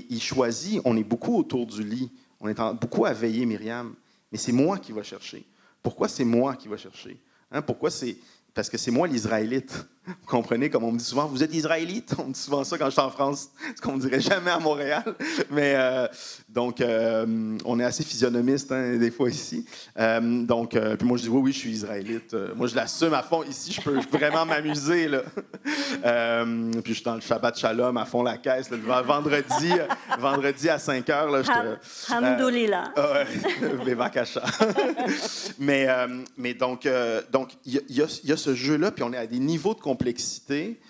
il 0.08 0.20
choisit, 0.20 0.80
on 0.84 0.96
est 0.96 1.04
beaucoup 1.04 1.36
autour 1.36 1.66
du 1.66 1.82
lit, 1.82 2.10
on 2.40 2.48
est 2.48 2.60
beaucoup 2.80 3.06
à 3.06 3.12
veiller 3.12 3.46
Myriam, 3.46 3.94
mais 4.30 4.38
c'est 4.38 4.52
moi 4.52 4.78
qui 4.78 4.92
va 4.92 5.02
chercher. 5.02 5.44
Pourquoi 5.82 6.08
c'est 6.08 6.24
moi 6.24 6.56
qui 6.56 6.68
va 6.68 6.76
chercher? 6.76 7.20
Hein? 7.50 7.62
Pourquoi 7.62 7.90
c'est 7.90 8.16
parce 8.54 8.70
que 8.70 8.78
c'est 8.78 8.92
moi 8.92 9.08
l'Israélite. 9.08 9.86
Vous 10.06 10.14
comprenez, 10.26 10.68
comme 10.68 10.84
on 10.84 10.92
me 10.92 10.98
dit 10.98 11.04
souvent, 11.04 11.26
vous 11.26 11.42
êtes 11.42 11.54
Israélite? 11.54 12.14
On 12.18 12.24
me 12.24 12.32
dit 12.32 12.40
souvent 12.40 12.62
ça 12.62 12.76
quand 12.76 12.86
je 12.86 12.90
suis 12.90 13.00
en 13.00 13.10
France, 13.10 13.48
ce 13.74 13.80
qu'on 13.80 13.96
ne 13.96 14.00
dirait 14.00 14.20
jamais 14.20 14.50
à 14.50 14.58
Montréal. 14.58 15.02
Mais 15.50 15.74
euh, 15.76 16.06
donc, 16.48 16.82
euh, 16.82 17.56
on 17.64 17.80
est 17.80 17.84
assez 17.84 18.04
physionomiste 18.04 18.70
hein, 18.70 18.98
des 18.98 19.10
fois 19.10 19.30
ici. 19.30 19.64
Euh, 19.98 20.44
donc, 20.44 20.70
puis 20.98 21.08
moi, 21.08 21.16
je 21.16 21.22
dis 21.22 21.28
oui, 21.30 21.40
oui, 21.44 21.52
je 21.52 21.58
suis 21.58 21.70
Israélite. 21.70 22.36
moi, 22.54 22.66
je 22.66 22.74
l'assume 22.74 23.14
à 23.14 23.22
fond. 23.22 23.44
Ici, 23.44 23.72
je 23.72 23.80
peux 23.80 23.98
vraiment 24.12 24.44
m'amuser. 24.44 25.08
puis 25.64 25.72
je 26.02 26.92
suis 26.92 27.02
dans 27.02 27.14
le 27.14 27.22
Shabbat 27.22 27.58
Shalom 27.58 27.96
à 27.96 28.04
fond 28.04 28.22
la 28.22 28.36
caisse. 28.36 28.68
vendredi, 28.70 29.72
vendredi 30.18 30.68
à 30.68 30.78
5 30.78 31.08
heures. 31.08 31.30
Là, 31.30 31.42
je 31.42 32.12
Hamdoulillah. 32.12 32.92
mais, 35.58 35.88
mais 36.36 36.52
donc, 36.52 36.86
donc 37.32 37.52
il 37.64 37.80
y, 37.88 38.26
y, 38.28 38.32
a 38.32 38.36
ce 38.36 38.54
jeu-là, 38.54 38.90
puis 38.90 39.02
on 39.02 39.12
est 39.14 39.16
à 39.16 39.26
des 39.26 39.38
niveaux 39.38 39.74
de 39.74 39.80
complexité 39.94 40.80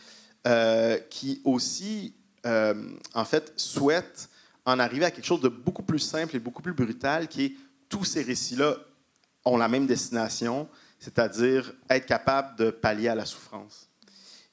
euh, 0.47 0.99
qui 1.11 1.43
aussi, 1.45 2.15
euh, 2.47 2.75
en 3.13 3.25
fait, 3.27 3.53
souhaite 3.57 4.31
en 4.65 4.79
arriver 4.79 5.05
à 5.05 5.11
quelque 5.11 5.27
chose 5.27 5.43
de 5.43 5.51
beaucoup 5.51 5.83
plus 5.83 5.99
simple 5.99 6.37
et 6.37 6.39
beaucoup 6.39 6.63
plus 6.63 6.73
brutal, 6.73 7.29
qui 7.29 7.45
est 7.45 7.53
tous 7.91 8.05
ces 8.05 8.23
récits-là 8.23 8.77
ont 9.45 9.59
la 9.59 9.69
même 9.69 9.87
destination, 9.87 10.67
c'est-à-dire 10.99 11.75
être 11.91 12.07
capable 12.07 12.57
de 12.57 12.71
pallier 12.71 13.09
à 13.09 13.15
la 13.15 13.27
souffrance. 13.27 13.91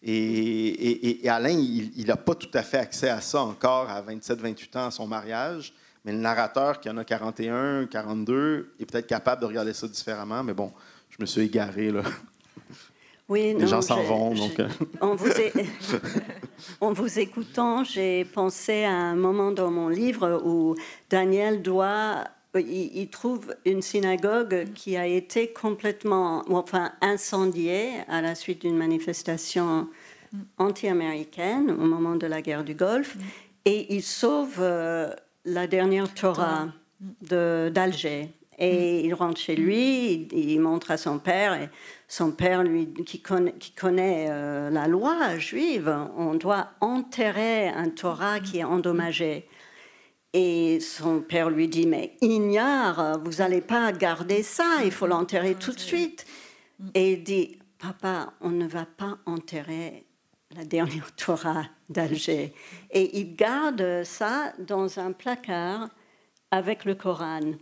Et, 0.04 1.22
Alain, 1.30 1.58
il 1.58 2.06
n'a 2.06 2.18
pas 2.18 2.36
tout 2.36 2.50
à 2.54 2.64
fait 2.64 2.80
accès 2.80 3.10
à 3.10 3.22
ça 3.22 3.42
encore 3.42 3.90
à 3.90 4.02
27-28 4.02 4.78
ans 4.78 4.88
à 4.88 4.92
son 4.92 5.08
mariage. 5.08 5.74
Mais 6.04 6.12
le 6.12 6.18
narrateur 6.18 6.82
qui 6.82 6.90
en 6.90 6.98
a 6.98 7.06
41, 7.06 7.86
42 7.86 8.74
est 8.80 8.86
peut-être 8.86 9.08
capable 9.08 9.42
de 9.42 9.46
regarder 9.46 9.74
ça 9.74 9.88
différemment. 9.88 10.44
Mais 10.44 10.54
bon, 10.54 10.74
je 11.10 11.18
me 11.20 11.26
suis 11.26 11.42
égaré 11.42 11.92
là. 11.92 12.04
Oui, 13.32 13.56
Les 13.58 13.66
gens 13.66 13.82
s'en 13.82 14.04
vont. 14.04 14.34
Donc... 14.34 14.60
Euh. 14.60 14.68
En, 15.00 15.16
vous 15.16 15.30
en 16.82 16.92
vous 16.92 17.18
écoutant, 17.18 17.86
j'ai 17.86 18.26
pensé 18.26 18.84
à 18.84 18.92
un 18.92 19.16
moment 19.16 19.52
dans 19.52 19.72
mon 19.72 19.88
livre 19.88 20.42
où 20.44 20.76
Daniel 21.10 21.62
doit 21.62 22.26
il, 22.56 23.08
trouve 23.08 23.56
une 23.66 23.82
synagogue 23.82 24.74
qui 24.76 24.98
a 24.98 25.08
été 25.08 25.54
complètement, 25.54 26.44
enfin, 26.50 26.92
incendiée 27.00 27.92
à 28.10 28.22
la 28.22 28.36
suite 28.36 28.64
d'une 28.64 28.76
manifestation 28.76 29.88
anti-américaine 30.58 31.72
au 31.72 31.86
moment 31.86 32.16
de 32.16 32.28
la 32.28 32.42
guerre 32.42 32.66
du 32.66 32.76
Golfe, 32.76 33.16
et 33.64 33.96
il 33.96 34.04
sauve 34.04 34.58
euh, 34.60 35.10
la 35.46 35.68
dernière 35.68 36.14
Torah 36.14 36.68
d'Alger. 37.22 38.34
Et 38.64 39.04
il 39.04 39.16
rentre 39.16 39.42
chez 39.42 39.56
lui, 39.56 40.28
il, 40.32 40.60
montre 40.60 40.92
à 40.92 40.98
son 40.98 41.18
père, 41.18 41.60
et 41.60 41.70
son 42.08 42.32
père, 42.32 42.62
lui, 42.62 42.94
qui 43.08 43.20
connaît, 43.20 43.54
qui 43.54 43.72
connaît 43.72 44.28
euh, 44.30 44.70
la 44.70 44.88
loi 44.88 45.40
juive, 45.40 45.92
on 46.16 46.36
doit 46.36 46.70
enterrer 46.80 47.70
un 47.70 47.90
Torah 47.90 48.40
qui 48.40 48.60
est 48.60 48.64
endommagé. 48.64 49.48
Et 50.34 50.80
son 50.80 51.22
père 51.22 51.50
lui 51.50 51.68
dit, 51.68 51.88
mais 51.88 52.16
ignare, 52.22 53.20
vous 53.24 53.38
n'allez 53.38 53.62
pas 53.62 53.92
garder 53.94 54.44
ça, 54.44 54.84
il 54.86 54.92
faut 54.92 55.08
l'enterrer 55.08 55.56
tout 55.56 55.72
de 55.72 55.80
suite. 55.80 56.28
Et 56.94 57.14
il 57.14 57.24
dit, 57.24 57.58
papa, 57.80 58.34
on 58.42 58.52
ne 58.52 58.68
va 58.68 58.86
pas 58.86 59.18
enterrer 59.26 60.06
la 60.56 60.66
dernière 60.66 61.16
Torah 61.16 61.66
d'Alger. 61.90 62.54
Et 62.92 63.20
il 63.20 63.36
garde 63.36 64.04
ça 64.04 64.54
dans 64.60 65.00
un 65.00 65.14
placard 65.14 65.90
avec 66.52 66.86
le 66.86 66.94
Coran 66.94 67.54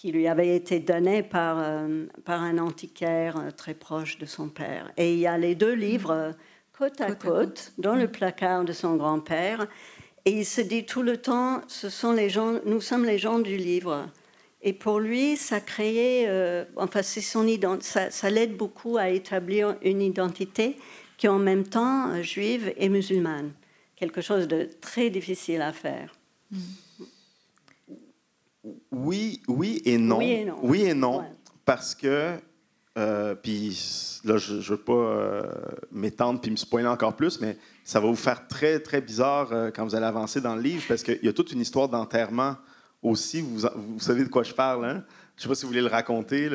qui 0.00 0.12
lui 0.12 0.26
avait 0.28 0.56
été 0.56 0.80
donné 0.80 1.22
par, 1.22 1.58
euh, 1.58 2.06
par 2.24 2.40
un 2.40 2.56
antiquaire 2.56 3.36
euh, 3.36 3.50
très 3.50 3.74
proche 3.74 4.16
de 4.16 4.24
son 4.24 4.48
père. 4.48 4.90
Et 4.96 5.12
il 5.12 5.18
y 5.18 5.26
a 5.26 5.36
les 5.36 5.54
deux 5.54 5.74
livres 5.74 6.32
côte 6.72 7.02
à 7.02 7.14
côte 7.14 7.74
dans 7.76 7.94
le 7.94 8.08
placard 8.08 8.64
de 8.64 8.72
son 8.72 8.96
grand-père. 8.96 9.66
Et 10.24 10.30
il 10.30 10.46
se 10.46 10.62
dit 10.62 10.86
tout 10.86 11.02
le 11.02 11.18
temps, 11.18 11.60
ce 11.68 11.90
sont 11.90 12.12
les 12.12 12.30
gens, 12.30 12.54
nous 12.64 12.80
sommes 12.80 13.04
les 13.04 13.18
gens 13.18 13.40
du 13.40 13.58
livre. 13.58 14.08
Et 14.62 14.72
pour 14.72 15.00
lui, 15.00 15.36
ça 15.36 15.60
créait, 15.60 16.24
euh, 16.28 16.64
enfin, 16.76 17.02
c'est 17.02 17.20
son 17.20 17.46
ça, 17.80 18.10
ça 18.10 18.30
l'aide 18.30 18.56
beaucoup 18.56 18.96
à 18.96 19.10
établir 19.10 19.76
une 19.82 20.00
identité 20.00 20.76
qui 21.18 21.26
est 21.26 21.30
en 21.30 21.38
même 21.38 21.64
temps 21.64 22.08
euh, 22.08 22.22
juive 22.22 22.72
et 22.78 22.88
musulmane. 22.88 23.52
Quelque 23.96 24.22
chose 24.22 24.48
de 24.48 24.66
très 24.80 25.10
difficile 25.10 25.60
à 25.60 25.74
faire. 25.74 26.14
Oui, 28.90 29.42
oui 29.48 29.82
et 29.84 29.98
non. 29.98 30.18
Oui 30.18 30.30
et 30.30 30.44
non. 30.44 30.58
Oui 30.62 30.82
et 30.82 30.94
non 30.94 31.24
Parce 31.64 31.94
que, 31.94 32.36
euh, 32.98 33.34
puis 33.34 34.20
là, 34.24 34.36
je 34.36 34.54
ne 34.54 34.60
veux 34.60 34.76
pas 34.76 35.42
m'étendre 35.92 36.40
puis 36.40 36.50
me 36.50 36.56
spoiler 36.56 36.88
encore 36.88 37.16
plus, 37.16 37.40
mais 37.40 37.56
ça 37.90 37.98
va 37.98 38.06
vous 38.06 38.16
faire 38.16 38.46
très, 38.46 38.78
très 38.78 39.00
bizarre 39.00 39.48
euh, 39.52 39.70
quand 39.74 39.84
vous 39.84 39.96
allez 39.96 40.06
avancer 40.06 40.40
dans 40.40 40.54
le 40.54 40.62
livre 40.62 40.84
parce 40.86 41.02
qu'il 41.02 41.18
y 41.22 41.28
a 41.28 41.32
toute 41.32 41.50
une 41.50 41.60
histoire 41.60 41.88
d'enterrement 41.88 42.56
aussi. 43.02 43.40
Vous, 43.40 43.66
vous, 43.74 44.00
savez 44.00 44.22
de 44.22 44.28
quoi 44.28 44.44
je 44.44 44.54
parle, 44.54 44.84
hein? 44.84 45.04
Je 45.36 45.40
ne 45.40 45.42
sais 45.42 45.48
pas 45.48 45.54
si 45.54 45.62
vous 45.62 45.68
voulez 45.68 45.80
le 45.80 45.86
raconter, 45.86 46.50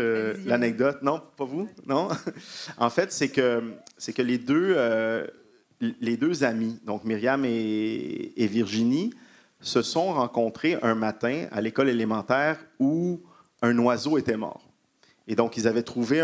l'anecdote. 0.45 0.99
non, 1.01 1.19
pas 1.35 1.43
vous? 1.43 1.67
Non? 1.87 2.07
en 2.77 2.89
fait, 2.91 3.11
c'est 3.11 3.29
que, 3.29 3.73
que 4.15 4.21
les, 4.21 4.37
deux, 4.37 4.75
euh, 4.77 5.25
les 5.79 6.17
deux 6.17 6.43
amis, 6.43 6.79
donc 6.85 7.03
Myriam 7.03 7.43
et, 7.45 8.47
Virginie, 8.47 9.11
se 9.61 9.81
sont 9.81 10.13
rencontrés 10.13 10.77
un 10.81 10.95
matin 10.95 11.47
à 11.51 11.61
l'école 11.61 11.89
élémentaire 11.89 12.59
où 12.79 13.21
un 13.61 13.77
oiseau 13.79 14.17
était 14.17 14.37
mort. 14.37 14.69
Et 15.27 15.35
donc, 15.35 15.57
ils 15.57 15.67
avaient 15.67 15.83
trouvé 15.83 16.21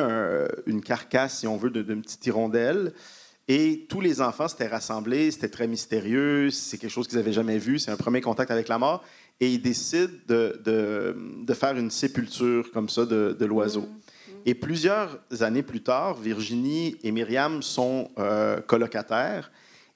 une 0.67 0.81
carcasse, 0.81 1.39
si 1.39 1.47
on 1.47 1.57
veut, 1.57 1.71
d'une 1.71 2.01
petite 2.01 2.25
hirondelle. 2.25 2.93
Et 3.47 3.87
tous 3.89 3.99
les 3.99 4.21
enfants 4.21 4.47
s'étaient 4.47 4.67
rassemblés, 4.67 5.31
c'était 5.31 5.49
très 5.49 5.67
mystérieux, 5.67 6.51
c'est 6.51 6.77
quelque 6.77 6.91
chose 6.91 7.07
qu'ils 7.07 7.17
n'avaient 7.17 7.33
jamais 7.33 7.57
vu, 7.57 7.79
c'est 7.79 7.91
un 7.91 7.97
premier 7.97 8.21
contact 8.21 8.51
avec 8.51 8.67
la 8.67 8.77
mort. 8.77 9.03
Et 9.39 9.51
ils 9.51 9.61
décident 9.61 10.13
de, 10.27 10.61
de, 10.63 11.53
faire 11.53 11.75
une 11.75 11.89
sépulture 11.89 12.71
comme 12.71 12.87
ça 12.87 13.05
de, 13.05 13.35
de 13.37 13.45
l'oiseau. 13.45 13.81
Mm-hmm. 13.81 14.41
Et 14.45 14.53
plusieurs 14.53 15.19
années 15.41 15.63
plus 15.63 15.81
tard, 15.81 16.15
Virginie 16.15 16.97
et 17.03 17.11
Myriam 17.11 17.61
sont 17.61 18.09
euh, 18.19 18.61
colocataires. 18.61 19.51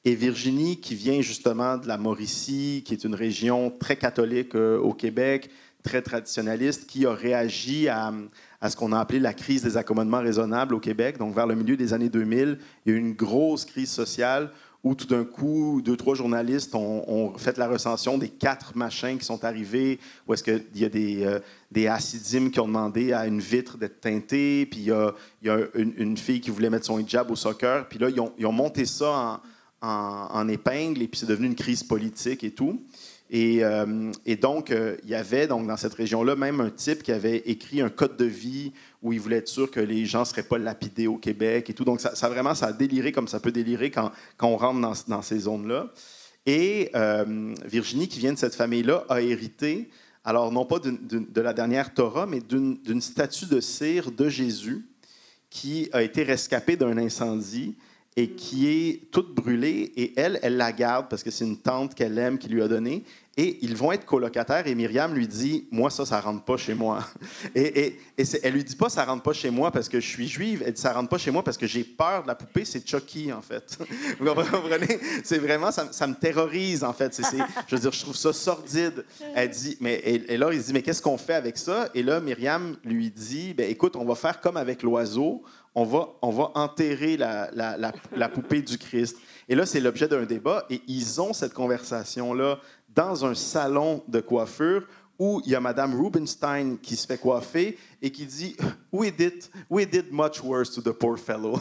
Et 0.08 0.14
Virginie, 0.14 0.78
qui 0.78 0.94
vient 0.94 1.20
justement 1.22 1.78
de 1.78 1.88
la 1.88 1.98
Mauricie, 1.98 2.84
qui 2.86 2.94
est 2.94 3.04
une 3.04 3.16
région 3.16 3.72
très 3.72 3.96
catholique 3.96 4.54
euh, 4.54 4.78
au 4.78 4.94
Québec, 4.94 5.50
très 5.82 6.04
traditionnaliste, 6.04 6.86
qui 6.86 7.08
a 7.08 7.14
réagi 7.14 7.90
à, 7.90 8.14
à 8.62 8.70
ce 8.70 8.76
qu'on 8.76 8.92
a 8.92 9.00
appelé 9.00 9.20
la 9.20 9.34
crise 9.34 9.64
des 9.64 9.78
accommodements 9.78 10.20
raisonnables 10.20 10.76
au 10.76 10.80
Québec. 10.80 11.18
Donc, 11.18 11.34
vers 11.34 11.48
le 11.48 11.56
milieu 11.56 11.76
des 11.76 11.92
années 11.92 12.10
2000, 12.10 12.60
il 12.86 12.92
y 12.92 12.96
a 12.96 12.98
eu 12.98 13.00
une 13.00 13.14
grosse 13.14 13.66
crise 13.66 13.90
sociale 13.90 14.52
où 14.84 14.94
tout 14.94 15.08
d'un 15.08 15.24
coup, 15.24 15.82
deux, 15.84 15.98
trois 15.98 16.14
journalistes 16.14 16.76
ont, 16.76 17.34
fait 17.40 17.58
la 17.58 17.68
recension 17.68 18.20
des 18.20 18.30
quatre 18.30 18.78
machins 18.78 19.18
qui 19.18 19.26
sont 19.26 19.44
arrivés, 19.44 20.00
où 20.28 20.36
est-ce 20.36 20.44
qu'il 20.44 20.64
y 20.76 20.86
a 20.86 20.90
des, 20.90 21.26
euh, 21.26 21.40
des 21.72 21.88
acidimes 21.88 22.52
qui 22.52 22.60
ont 22.60 22.68
demandé 22.68 23.12
à 23.12 23.26
une 23.26 23.40
vitre 23.40 23.80
d'être 23.80 24.00
teintée, 24.00 24.68
puis 24.68 24.82
il 24.82 24.86
y 24.86 24.92
a, 24.92 25.16
a 25.48 25.58
une, 25.74 26.16
fille 26.18 26.40
qui 26.40 26.52
voulait 26.52 26.70
mettre 26.70 26.86
son 26.86 27.00
hijab 27.00 27.32
au 27.32 27.36
soccer, 27.36 27.90
puis 27.90 27.98
là, 27.98 28.12
ils 28.12 28.20
ont, 28.20 28.32
ils 28.38 28.46
ont 28.46 28.52
monté 28.52 28.86
ça 28.86 29.10
en, 29.10 29.40
en, 29.86 30.48
épingle, 30.48 31.02
et 31.02 31.08
puis 31.08 31.20
c'est 31.20 31.26
devenu 31.26 31.48
une 31.48 31.56
crise 31.56 31.84
politique 31.84 32.44
et 32.44 32.52
tout. 32.52 32.82
Euh, 33.34 34.12
et, 34.26 34.36
donc, 34.36 34.72
euh, 34.72 34.96
il 35.04 35.10
y 35.10 35.16
avait 35.16 35.48
donc, 35.48 35.68
dans 35.68 35.78
cette 35.78 35.96
région-là 35.96 36.36
même 36.36 36.62
un 36.62 36.70
type 36.70 37.04
qui 37.04 37.12
avait 37.12 37.38
écrit 37.46 37.82
un 37.82 37.90
code 37.90 38.18
de 38.18 38.26
vie 38.26 38.72
où 39.02 39.14
il 39.14 39.20
voulait 39.20 39.38
être 39.38 39.48
sûr 39.48 39.70
que 39.70 39.80
les 39.80 40.06
gens 40.06 40.22
ne 40.22 40.26
seraient 40.26 40.44
pas 40.44 40.58
lapidés 40.58 41.08
au 41.08 41.18
Québec 41.18 41.70
et 41.70 41.74
tout. 41.74 41.86
Donc, 41.86 42.02
ça, 42.02 42.30
vraiment, 42.30 42.54
ça 42.54 42.68
a 42.68 42.74
déliré 42.74 43.12
comme 43.12 43.28
ça 43.28 43.40
peut 43.40 43.52
délirer 43.52 43.92
quand, 43.92 44.12
quand 44.38 44.48
on 44.48 44.58
rentre 44.58 44.80
dans, 44.80 44.94
dans 45.08 45.22
ces 45.22 45.40
zones-là. 45.40 45.92
Et 46.46 46.92
euh, 46.96 47.56
Virginie, 47.66 48.08
qui 48.08 48.20
vient 48.20 48.34
de 48.34 48.38
cette 48.38 48.56
famille-là, 48.56 49.06
a 49.10 49.22
hérité, 49.22 49.90
alors 50.24 50.52
non 50.52 50.66
pas 50.66 50.80
de 50.80 51.42
la 51.42 51.54
dernière 51.54 51.94
Torah, 51.94 52.28
mais 52.28 52.40
d'une 52.40 53.02
statue 53.02 53.48
de 53.48 53.60
cire 53.60 54.12
de 54.12 54.30
Jésus 54.30 54.86
qui 55.50 55.90
a 55.94 56.04
été 56.04 56.24
rescapée 56.24 56.76
d'un 56.76 56.98
incendie 56.98 57.76
et 58.18 58.30
qui 58.30 58.68
est 58.68 59.12
toute 59.12 59.36
brûlée. 59.36 59.92
Et 59.96 60.14
elle, 60.16 60.40
elle 60.42 60.58
la 60.58 60.72
garde 60.72 61.08
parce 61.10 61.24
que 61.24 61.32
c'est 61.32 61.46
une 61.46 61.58
tante 61.58 61.96
qu'elle 61.96 62.18
aime 62.18 62.38
qui 62.38 62.48
lui 62.48 62.62
a 62.62 62.68
donnée. 62.68 63.04
Et 63.38 63.60
ils 63.64 63.76
vont 63.76 63.92
être 63.92 64.06
colocataires 64.06 64.66
et 64.66 64.74
Myriam 64.76 65.14
lui 65.14 65.28
dit 65.28 65.68
Moi, 65.70 65.90
ça, 65.90 66.06
ça 66.06 66.22
rentre 66.22 66.46
pas 66.46 66.56
chez 66.56 66.74
moi. 66.74 67.06
Et, 67.56 67.62
et, 67.62 68.00
et 68.18 68.24
elle 68.44 68.54
lui 68.54 68.64
dit 68.64 68.78
pas 68.78 68.88
Ça 68.88 69.04
rentre 69.04 69.24
pas 69.24 69.34
chez 69.34 69.50
moi 69.50 69.72
parce 69.72 69.90
que 69.90 70.00
je 70.00 70.08
suis 70.08 70.28
juive. 70.28 70.64
Elle 70.66 70.72
dit 70.72 70.82
Ça 70.82 70.94
rentre 70.94 71.10
pas 71.10 71.18
chez 71.18 71.32
moi 71.32 71.44
parce 71.44 71.58
que 71.58 71.68
j'ai 71.68 71.84
peur 71.84 72.24
de 72.24 72.28
la 72.28 72.36
poupée. 72.36 72.64
C'est 72.64 72.88
Chucky, 72.88 73.34
en 73.34 73.42
fait. 73.42 73.78
Vous 74.20 74.26
comprenez 74.26 75.00
C'est 75.26 75.40
vraiment, 75.40 75.72
ça, 75.72 76.08
me 76.08 76.14
terrorise, 76.14 76.84
en 76.86 76.94
fait. 76.94 77.22
je 77.68 77.76
veux 77.76 77.82
dire, 77.82 77.92
je 77.92 78.02
trouve 78.02 78.16
ça 78.16 78.32
sordide. 78.32 79.04
Elle 79.36 79.50
dit 79.50 79.78
Mais, 79.82 79.96
et, 79.96 80.38
là, 80.38 80.50
il 80.54 80.62
dit 80.62 80.72
Mais 80.72 80.82
qu'est-ce 80.82 81.02
qu'on 81.02 81.18
fait 81.18 81.36
avec 81.36 81.58
ça 81.58 81.90
Et 81.94 82.04
là, 82.04 82.22
Myriam 82.22 82.78
lui 82.86 83.12
dit 83.12 83.54
ben, 83.54 83.70
Écoute, 83.70 83.98
on 83.98 84.06
va 84.06 84.16
faire 84.16 84.40
comme 84.40 84.56
avec 84.56 84.82
l'oiseau 84.82 85.44
on 85.76 85.84
va, 85.84 86.10
on 86.22 86.32
va 86.32 86.52
enterrer 86.56 87.18
la, 87.18 87.50
la, 87.54 87.92
la, 88.16 88.30
poupée 88.30 88.62
du 88.62 88.78
Christ. 88.78 89.18
Et 89.50 89.56
là, 89.56 89.66
c'est 89.66 89.82
l'objet 89.82 90.08
d'un 90.08 90.24
débat. 90.24 90.66
Et 90.70 90.82
ils 90.88 91.20
ont 91.20 91.34
cette 91.34 91.54
conversation-là 91.54 92.60
dans 92.96 93.26
un 93.26 93.36
salon 93.36 94.02
de 94.08 94.22
coiffure 94.22 94.88
où 95.20 95.42
il 95.46 95.52
y 95.52 95.56
a 95.56 95.60
Madame 95.60 95.94
Rubenstein 96.00 96.78
qui 96.82 96.96
se 96.96 97.06
fait 97.06 97.18
coiffer 97.18 97.78
et 98.02 98.12
qui 98.12 98.26
dit 98.26 98.56
We 98.92 99.12
did, 99.16 99.44
we 99.70 99.86
did 99.86 100.12
much 100.12 100.42
worse 100.44 100.74
to 100.74 100.82
the 100.82 100.94
poor 100.94 101.18
fellow. 101.18 101.60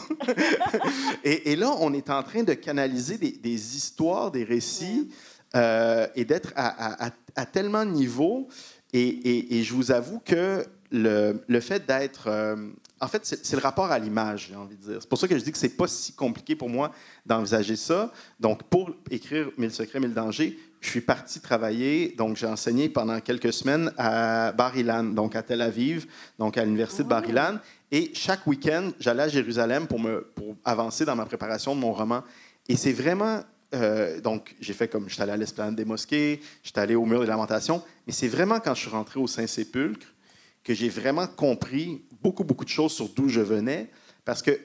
et, 1.23 1.55
là, 1.55 1.73
on 1.79 1.93
est 1.93 2.09
en 2.09 2.23
train 2.23 2.43
de 2.43 2.53
canaliser 2.53 3.17
des, 3.17 3.31
des 3.31 3.75
histoires, 3.75 4.31
des 4.31 4.43
récits 4.43 5.09
euh, 5.55 6.07
et 6.15 6.25
d'être 6.25 6.53
à, 6.55 7.11
tellement 7.51 7.85
de 7.85 7.91
niveaux. 7.91 8.47
Et, 8.93 9.07
et, 9.07 9.57
et, 9.57 9.63
je 9.63 9.73
vous 9.73 9.91
avoue 9.91 10.19
que 10.19 10.65
le, 10.91 11.43
le 11.47 11.59
fait 11.59 11.85
d'être 11.85 12.27
euh, 12.27 12.55
en 13.01 13.07
fait, 13.07 13.25
c'est 13.25 13.55
le 13.55 13.61
rapport 13.61 13.91
à 13.91 13.99
l'image, 13.99 14.47
j'ai 14.49 14.55
envie 14.55 14.77
de 14.77 14.81
dire. 14.81 14.97
C'est 15.01 15.09
pour 15.09 15.19
ça 15.19 15.27
que 15.27 15.37
je 15.37 15.43
dis 15.43 15.51
que 15.51 15.57
c'est 15.57 15.75
pas 15.75 15.87
si 15.87 16.13
compliqué 16.13 16.55
pour 16.55 16.69
moi 16.69 16.91
d'envisager 17.25 17.75
ça. 17.75 18.11
Donc, 18.39 18.63
pour 18.63 18.91
écrire 19.11 19.49
Mille 19.57 19.71
secrets, 19.71 19.99
mille 19.99 20.13
dangers, 20.13 20.57
je 20.79 20.89
suis 20.89 21.01
parti 21.01 21.41
travailler. 21.41 22.15
Donc, 22.17 22.37
j'ai 22.37 22.47
enseigné 22.47 22.87
pendant 22.87 23.19
quelques 23.19 23.51
semaines 23.51 23.91
à 23.97 24.53
Bar 24.53 24.77
Ilan, 24.77 25.03
donc 25.03 25.35
à 25.35 25.43
Tel 25.43 25.61
Aviv, 25.61 26.07
donc 26.39 26.57
à 26.57 26.63
l'université 26.63 27.03
de 27.03 27.09
Bar 27.09 27.23
oh. 27.25 27.29
Ilan. 27.29 27.59
Et 27.91 28.11
chaque 28.13 28.47
week-end, 28.47 28.91
j'allais 28.99 29.23
à 29.23 29.29
Jérusalem 29.29 29.87
pour, 29.87 29.99
me, 29.99 30.21
pour 30.33 30.55
avancer 30.63 31.03
dans 31.03 31.15
ma 31.17 31.25
préparation 31.25 31.75
de 31.75 31.81
mon 31.81 31.91
roman. 31.91 32.23
Et 32.69 32.77
c'est 32.77 32.93
vraiment 32.93 33.41
euh, 33.73 34.21
donc, 34.21 34.55
j'ai 34.61 34.73
fait 34.73 34.87
comme, 34.87 35.09
j'étais 35.09 35.23
allé 35.23 35.33
à 35.33 35.37
l'esplanade 35.37 35.75
des 35.75 35.83
mosquées, 35.83 36.39
j'étais 36.63 36.79
allé 36.79 36.95
au 36.95 37.05
mur 37.05 37.21
de 37.21 37.25
lamentation, 37.25 37.83
mais 38.07 38.13
c'est 38.13 38.29
vraiment 38.29 38.59
quand 38.61 38.73
je 38.73 38.81
suis 38.81 38.89
rentré 38.89 39.19
au 39.19 39.27
Saint-Sépulcre 39.27 40.07
que 40.65 40.73
j'ai 40.73 40.89
vraiment 40.89 41.27
compris 41.27 42.01
beaucoup, 42.21 42.43
beaucoup 42.43 42.65
de 42.65 42.69
choses 42.69 42.91
sur 42.91 43.07
d'où 43.07 43.29
je 43.29 43.39
venais, 43.39 43.89
parce 44.25 44.41
que 44.41 44.59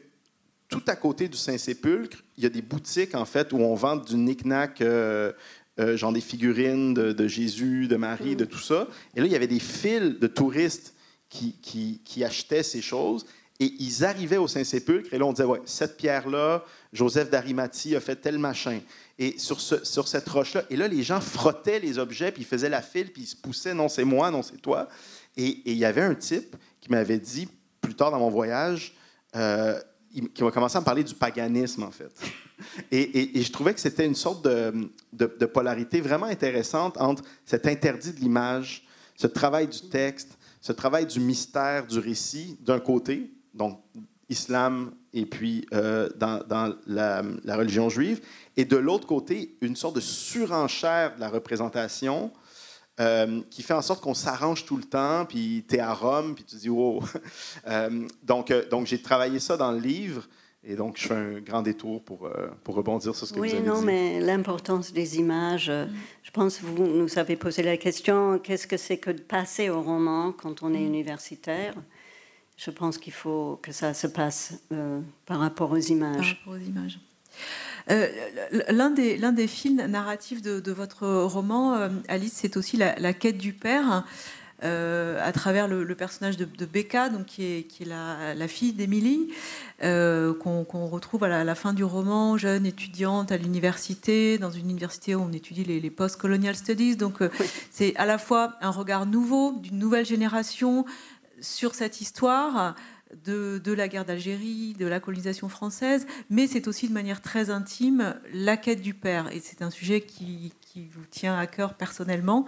tout 0.68 0.82
à 0.86 0.96
côté 0.96 1.28
du 1.28 1.36
Saint-Sépulcre, 1.36 2.24
il 2.38 2.44
y 2.44 2.46
a 2.46 2.48
des 2.50 2.62
boutiques, 2.62 3.14
en 3.14 3.26
fait, 3.26 3.52
où 3.52 3.58
on 3.58 3.74
vend 3.74 3.96
du 3.96 4.16
knick-knack, 4.16 4.80
euh, 4.80 5.32
euh, 5.78 5.96
genre 5.96 6.12
des 6.12 6.20
figurines 6.20 6.94
de, 6.94 7.28
Jésus, 7.28 7.86
de 7.86 7.96
Marie, 7.96 8.34
de 8.34 8.44
tout 8.44 8.60
ça. 8.60 8.88
Et 9.14 9.20
là, 9.20 9.26
il 9.26 9.32
y 9.32 9.36
avait 9.36 9.46
des 9.46 9.60
files 9.60 10.18
de 10.18 10.26
touristes 10.26 10.94
qui, 11.28 11.54
qui, 12.04 12.24
achetaient 12.24 12.62
ces 12.62 12.80
choses. 12.80 13.26
Et 13.58 13.74
ils 13.78 14.04
arrivaient 14.04 14.38
au 14.38 14.48
Saint-Sépulcre, 14.48 15.12
et 15.12 15.18
là, 15.18 15.26
on 15.26 15.32
disait, 15.32 15.44
ouais, 15.44 15.60
cette 15.66 15.98
pierre-là, 15.98 16.64
Joseph 16.94 17.28
d'Arimathie 17.28 17.94
a 17.94 18.00
fait 18.00 18.16
tel 18.16 18.38
machin. 18.38 18.80
Et 19.18 19.38
sur, 19.38 19.60
ce, 19.60 19.84
sur 19.84 20.08
cette 20.08 20.28
roche-là, 20.28 20.64
et 20.70 20.76
là, 20.76 20.88
les 20.88 21.02
gens 21.02 21.20
frottaient 21.20 21.78
les 21.78 21.98
objets, 21.98 22.32
puis 22.32 22.42
ils 22.42 22.46
faisaient 22.46 22.70
la 22.70 22.80
file, 22.80 23.12
puis 23.12 23.24
ils 23.24 23.26
se 23.26 23.36
poussaient, 23.36 23.74
non, 23.74 23.88
c'est 23.88 24.04
moi, 24.04 24.30
non, 24.30 24.42
c'est 24.42 24.62
toi. 24.62 24.88
Et, 25.36 25.62
il 25.70 25.78
y 25.78 25.84
avait 25.84 26.02
un 26.02 26.14
type 26.14 26.56
qui 26.80 26.90
m'avait 26.90 27.18
dit, 27.18 27.48
plus 27.80 27.94
tard 27.94 28.10
dans 28.10 28.18
mon 28.18 28.30
voyage, 28.30 28.94
euh, 29.36 29.78
qui 30.12 30.42
va 30.42 30.50
commencer 30.50 30.76
à 30.76 30.80
me 30.80 30.84
parler 30.84 31.04
du 31.04 31.14
paganisme, 31.14 31.82
en 31.82 31.90
fait. 31.90 32.12
Et, 32.90 33.42
je 33.42 33.52
trouvais 33.52 33.72
que 33.72 33.80
c'était 33.80 34.06
une 34.06 34.14
sorte 34.14 34.44
de, 34.44 35.46
polarité 35.46 36.00
vraiment 36.00 36.26
intéressante 36.26 37.00
entre 37.00 37.22
cet 37.44 37.66
interdit 37.66 38.12
de 38.12 38.20
l'image, 38.20 38.86
ce 39.16 39.26
travail 39.26 39.68
du 39.68 39.88
texte, 39.88 40.36
ce 40.60 40.72
travail 40.72 41.06
du 41.06 41.20
mystère 41.20 41.86
du 41.86 41.98
récit, 41.98 42.58
d'un 42.60 42.80
côté, 42.80 43.32
donc 43.54 43.80
islam 44.28 44.92
et 45.12 45.26
puis 45.26 45.66
euh, 45.74 46.08
dans, 46.16 46.74
la, 46.86 47.22
religion 47.56 47.88
juive, 47.88 48.20
et 48.56 48.64
de 48.64 48.76
l'autre 48.76 49.06
côté, 49.06 49.56
une 49.60 49.76
sorte 49.76 49.96
de 49.96 50.00
surenchère 50.00 51.16
de 51.16 51.20
la 51.20 51.28
représentation 51.28 52.30
euh, 53.00 53.40
qui 53.48 53.62
fait 53.62 53.72
en 53.72 53.80
sorte 53.80 54.02
qu'on 54.02 54.12
s'arrange 54.12 54.66
tout 54.66 54.76
le 54.76 54.82
temps, 54.82 55.24
puis 55.24 55.64
tu 55.66 55.76
es 55.76 55.78
à 55.78 55.94
Rome, 55.94 56.34
puis 56.34 56.44
tu 56.44 56.56
dis 56.56 56.68
wow. 56.68 57.02
Euh, 57.66 58.06
donc, 58.22 58.50
euh, 58.50 58.68
donc 58.68 58.86
j'ai 58.86 59.00
travaillé 59.00 59.38
ça 59.38 59.56
dans 59.56 59.72
le 59.72 59.78
livre. 59.78 60.28
Et 60.62 60.76
donc, 60.76 60.98
je 60.98 61.08
fais 61.08 61.14
un 61.14 61.40
grand 61.40 61.62
détour 61.62 62.02
pour, 62.02 62.28
pour 62.64 62.74
rebondir 62.74 63.14
sur 63.14 63.26
ce 63.26 63.32
que 63.32 63.38
vous 63.38 63.44
avez 63.44 63.54
dit. 63.54 63.60
Oui, 63.60 63.66
non, 63.66 63.80
mais 63.80 64.20
l'importance 64.20 64.92
des 64.92 65.16
images, 65.16 65.70
mm. 65.70 65.88
je 66.22 66.30
pense 66.30 66.58
que 66.58 66.66
vous 66.66 66.86
nous 66.86 67.18
avez 67.18 67.36
posé 67.36 67.62
la 67.62 67.78
question, 67.78 68.38
qu'est-ce 68.38 68.66
que 68.66 68.76
c'est 68.76 68.98
que 68.98 69.10
de 69.10 69.20
passer 69.20 69.70
au 69.70 69.80
roman 69.80 70.32
quand 70.32 70.62
on 70.62 70.74
est 70.74 70.80
mm. 70.80 70.86
universitaire? 70.86 71.74
Je 72.58 72.70
pense 72.70 72.98
qu'il 72.98 73.14
faut 73.14 73.58
que 73.62 73.72
ça 73.72 73.94
se 73.94 74.06
passe 74.06 74.52
par 75.24 75.38
rapport 75.38 75.70
aux 75.70 75.76
images. 75.76 76.38
Par 76.44 76.54
rapport 76.54 76.62
aux 76.62 76.70
images. 76.70 76.98
Euh, 77.90 78.08
l'un 78.68 78.90
des, 78.90 79.16
l'un 79.16 79.32
des 79.32 79.46
fils 79.46 79.74
narratifs 79.74 80.42
de, 80.42 80.72
votre 80.72 81.06
roman, 81.06 81.74
euh, 81.74 81.88
Alice, 82.08 82.34
c'est 82.34 82.56
aussi 82.56 82.76
la, 82.76 83.12
quête 83.12 83.38
du 83.38 83.52
père. 83.52 84.04
Euh, 84.62 85.18
à 85.26 85.32
travers 85.32 85.68
le, 85.68 85.94
personnage 85.94 86.36
de, 86.36 86.66
Becca, 86.66 87.08
donc 87.08 87.24
qui 87.24 87.44
est, 87.44 87.62
qui 87.62 87.84
est 87.84 87.86
la, 87.86 88.48
fille 88.48 88.74
d'Émilie, 88.74 89.32
qu'on, 89.80 90.86
retrouve 90.86 91.24
à 91.24 91.44
la, 91.44 91.54
fin 91.54 91.72
du 91.72 91.82
roman, 91.82 92.36
jeune 92.36 92.66
étudiante 92.66 93.32
à 93.32 93.38
l'université, 93.38 94.36
dans 94.36 94.50
une 94.50 94.68
université 94.68 95.14
où 95.14 95.22
on 95.22 95.32
étudie 95.32 95.64
les, 95.64 95.80
les 95.80 95.90
post-colonial 95.90 96.54
studies. 96.54 96.96
Donc 96.96 97.20
c'est 97.70 97.96
à 97.96 98.04
la 98.04 98.18
fois 98.18 98.54
un 98.60 98.70
regard 98.70 99.06
nouveau 99.06 99.52
d'une 99.52 99.78
nouvelle 99.78 100.04
génération 100.04 100.84
sur 101.40 101.74
cette 101.74 102.02
histoire, 102.02 102.74
de, 103.24 103.72
la 103.72 103.88
guerre 103.88 104.04
d'Algérie, 104.04 104.74
de 104.78 104.86
la 104.86 105.00
colonisation 105.00 105.48
française, 105.48 106.06
mais 106.28 106.46
c'est 106.46 106.68
aussi 106.68 106.88
de 106.88 106.92
manière 106.92 107.20
très 107.20 107.50
intime 107.50 108.14
la 108.32 108.56
quête 108.56 108.80
du 108.80 108.94
père. 108.94 109.30
Et 109.32 109.40
c'est 109.40 109.62
un 109.62 109.70
sujet 109.70 110.00
qui, 110.00 110.52
vous 110.74 111.04
tient 111.10 111.36
à 111.36 111.46
cœur 111.46 111.74
personnellement. 111.74 112.46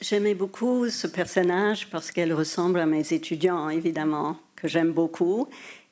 J'aimais 0.00 0.34
beaucoup 0.34 0.88
ce 0.88 1.06
personnage 1.06 1.88
parce 1.90 2.10
qu'elle 2.10 2.32
ressemble 2.32 2.80
à 2.80 2.86
mes 2.86 3.12
étudiants, 3.12 3.68
évidemment, 3.68 4.38
que 4.54 4.68
j'aime 4.68 4.92
beaucoup. 4.92 5.48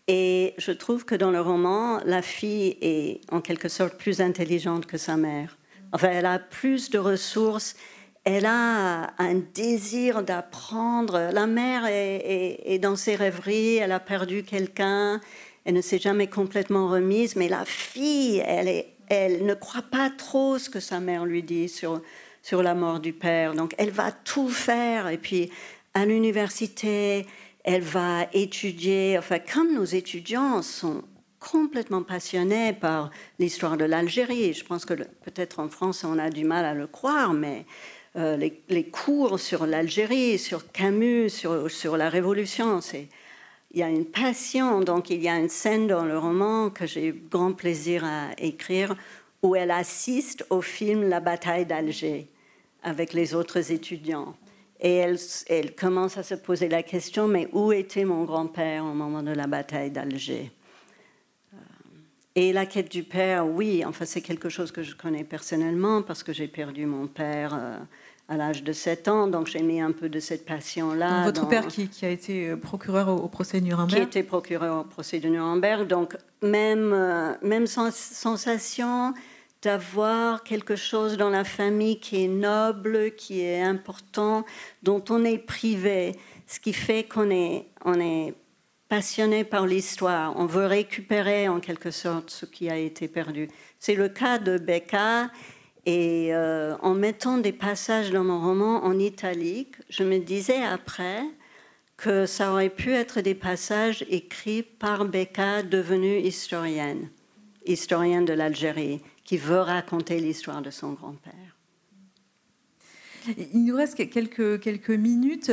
Et 0.06 0.54
je 0.58 0.72
trouve 0.72 1.04
que 1.04 1.14
dans 1.14 1.30
le 1.30 1.40
roman, 1.40 2.00
la 2.04 2.20
fille 2.20 2.76
est 2.82 3.20
en 3.30 3.40
quelque 3.40 3.68
sorte 3.68 3.96
plus 3.96 4.20
intelligente 4.20 4.86
que 4.86 4.98
sa 4.98 5.16
mère. 5.16 5.56
Enfin, 5.92 6.10
elle 6.10 6.26
a 6.26 6.38
plus 6.38 6.90
de 6.90 6.98
ressources 6.98 7.76
elle 8.24 8.46
a 8.46 9.12
un 9.18 9.34
désir 9.34 10.22
d'apprendre. 10.22 11.30
La 11.32 11.46
mère 11.46 11.84
est, 11.86 12.78
dans 12.78 12.96
ses 12.96 13.16
rêveries, 13.16 13.76
elle 13.76 13.92
a 13.92 14.00
perdu 14.00 14.42
quelqu'un, 14.42 15.20
elle 15.64 15.74
ne 15.74 15.82
s'est 15.82 15.98
jamais 15.98 16.26
complètement 16.26 16.88
remise, 16.88 17.36
mais 17.36 17.48
la 17.48 17.64
fille, 17.66 18.42
elle, 18.46 19.44
ne 19.44 19.54
croit 19.54 19.82
pas 19.82 20.10
trop 20.10 20.58
ce 20.58 20.70
que 20.70 20.80
sa 20.80 21.00
mère 21.00 21.26
lui 21.26 21.42
dit 21.42 21.68
sur, 21.68 22.00
sur 22.42 22.62
la 22.62 22.74
mort 22.74 23.00
du 23.00 23.12
père. 23.12 23.54
Donc 23.54 23.74
elle 23.76 23.90
va 23.90 24.10
tout 24.10 24.48
faire. 24.48 25.08
Et 25.08 25.18
puis 25.18 25.50
à 25.92 26.06
l'université, 26.06 27.26
elle 27.62 27.82
va 27.82 28.26
étudier, 28.32 29.16
enfin 29.18 29.38
comme 29.38 29.74
nos 29.74 29.84
étudiants 29.84 30.62
sont 30.62 31.02
complètement 31.38 32.02
passionnés 32.02 32.72
par 32.72 33.10
l'histoire 33.38 33.76
de 33.76 33.84
l'Algérie. 33.84 34.54
Je 34.54 34.64
pense 34.64 34.86
que 34.86 34.94
peut-être 34.94 35.60
en 35.60 35.68
France 35.68 36.04
on 36.04 36.18
a 36.18 36.30
du 36.30 36.44
mal 36.44 36.64
à 36.64 36.72
le 36.72 36.86
croire, 36.86 37.34
mais 37.34 37.66
euh, 38.16 38.36
les, 38.36 38.84
cours 38.84 39.40
sur 39.40 39.66
l'Algérie, 39.66 40.38
sur 40.38 40.70
Camus, 40.70 41.30
sur, 41.30 41.96
la 41.96 42.08
Révolution. 42.08 42.78
Il 43.72 43.80
y 43.80 43.82
a 43.82 43.88
une 43.88 44.04
passion. 44.04 44.80
Donc, 44.80 45.10
il 45.10 45.20
y 45.20 45.28
a 45.28 45.36
une 45.36 45.48
scène 45.48 45.88
dans 45.88 46.04
le 46.04 46.16
roman 46.16 46.70
que 46.70 46.86
j'ai 46.86 47.12
grand 47.30 47.52
plaisir 47.52 48.04
à 48.04 48.28
écrire 48.38 48.94
où 49.42 49.56
elle 49.56 49.72
assiste 49.72 50.46
au 50.50 50.62
film 50.62 51.08
La 51.08 51.20
bataille 51.20 51.66
d'Alger 51.66 52.28
avec 52.84 53.14
les 53.14 53.34
autres 53.34 53.72
étudiants. 53.72 54.36
Et 54.80 54.94
elle, 54.96 55.18
elle, 55.48 55.74
commence 55.74 56.16
à 56.16 56.22
se 56.22 56.34
poser 56.34 56.68
la 56.68 56.82
question, 56.82 57.26
mais 57.26 57.48
où 57.52 57.72
était 57.72 58.04
mon 58.04 58.24
grand-père 58.24 58.84
au 58.84 58.92
moment 58.92 59.22
de 59.22 59.32
la 59.32 59.46
bataille 59.46 59.90
d'Alger? 59.90 60.52
Euh, 61.52 61.56
Et 62.34 62.52
la 62.52 62.66
quête 62.66 62.90
du 62.90 63.02
père, 63.02 63.46
oui, 63.46 63.84
enfin 63.84 64.04
c'est 64.04 64.20
quelque 64.20 64.48
chose 64.48 64.70
que 64.70 64.82
je 64.82 64.94
connais 64.94 65.24
personnellement 65.24 66.02
parce 66.02 66.22
que 66.22 66.32
j'ai 66.32 66.48
perdu 66.48 66.86
mon 66.86 67.06
père 67.06 67.54
euh, 67.54 67.78
à 68.28 68.36
l'âge 68.36 68.62
de 68.62 68.72
7 68.72 69.08
ans, 69.08 69.26
donc 69.26 69.48
j'ai 69.48 69.62
mis 69.62 69.80
un 69.80 69.92
peu 69.92 70.08
de 70.08 70.18
cette 70.18 70.46
passion-là. 70.46 71.24
Votre 71.24 71.46
père 71.46 71.66
qui, 71.66 71.88
a 72.02 72.08
été 72.08 72.48
euh, 72.48 72.56
procureur 72.56 73.08
au, 73.08 73.28
procès 73.28 73.60
de 73.60 73.66
Nuremberg 73.66 74.00
Qui 74.00 74.02
était 74.02 74.22
procureur 74.22 74.80
au 74.80 74.84
procès 74.84 75.20
de 75.20 75.28
Nuremberg, 75.28 75.86
donc 75.86 76.16
même, 76.42 76.92
euh, 76.94 77.34
même 77.42 77.66
sensation 77.66 79.12
d'avoir 79.60 80.42
quelque 80.42 80.76
chose 80.76 81.16
dans 81.16 81.30
la 81.30 81.44
famille 81.44 81.98
qui 81.98 82.24
est 82.24 82.28
noble, 82.28 83.14
qui 83.14 83.40
est 83.40 83.62
important, 83.62 84.44
dont 84.82 85.02
on 85.10 85.24
est 85.24 85.38
privé, 85.38 86.12
ce 86.46 86.60
qui 86.60 86.72
fait 86.72 87.04
qu'on 87.04 87.30
est, 87.30 87.66
on 87.84 87.98
est 87.98 88.34
passionné 88.88 89.44
par 89.44 89.66
l'histoire, 89.66 90.34
on 90.36 90.46
veut 90.46 90.66
récupérer 90.66 91.48
en 91.48 91.60
quelque 91.60 91.90
sorte 91.90 92.30
ce 92.30 92.46
qui 92.46 92.68
a 92.70 92.76
été 92.76 93.08
perdu. 93.08 93.48
C'est 93.78 93.94
le 93.94 94.08
cas 94.08 94.38
de 94.38 94.58
Becca 94.58 95.30
et 95.86 96.34
euh, 96.34 96.76
en 96.80 96.94
mettant 96.94 97.38
des 97.38 97.52
passages 97.52 98.10
dans 98.10 98.24
mon 98.24 98.40
roman 98.40 98.84
en 98.84 98.98
italique, 98.98 99.76
je 99.90 100.02
me 100.02 100.18
disais 100.18 100.62
après 100.62 101.22
que 101.96 102.26
ça 102.26 102.52
aurait 102.52 102.70
pu 102.70 102.92
être 102.92 103.20
des 103.20 103.34
passages 103.34 104.04
écrits 104.08 104.62
par 104.62 105.04
Becca, 105.04 105.62
devenue 105.62 106.18
historienne, 106.18 107.08
historienne 107.66 108.24
de 108.24 108.32
l'Algérie, 108.32 109.02
qui 109.24 109.36
veut 109.36 109.60
raconter 109.60 110.18
l'histoire 110.18 110.62
de 110.62 110.70
son 110.70 110.92
grand-père. 110.92 111.53
Il 113.52 113.64
nous 113.64 113.76
reste 113.76 113.96
quelques, 114.10 114.60
quelques 114.60 114.90
minutes. 114.90 115.52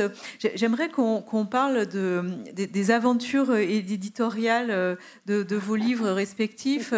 J'aimerais 0.54 0.88
qu'on 0.88 1.46
parle 1.46 1.86
de, 1.86 2.22
des, 2.54 2.90
aventures 2.90 3.54
éditoriales 3.54 4.98
de, 5.26 5.56
vos 5.56 5.76
livres 5.76 6.10
respectifs. 6.10 6.92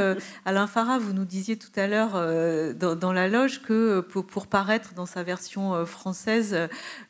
Alain 0.45 0.67
Farah, 0.67 0.99
vous 0.99 1.13
nous 1.13 1.25
disiez 1.25 1.57
tout 1.57 1.73
à 1.77 1.87
l'heure 1.87 2.13
euh, 2.15 2.73
dans, 2.73 3.13
la 3.13 3.29
loge 3.29 3.63
que 3.63 4.01
pour, 4.01 4.47
paraître 4.47 4.95
dans 4.95 5.07
sa 5.07 5.23
version 5.23 5.75
euh, 5.75 5.85
française, 5.85 6.57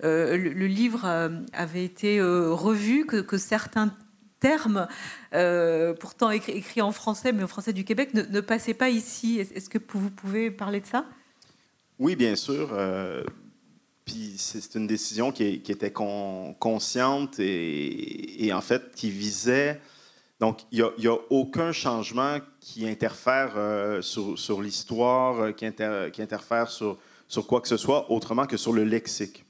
euh, 0.02 0.36
le, 0.36 0.66
livre 0.66 1.04
avait 1.52 1.84
été 1.84 2.20
revu, 2.20 3.06
que, 3.06 3.36
certains 3.36 3.94
termes, 4.40 4.86
pourtant 6.00 6.30
écrits 6.30 6.82
en 6.82 6.92
français, 6.92 7.32
mais 7.32 7.42
en 7.42 7.48
français 7.48 7.72
du 7.72 7.84
Québec, 7.84 8.14
ne, 8.14 8.40
passaient 8.40 8.74
pas 8.74 8.88
ici. 8.88 9.38
Est-ce 9.38 9.68
que 9.68 9.78
vous 9.92 10.10
pouvez 10.10 10.50
parler 10.50 10.80
de 10.80 10.86
ça? 10.86 11.06
Oui, 11.98 12.16
bien 12.16 12.36
sûr. 12.36 12.76
Puis 14.04 14.34
c'est 14.36 14.74
une 14.74 14.86
décision 14.86 15.32
qui, 15.32 15.44
était 15.44 15.92
consciente 15.92 17.38
et, 17.38 18.50
en 18.52 18.60
fait 18.60 18.94
qui 18.94 19.10
visait. 19.10 19.80
Donc, 20.40 20.60
il 20.72 20.84
n'y 20.98 21.06
a, 21.06 21.16
aucun 21.30 21.72
changement 21.72 22.38
qui 22.60 22.86
interfère 22.86 23.54
euh, 23.56 24.02
sur, 24.02 24.60
l'histoire, 24.60 25.40
euh, 25.40 25.52
qui, 25.52 25.64
interfère 25.64 26.68
sur, 26.68 26.98
quoi 27.46 27.60
que 27.60 27.68
ce 27.68 27.76
soit, 27.78 28.10
autrement 28.10 28.46
que 28.46 28.56
sur 28.56 28.72
le 28.72 28.84
lexique. 28.84 29.44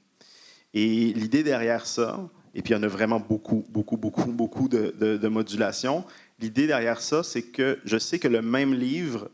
Et 0.73 1.11
l'idée 1.13 1.43
derrière 1.43 1.85
ça, 1.85 2.29
et 2.53 2.61
puis 2.61 2.73
il 2.73 2.77
y 2.77 2.79
en 2.79 2.83
a 2.83 2.87
vraiment 2.87 3.19
beaucoup, 3.19 3.65
beaucoup, 3.69 3.97
beaucoup, 3.97 4.31
beaucoup 4.31 4.69
de, 4.69 4.91
de, 4.99 5.27
modulation. 5.27 6.05
L'idée 6.39 6.67
derrière 6.67 7.01
ça, 7.01 7.23
c'est 7.23 7.43
que 7.43 7.79
je 7.83 7.97
sais 7.97 8.19
que 8.19 8.29
le 8.29 8.41
même 8.41 8.73
livre, 8.73 9.29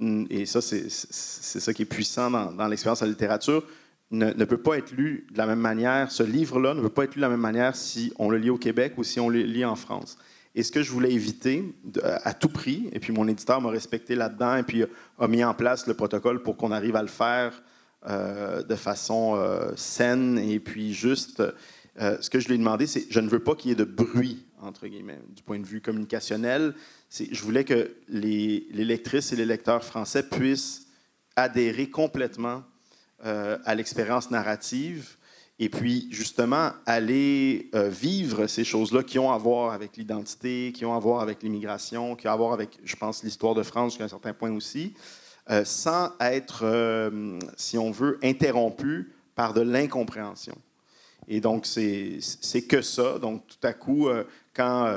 et 0.00 0.44
ça, 0.44 0.60
c'est 0.60 0.90
ça 0.90 1.72
qui 1.72 1.82
est 1.82 1.86
puissant 1.86 2.30
dans 2.30 2.68
l'expérience 2.68 3.00
de 3.00 3.06
la 3.06 3.10
littérature, 3.10 3.64
ne, 4.10 4.44
peut 4.44 4.60
pas 4.60 4.78
être 4.78 4.92
lu 4.92 5.26
de 5.30 5.38
la 5.38 5.46
même 5.46 5.60
manière. 5.60 6.10
Ce 6.10 6.22
livre-là 6.22 6.74
ne 6.74 6.80
peut 6.80 6.88
pas 6.88 7.04
être 7.04 7.14
lu 7.14 7.20
de 7.20 7.26
la 7.26 7.28
même 7.28 7.40
manière 7.40 7.76
si 7.76 8.12
on 8.18 8.30
le 8.30 8.38
lit 8.38 8.50
au 8.50 8.58
Québec 8.58 8.94
ou 8.96 9.04
si 9.04 9.20
on 9.20 9.28
le 9.28 9.42
lit 9.42 9.64
en 9.64 9.76
France. 9.76 10.18
Et 10.54 10.62
ce 10.62 10.72
que 10.72 10.82
je 10.82 10.90
voulais 10.90 11.12
éviter 11.12 11.74
à 12.04 12.34
tout 12.34 12.48
prix, 12.48 12.88
et 12.92 13.00
puis 13.00 13.12
mon 13.12 13.28
éditeur 13.28 13.60
m'a 13.60 13.70
respecté 13.70 14.14
là-dedans 14.14 14.56
et 14.56 14.62
puis 14.62 14.82
a 15.18 15.28
mis 15.28 15.44
en 15.44 15.54
place 15.54 15.86
le 15.86 15.94
protocole 15.94 16.42
pour 16.42 16.56
qu'on 16.56 16.72
arrive 16.72 16.96
à 16.96 17.02
le 17.02 17.08
faire 17.08 17.62
euh, 18.06 18.62
de 18.62 18.74
façon 18.76 19.34
euh, 19.36 19.72
saine 19.74 20.38
et 20.38 20.60
puis 20.60 20.94
juste, 20.94 21.42
euh, 22.00 22.16
ce 22.20 22.30
que 22.30 22.38
je 22.38 22.46
lui 22.46 22.54
ai 22.54 22.58
demandé, 22.58 22.86
c'est 22.86 23.06
je 23.10 23.18
ne 23.18 23.28
veux 23.28 23.40
pas 23.40 23.56
qu'il 23.56 23.70
y 23.70 23.72
ait 23.72 23.76
de 23.76 23.82
bruit, 23.84 24.46
entre 24.60 24.86
guillemets, 24.86 25.18
du 25.34 25.42
point 25.42 25.58
de 25.58 25.66
vue 25.66 25.80
communicationnel. 25.80 26.74
Je 27.10 27.42
voulais 27.42 27.64
que 27.64 27.90
les, 28.08 28.68
lectrices 28.72 29.32
et 29.32 29.36
les 29.36 29.44
lecteurs 29.44 29.82
français 29.84 30.22
puissent 30.22 30.86
adhérer 31.34 31.90
complètement 31.90 32.62
à 33.22 33.74
l'expérience 33.74 34.30
narrative 34.30 35.16
et 35.58 35.68
puis 35.68 36.06
justement 36.10 36.70
aller 36.86 37.70
vivre 37.74 38.46
ces 38.46 38.62
choses-là 38.62 39.02
qui 39.02 39.18
ont 39.18 39.32
à 39.32 39.38
voir 39.38 39.72
avec 39.72 39.96
l'identité, 39.96 40.72
qui 40.72 40.84
ont 40.84 40.94
à 40.94 40.98
voir 41.00 41.20
avec 41.20 41.42
l'immigration, 41.42 42.14
qui 42.14 42.28
ont 42.28 42.32
à 42.32 42.36
voir 42.36 42.52
avec, 42.52 42.78
je 42.84 42.94
pense, 42.94 43.24
l'histoire 43.24 43.54
de 43.54 43.64
France 43.64 43.92
jusqu'à 43.92 44.04
un 44.04 44.08
certain 44.08 44.32
point 44.32 44.52
aussi. 44.52 44.94
Euh, 45.50 45.64
sans 45.64 46.10
être, 46.20 46.60
euh, 46.64 47.38
si 47.56 47.78
on 47.78 47.90
veut, 47.90 48.18
interrompu 48.22 49.14
par 49.34 49.54
de 49.54 49.62
l'incompréhension. 49.62 50.54
Et 51.26 51.40
donc, 51.40 51.64
c'est 51.64 52.62
que 52.68 52.82
ça. 52.82 53.18
Donc, 53.18 53.46
tout 53.46 53.66
à 53.66 53.72
coup, 53.72 54.08
euh, 54.08 54.24
quand 54.52 54.92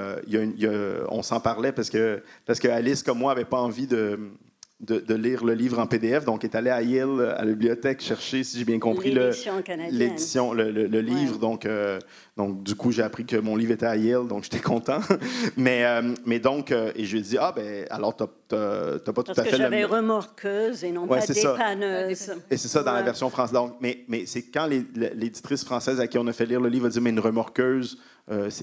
on 1.10 1.24
s'en 1.24 1.40
parlait, 1.40 1.72
parce 1.72 1.90
que, 1.90 2.22
parce 2.46 2.60
que 2.60 2.68
Alice, 2.68 3.02
comme 3.02 3.20
moi, 3.20 3.34
n'avait 3.34 3.46
pas 3.46 3.62
envie 3.62 3.88
de, 3.88 4.20
de, 4.82 5.14
lire 5.14 5.44
le 5.44 5.54
livre 5.54 5.80
en 5.80 5.86
PDF, 5.86 6.26
donc 6.26 6.44
est 6.44 6.56
allé 6.56 6.70
à 6.70 6.82
Yale, 6.82 7.36
à 7.38 7.46
la 7.46 7.52
bibliothèque, 7.52 8.02
chercher, 8.02 8.44
si 8.44 8.58
j'ai 8.58 8.66
bien 8.66 8.80
compris, 8.80 9.12
l'édition, 9.12 10.54
le, 10.54 10.72
le, 10.72 10.88
le, 10.88 11.02
livre. 11.02 11.38
Donc, 11.38 11.66
euh, 11.66 12.00
donc, 12.36 12.64
du 12.64 12.74
coup, 12.74 12.92
j'ai 12.92 13.04
appris 13.04 13.26
que 13.26 13.36
mon 13.36 13.56
livre 13.56 13.74
était 13.74 13.86
à 13.86 13.96
Yale, 13.96 14.28
donc 14.28 14.44
j'étais 14.44 14.60
content. 14.60 15.00
mais, 15.58 15.86
euh, 15.86 16.14
mais 16.26 16.40
donc, 16.40 16.72
euh, 16.72 16.92
et 16.96 17.06
je 17.06 17.12
lui 17.12 17.20
ai 17.20 17.22
dit, 17.22 17.38
ah, 17.40 17.54
ben, 17.56 17.86
alors, 17.92 18.16
tu 18.16 18.24
n'as 18.24 19.00
pas 19.00 19.00
tout 19.00 19.20
à 19.20 19.24
fait... 19.24 19.34
Parce 19.36 19.50
que 19.50 19.58
j'avais 19.58 19.86
remorqueuse 19.86 20.84
et 20.84 20.92
non 20.92 21.06
pas 21.06 21.26
dépanneuse. 21.28 22.32
Et 22.50 22.58
c'est 22.58 22.68
ça 22.68 22.82
dans 22.82 22.94
la 22.94 23.04
version 23.04 23.30
française. 23.30 23.54
Donc, 23.54 23.76
mais 23.82 24.04
mais 24.08 24.26
c'est 24.26 24.44
quand 24.44 24.68
l'éditrice 24.68 25.64
française 25.64 26.00
à 26.00 26.08
qui 26.08 26.18
on 26.18 26.26
a 26.26 26.34
fait 26.34 26.46
lire 26.48 26.60
le 26.60 26.70
livre 26.70 26.88
a 26.88 26.90
dit, 26.90 27.00
mais 27.00 27.12
une 27.12 27.20
remorqueuse, 27.20 28.00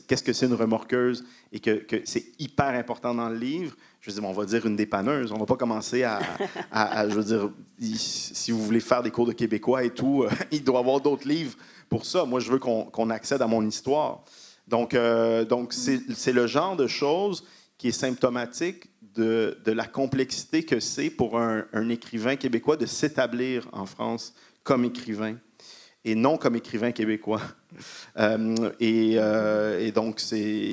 qu'est-ce 0.08 0.22
que 0.24 0.32
c'est 0.32 0.46
une 0.46 0.54
remorqueuse? 0.54 1.24
Et 1.52 1.60
que, 1.60 1.70
que 1.70 1.96
c'est 2.04 2.24
hyper 2.40 2.68
important 2.68 3.14
dans 3.14 3.28
le 3.28 3.36
livre 3.36 3.76
je 4.00 4.10
veux 4.10 4.20
dire, 4.20 4.28
on 4.28 4.32
va 4.32 4.44
dire 4.44 4.64
une 4.66 4.76
dépanneuse. 4.76 5.32
On 5.32 5.38
va 5.38 5.46
pas 5.46 5.56
commencer 5.56 6.04
à, 6.04 6.20
je 7.08 7.14
veux 7.14 7.24
dire, 7.24 7.50
si 7.96 8.52
vous 8.52 8.62
voulez 8.62 8.80
faire 8.80 9.02
des 9.02 9.10
cours 9.10 9.26
de 9.26 9.32
québécois 9.32 9.84
et 9.84 9.90
tout, 9.90 10.22
euh, 10.22 10.30
il 10.52 10.62
doit 10.62 10.76
y 10.76 10.80
avoir 10.80 11.00
d'autres 11.00 11.26
livres 11.26 11.56
pour 11.88 12.06
ça. 12.06 12.24
Moi, 12.24 12.40
je 12.40 12.50
veux 12.50 12.58
qu'on 12.58 13.10
accède 13.10 13.42
à 13.42 13.46
mon 13.46 13.66
histoire. 13.66 14.22
Donc, 14.68 14.94
euh, 14.94 15.44
donc 15.44 15.72
c'est 15.72 16.32
le 16.32 16.46
genre 16.46 16.76
de 16.76 16.86
choses 16.86 17.44
qui 17.76 17.88
est 17.88 17.92
symptomatique 17.92 18.88
de, 19.14 19.58
de 19.64 19.72
la 19.72 19.86
complexité 19.86 20.64
que 20.64 20.80
c'est 20.80 21.10
pour 21.10 21.38
un, 21.38 21.64
un, 21.72 21.88
écrivain 21.88 22.36
québécois 22.36 22.76
de 22.76 22.86
s'établir 22.86 23.68
en 23.72 23.86
France 23.86 24.34
comme 24.62 24.84
écrivain 24.84 25.36
et 26.04 26.14
non 26.14 26.36
comme 26.36 26.56
écrivain 26.56 26.92
québécois. 26.92 27.42
Euh, 28.16 28.72
euh, 28.82 29.78
et, 29.78 29.92
donc, 29.92 30.18
c'est, 30.18 30.72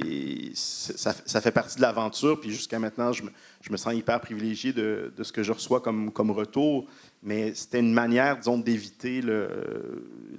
ça, 0.55 1.13
ça, 1.13 1.41
fait 1.41 1.51
partie 1.51 1.75
de 1.75 1.81
l'aventure. 1.81 2.39
Puis 2.39 2.49
jusqu'à 2.49 2.79
maintenant, 2.79 3.11
je 3.11 3.21
me, 3.21 3.29
je 3.61 3.71
me, 3.71 3.77
sens 3.77 3.93
hyper 3.93 4.19
privilégié 4.19 4.73
de, 4.73 5.13
de, 5.15 5.23
ce 5.23 5.31
que 5.31 5.43
je 5.43 5.51
reçois 5.51 5.81
comme, 5.81 6.11
comme 6.11 6.31
retour. 6.31 6.87
Mais 7.21 7.53
c'était 7.53 7.81
une 7.81 7.93
manière, 7.93 8.37
disons, 8.37 8.57
d'éviter 8.57 9.21
le, 9.21 9.47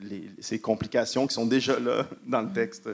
les, 0.02 0.24
ces 0.40 0.58
complications 0.58 1.28
qui 1.28 1.34
sont 1.34 1.46
déjà 1.46 1.78
là 1.78 2.08
dans 2.26 2.40
le 2.40 2.50
texte. 2.50 2.88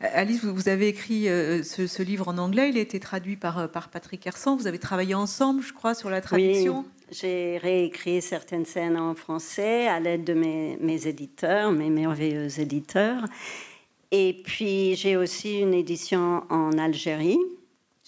Alice, 0.00 0.42
vous 0.42 0.68
avez 0.68 0.88
écrit 0.88 1.28
euh, 1.28 1.62
ce, 1.62 2.02
livre 2.02 2.26
en 2.26 2.38
anglais, 2.38 2.70
il 2.70 2.78
a 2.78 2.80
été 2.80 2.98
traduit 2.98 3.36
par, 3.36 3.70
par 3.70 3.90
Patrick 3.90 4.26
Hersan. 4.26 4.56
Vous 4.56 4.66
avez 4.66 4.80
travaillé 4.80 5.14
ensemble, 5.14 5.62
je 5.62 5.74
crois, 5.74 5.94
sur 5.94 6.10
la 6.10 6.20
traduction. 6.22 6.80
Oui. 6.80 6.95
J'ai 7.10 7.58
réécrit 7.58 8.20
certaines 8.20 8.64
scènes 8.64 8.96
en 8.96 9.14
français 9.14 9.86
à 9.86 10.00
l'aide 10.00 10.24
de 10.24 10.34
mes, 10.34 10.76
mes, 10.80 11.06
éditeurs, 11.06 11.70
mes 11.70 11.88
merveilleux 11.88 12.58
éditeurs. 12.58 13.24
Et 14.10 14.42
puis 14.44 14.96
j'ai 14.96 15.16
aussi 15.16 15.60
une 15.60 15.74
édition 15.74 16.42
en 16.50 16.76
Algérie. 16.78 17.38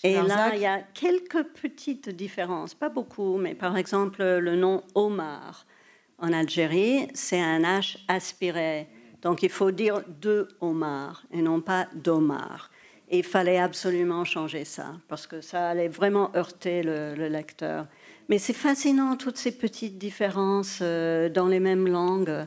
Et 0.05 0.15
là, 0.15 0.55
il 0.55 0.61
y 0.61 0.67
a 0.67 0.81
quelques 0.95 1.43
petites 1.61 2.09
différences, 2.09 2.75
pas 2.75 2.89
beaucoup, 2.89 3.37
mais 3.37 3.55
par 3.55 3.77
exemple, 3.77 4.23
le 4.23 4.55
nom 4.55 4.83
Omar 4.95 5.67
en 6.19 6.33
Algérie, 6.33 7.09
c'est 7.15 7.41
un 7.41 7.63
H 7.63 7.99
aspiré. 8.07 8.89
Donc 9.23 9.43
il 9.43 9.51
faut 9.51 9.73
dire 9.73 10.03
de 10.21 10.49
Omar 10.61 11.25
et 11.33 11.43
non 11.43 11.61
pas 11.61 11.89
d'Omar. 11.95 12.71
Et 13.11 13.19
il 13.19 13.25
fallait 13.25 13.59
absolument 13.59 14.25
changer 14.25 14.65
ça, 14.65 14.93
parce 15.09 15.27
que 15.27 15.41
ça 15.41 15.71
allait 15.71 15.89
vraiment 15.89 16.31
heurter 16.37 16.83
le, 16.83 17.15
le 17.15 17.29
lecteur. 17.29 17.87
Mais 18.29 18.39
c'est 18.39 18.53
fascinant, 18.53 19.17
toutes 19.17 19.39
ces 19.39 19.53
petites 19.53 19.97
différences 19.97 20.81
euh, 20.83 21.31
dans 21.31 21.47
les 21.47 21.61
mêmes 21.61 21.89
langues, 21.89 22.47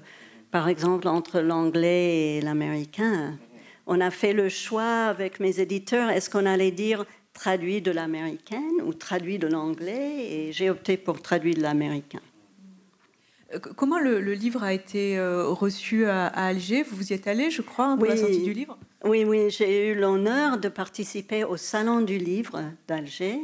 par 0.51 0.67
exemple 0.67 1.07
entre 1.07 1.39
l'anglais 1.39 2.37
et 2.37 2.41
l'américain. 2.41 3.39
On 3.87 3.99
a 3.99 4.11
fait 4.11 4.33
le 4.33 4.47
choix 4.47 5.05
avec 5.05 5.39
mes 5.39 5.59
éditeurs, 5.59 6.09
est-ce 6.11 6.29
qu'on 6.29 6.45
allait 6.45 6.71
dire 6.71 7.05
traduit 7.33 7.81
de 7.81 7.91
l'américaine 7.91 8.81
ou 8.85 8.93
traduit 8.93 9.39
de 9.39 9.47
l'anglais? 9.47 10.25
Et 10.29 10.51
j'ai 10.51 10.69
opté 10.69 10.97
pour 10.97 11.21
traduit 11.21 11.55
de 11.55 11.61
l'américain. 11.61 12.21
Euh, 13.53 13.59
comment 13.59 13.99
le, 13.99 14.19
livre 14.33 14.63
a 14.63 14.73
été 14.73 15.17
euh, 15.17 15.47
reçu 15.47 16.05
à, 16.05 16.27
Alger? 16.27 16.83
Vous 16.83 17.11
y 17.11 17.13
êtes 17.13 17.27
allé, 17.27 17.49
je 17.49 17.63
crois, 17.63 17.95
pour 17.97 18.05
la 18.05 18.17
sortie 18.17 18.43
du 18.43 18.53
livre? 18.53 18.77
Oui, 19.03 19.23
oui, 19.25 19.49
j'ai 19.49 19.89
eu 19.89 19.95
l'honneur 19.95 20.59
de 20.59 20.69
participer 20.69 21.43
au 21.43 21.57
Salon 21.57 22.01
du 22.01 22.19
livre 22.19 22.61
d'Alger. 22.87 23.39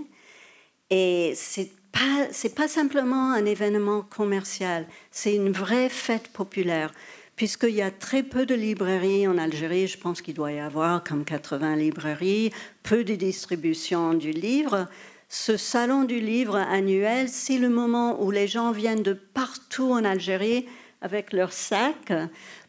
Et 0.90 1.34
c'est 1.36 1.72
pas, 1.98 2.28
c'est 2.32 2.56
pas 2.56 2.68
simplement 2.68 3.32
un 3.32 3.46
événement 3.46 4.02
commercial, 4.02 4.88
c'est 5.12 5.36
une 5.36 5.52
vraie 5.52 5.90
fête 5.90 6.30
populaire. 6.30 6.94
Puisqu'il 7.36 7.76
y 7.76 7.84
a 7.84 7.92
très 7.92 8.24
peu 8.24 8.46
de 8.46 8.56
librairies 8.56 9.28
en 9.28 9.38
Algérie, 9.38 9.88
je 9.88 9.98
pense 9.98 10.22
qu'il 10.22 10.34
doit 10.34 10.52
y 10.52 10.60
avoir 10.60 11.04
comme 11.04 11.24
80 11.24 11.76
librairies, 11.76 12.52
peu 12.82 13.04
de 13.04 13.14
distribution 13.14 14.16
du 14.16 14.32
livre. 14.32 14.88
Ce 15.30 15.56
salon 15.56 16.04
du 16.04 16.20
livre 16.20 16.56
annuel, 16.56 17.30
c'est 17.30 17.60
le 17.60 17.70
moment 17.70 18.24
où 18.24 18.32
les 18.32 18.48
gens 18.48 18.72
viennent 18.72 19.04
de 19.04 19.14
partout 19.14 19.92
en 19.92 20.04
Algérie 20.04 20.66
avec 21.02 21.32
leurs 21.32 21.54
sacs 21.54 22.12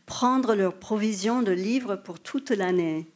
prendre 0.05 0.55
leurs 0.55 0.75
provisions 0.75 1.43
de 1.43 1.53
livres 1.53 1.97
pour 1.97 2.19
toute 2.19 2.51
l'année. 2.51 3.07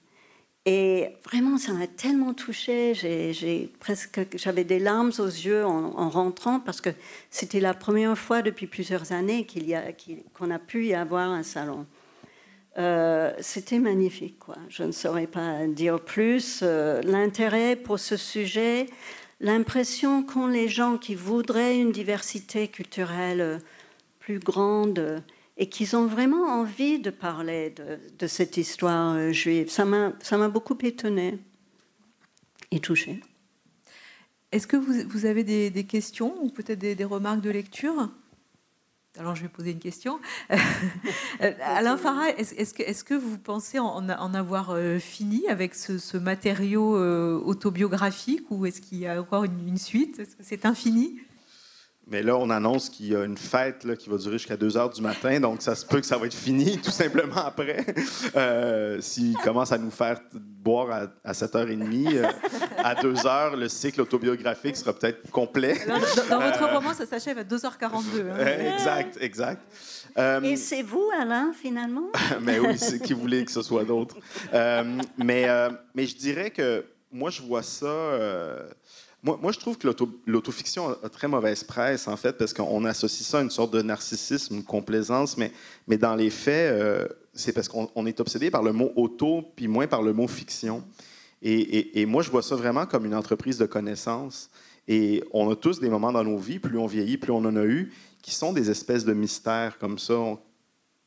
Et 0.65 1.09
vraiment, 1.25 1.59
ça 1.59 1.73
m'a 1.73 1.89
tellement 1.89 2.35
touchée. 2.35 2.95
J'ai 2.95 3.73
presque, 3.81 4.21
j'avais 4.37 4.63
des 4.63 4.79
larmes 4.79 5.11
aux 5.19 5.27
yeux 5.27 5.65
en, 5.65 6.09
rentrant 6.09 6.61
parce 6.61 6.81
que 6.81 6.91
c'était 7.31 7.59
la 7.59 7.75
première 7.75 8.17
fois 8.17 8.43
depuis 8.43 8.69
plusieurs 8.69 9.11
années 9.11 9.47
qu'on 10.35 10.51
a 10.53 10.59
pu 10.61 10.87
y 10.87 10.95
avoir 10.95 11.31
un 11.31 11.43
salon. 11.43 11.85
Euh, 12.79 13.33
c'était 13.41 13.81
magnifique, 13.81 14.39
quoi. 14.39 14.57
Je 14.69 14.85
ne 14.85 14.93
saurais 14.93 15.27
pas 15.27 15.67
dire 15.67 16.01
plus. 16.01 16.61
Euh, 16.63 17.03
l'intérêt 17.03 17.75
pour 17.77 17.99
ce 17.99 18.17
sujet, 18.17 18.87
l'impression 19.41 20.23
qu'ont 20.23 20.47
les 20.47 20.69
gens 20.69 20.97
qui 20.97 21.17
voudraient 21.17 21.77
une 21.77 21.91
diversité 21.91 22.69
culturelle 22.69 23.61
plus 24.21 24.39
grande 24.39 25.23
et 25.63 25.69
qu'ils 25.69 25.95
ont 25.95 26.07
vraiment 26.07 26.43
envie 26.49 26.99
de 26.99 27.11
parler 27.11 27.73
de, 28.19 28.27
cette 28.27 28.57
histoire 28.57 29.15
euh, 29.15 29.31
juive. 29.31 29.71
Ça 29.71 29.85
m'a 29.85 30.49
beaucoup 30.49 30.77
étonné 30.83 31.39
et 32.73 32.81
touché. 32.81 33.21
Est-ce 34.51 34.67
que 34.67 34.77
vous, 34.77 35.09
vous, 35.09 35.25
avez 35.25 35.45
des, 35.45 35.85
questions 35.85 36.35
ou 36.43 36.51
peut-être 36.51 36.81
des, 36.81 37.05
remarques 37.05 37.43
de 37.43 37.51
lecture? 37.51 38.11
Alors 39.17 39.37
je 39.37 39.43
vais 39.43 39.49
poser 39.49 39.71
une 39.71 39.79
question. 39.79 40.19
Euh, 41.41 41.53
Alain 41.61 41.97
Farah, 41.97 42.31
est-ce 42.31 42.75
que, 42.75 42.83
est 42.83 43.05
que, 43.05 43.15
vous 43.15 43.39
pensez 43.39 43.79
en, 43.79 44.09
avoir 44.09 44.71
euh, 44.71 44.99
fini 44.99 45.49
avec 45.49 45.75
ce, 45.75 46.17
matériau 46.17 46.97
autobiographique 47.45 48.45
ou 48.51 48.67
est-ce 48.67 48.81
qu'il 48.81 48.99
y 48.99 49.07
a 49.07 49.21
encore 49.21 49.45
une, 49.45 49.69
une 49.69 49.79
suite? 49.79 50.19
Est-ce 50.19 50.37
que 50.37 50.43
c'est 50.43 50.67
infini? 50.67 51.21
Mais 52.09 52.23
là, 52.23 52.37
on 52.37 52.51
annonce 52.51 52.91
qu'il 52.91 53.07
y 53.07 53.17
a 53.17 53.25
une 53.25 53.39
fête 53.39 53.85
là, 53.85 53.97
qui 53.97 54.11
va 54.11 54.17
durer 54.17 54.39
jusqu'à 54.39 54.57
2 54.57 54.77
heures 54.77 54.91
du 54.91 55.01
matin, 55.01 55.39
donc 55.41 55.63
ça 55.63 55.75
se 55.75 55.87
peut 55.87 56.01
que 56.01 56.07
ça 56.07 56.19
va 56.19 56.27
être 56.27 56.35
fini 56.35 56.79
tout 56.85 56.91
simplement 56.91 57.47
après. 57.47 57.87
Euh, 58.37 59.01
S'il 59.01 59.37
commence 59.39 59.73
à 59.73 59.79
nous 59.79 59.91
faire 59.91 60.21
boire 60.35 61.09
à, 61.25 61.33
7h30, 61.33 62.17
euh, 62.17 62.27
à 62.79 62.95
2 62.95 63.27
heures, 63.27 63.57
le 63.57 63.69
cycle 63.69 64.01
autobiographique 64.01 64.77
sera 64.77 64.93
peut-être 64.93 65.31
complet. 65.31 65.79
dans, 65.87 66.41
votre 66.41 66.63
euh, 66.63 66.75
roman, 66.75 66.93
ça 66.93 67.07
s'achève 67.07 67.39
à 67.39 67.45
2h42. 67.45 68.31
Hein. 68.31 68.75
Exact, 68.75 69.19
exact. 69.21 69.63
Euh, 70.19 70.41
Et 70.43 70.57
c'est 70.57 70.83
vous, 70.83 71.09
Alain, 71.21 71.53
finalement? 71.53 72.11
mais 72.41 72.59
oui, 72.59 72.79
c'est 72.79 73.01
qui 73.01 73.13
voulait 73.13 73.45
que 73.45 73.53
ce 73.53 73.63
soit 73.63 73.85
d'autres. 73.85 74.17
mais, 74.53 75.47
mais 75.95 76.07
je 76.07 76.17
dirais 76.17 76.51
que 76.51 76.85
moi, 77.11 77.31
je 77.31 77.43
vois 77.43 77.63
ça 77.63 77.87
moi, 79.23 79.53
je 79.53 79.59
trouve 79.59 79.79
que 79.79 79.89
l'autofiction 80.27 80.97
a, 81.03 81.09
très 81.09 81.29
mauvaise 81.29 81.63
presse, 81.63 82.09
en 82.09 82.17
fait, 82.17 82.37
parce 82.37 82.53
qu'on 82.53 82.85
associe 82.85 83.27
ça 83.27 83.39
à 83.39 83.43
une 83.43 83.51
sorte 83.51 83.73
de 83.73 83.81
narcissisme, 83.81 84.57
une 84.57 84.65
complaisance, 84.65 85.37
mais, 85.37 85.53
mais 85.87 85.97
dans 85.97 86.17
les 86.17 86.31
faits, 86.31 86.73
euh, 86.73 87.07
c'est 87.33 87.53
parce 87.53 87.69
qu'on 87.69 88.07
est 88.07 88.19
obsédé 88.19 88.51
par 88.51 88.65
le 88.65 88.73
mot 88.73 88.91
auto, 88.97 89.43
puis 89.55 89.69
moins 89.69 89.87
par 89.87 90.03
le 90.03 90.13
mot 90.13 90.27
fiction. 90.27 90.83
Et, 91.41 92.05
moi, 92.07 92.23
je 92.23 92.31
vois 92.31 92.43
ça 92.43 92.57
vraiment 92.57 92.87
comme 92.87 93.05
une 93.05 93.15
entreprise 93.15 93.59
de 93.59 93.67
connaissances. 93.67 94.51
Et 94.89 95.23
on 95.33 95.51
a 95.51 95.57
tous 95.57 95.81
des 95.81 95.89
moments 95.89 96.13
dans 96.13 96.25
nos 96.25 96.39
vies, 96.39 96.59
plus 96.59 96.79
on 96.79 96.87
vieillit, 96.87 97.17
plus 97.17 97.33
on 97.33 97.39
en 97.39 97.57
a 97.57 97.65
eu, 97.65 97.93
qui 98.23 98.35
sont 98.35 98.53
des 98.53 98.71
espèces 98.71 99.05
de 99.05 99.13
mystères 99.13 99.79
comme 99.79 99.99
ça. 99.99 100.15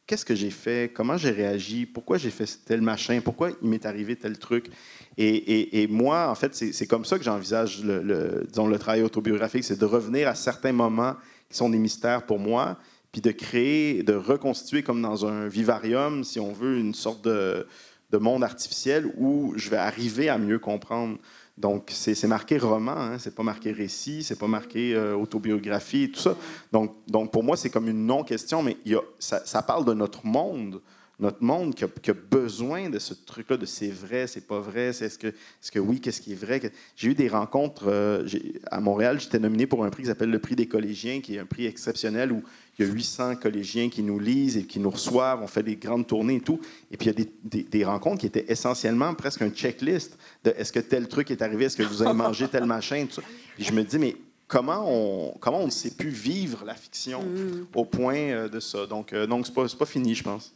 Qu'est-ce 0.07 0.25
que 0.25 0.35
j'ai 0.35 0.51
fait? 0.51 0.93
Comment 0.93 1.17
j'ai 1.17 1.31
réagi? 1.31 1.85
Pourquoi 1.85 2.17
j'ai 2.17 2.29
fait 2.29 2.59
tel 2.65 2.81
machin? 2.81 3.21
Pourquoi 3.23 3.51
il 3.61 3.69
m'est 3.69 3.85
arrivé 3.85 4.15
tel 4.15 4.37
truc? 4.37 4.69
Et, 5.17 5.87
moi, 5.89 6.29
en 6.29 6.35
fait, 6.35 6.55
c'est 6.55 6.87
comme 6.87 7.05
ça 7.05 7.17
que 7.17 7.23
j'envisage 7.23 7.83
le, 7.83 8.77
travail 8.77 9.01
autobiographique, 9.03 9.63
c'est 9.63 9.79
de 9.79 9.85
revenir 9.85 10.27
à 10.27 10.35
certains 10.35 10.73
moments 10.73 11.13
qui 11.49 11.57
sont 11.57 11.69
des 11.69 11.77
mystères 11.77 12.25
pour 12.25 12.39
moi, 12.39 12.77
puis 13.11 13.21
de 13.21 13.31
créer, 13.31 14.03
de 14.03 14.13
reconstituer 14.13 14.83
comme 14.83 15.01
dans 15.01 15.25
un 15.25 15.47
vivarium, 15.47 16.23
si 16.23 16.39
on 16.39 16.51
veut, 16.51 16.77
une 16.77 16.93
sorte 16.93 17.23
de, 17.23 17.65
de 18.11 18.17
monde 18.17 18.43
artificiel 18.43 19.11
où 19.17 19.53
je 19.55 19.69
vais 19.69 19.77
arriver 19.77 20.29
à 20.29 20.37
mieux 20.37 20.59
comprendre. 20.59 21.17
Donc, 21.57 21.89
c'est 21.93 22.27
marqué 22.27 22.57
roman, 22.57 22.91
hein, 22.91 23.17
c'est 23.17 23.33
pas 23.33 23.43
marqué 23.43 23.71
récit, 23.71 24.23
c'est 24.23 24.37
pas 24.37 24.47
marqué 24.47 24.93
euh, 24.93 25.15
autobiographie 25.15 26.11
tout 26.11 26.19
ça. 26.19 26.35
Donc, 26.71 27.31
pour 27.31 27.43
moi, 27.43 27.55
c'est 27.55 27.69
comme 27.69 27.87
une 27.87 28.05
non-question, 28.05 28.61
mais 28.61 28.75
ça, 29.19 29.61
parle 29.61 29.85
de 29.85 29.93
notre 29.93 30.25
monde 30.25 30.81
notre 31.19 31.43
monde 31.43 31.75
qui 31.75 31.83
a, 31.83 32.13
besoin 32.13 32.89
de 32.89 32.99
ce 32.99 33.13
truc-là, 33.13 33.57
de 33.57 33.65
c'est 33.65 33.89
vrai, 33.89 34.27
c'est 34.27 34.47
pas 34.47 34.59
vrai, 34.59 34.93
c'est 34.93 35.09
ce 35.09 35.17
que, 35.17 35.27
est-ce 35.27 35.71
que 35.71 35.79
oui, 35.79 36.01
qu'est-ce 36.01 36.21
qui 36.21 36.33
est 36.33 36.35
vrai? 36.35 36.61
J'ai 36.95 37.09
eu 37.09 37.15
des 37.15 37.27
rencontres 37.27 37.85
euh, 37.87 38.27
à 38.69 38.81
Montréal, 38.81 39.19
j'étais 39.19 39.39
nominé 39.39 39.67
pour 39.67 39.85
un 39.85 39.89
prix 39.89 40.03
qui 40.03 40.09
s'appelle 40.09 40.29
le 40.29 40.39
prix 40.39 40.55
des 40.55 40.67
collégiens, 40.67 41.21
qui 41.21 41.35
est 41.35 41.39
un 41.39 41.45
prix 41.45 41.65
exceptionnel 41.65 42.31
où 42.31 42.43
il 42.77 42.85
y 42.85 42.89
a 42.89 42.91
800 42.91 43.37
collégiens 43.37 43.89
qui 43.89 44.03
nous 44.03 44.19
lisent 44.19 44.57
et 44.57 44.65
qui 44.65 44.79
nous 44.79 44.89
reçoivent, 44.89 45.41
on 45.41 45.47
fait 45.47 45.63
des 45.63 45.77
grandes 45.77 46.07
tournées 46.07 46.35
et 46.35 46.41
tout. 46.41 46.59
Et 46.91 46.97
puis 46.97 47.09
il 47.09 47.19
y 47.19 47.21
a 47.21 47.25
des, 47.43 47.63
des, 47.63 47.85
rencontres 47.85 48.19
qui 48.19 48.25
étaient 48.25 48.45
essentiellement 48.49 49.13
presque 49.13 49.41
un 49.41 49.49
checklist 49.49 50.17
de 50.43 50.53
est-ce 50.57 50.73
que 50.73 50.81
tel 50.81 51.07
truc 51.07 51.31
est 51.31 51.41
arrivé, 51.41 51.65
est-ce 51.65 51.77
que 51.77 51.83
vous 51.83 52.01
avez 52.01 52.13
mangé 52.13 52.47
tel 52.47 52.65
machin, 52.65 53.05
tout 53.07 53.15
ça. 53.15 53.21
Puis 53.55 53.63
je 53.63 53.71
me 53.71 53.83
dis, 53.83 53.97
mais 53.97 54.17
comment 54.47 54.83
on, 54.87 55.37
comment 55.39 55.59
on 55.59 55.67
ne 55.67 55.71
sait 55.71 55.91
plus 55.91 56.09
vivre 56.09 56.65
la 56.65 56.75
fiction 56.75 57.23
mm. 57.23 57.67
au 57.73 57.85
point 57.85 58.17
euh, 58.17 58.49
de 58.49 58.59
ça? 58.59 58.85
Donc, 58.85 59.13
euh, 59.13 59.25
donc 59.25 59.47
c'est 59.47 59.53
pas, 59.53 59.65
pas 59.67 59.85
fini, 59.85 60.13
je 60.13 60.23
pense. 60.23 60.53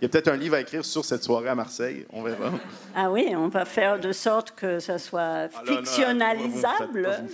Il 0.00 0.04
y 0.04 0.06
a 0.06 0.08
peut-être 0.10 0.28
un 0.28 0.36
livre 0.36 0.56
à 0.56 0.60
écrire 0.60 0.84
sur 0.84 1.06
cette 1.06 1.22
soirée 1.22 1.48
à 1.48 1.54
Marseille. 1.54 2.04
On 2.12 2.22
verra. 2.22 2.52
Ah 2.94 3.10
oui, 3.10 3.32
on 3.34 3.48
va 3.48 3.64
faire 3.64 3.98
de 3.98 4.12
sorte 4.12 4.50
que 4.50 4.78
ça 4.78 4.98
soit 4.98 5.48
ah 5.54 5.62
fictionnalisable. 5.64 7.24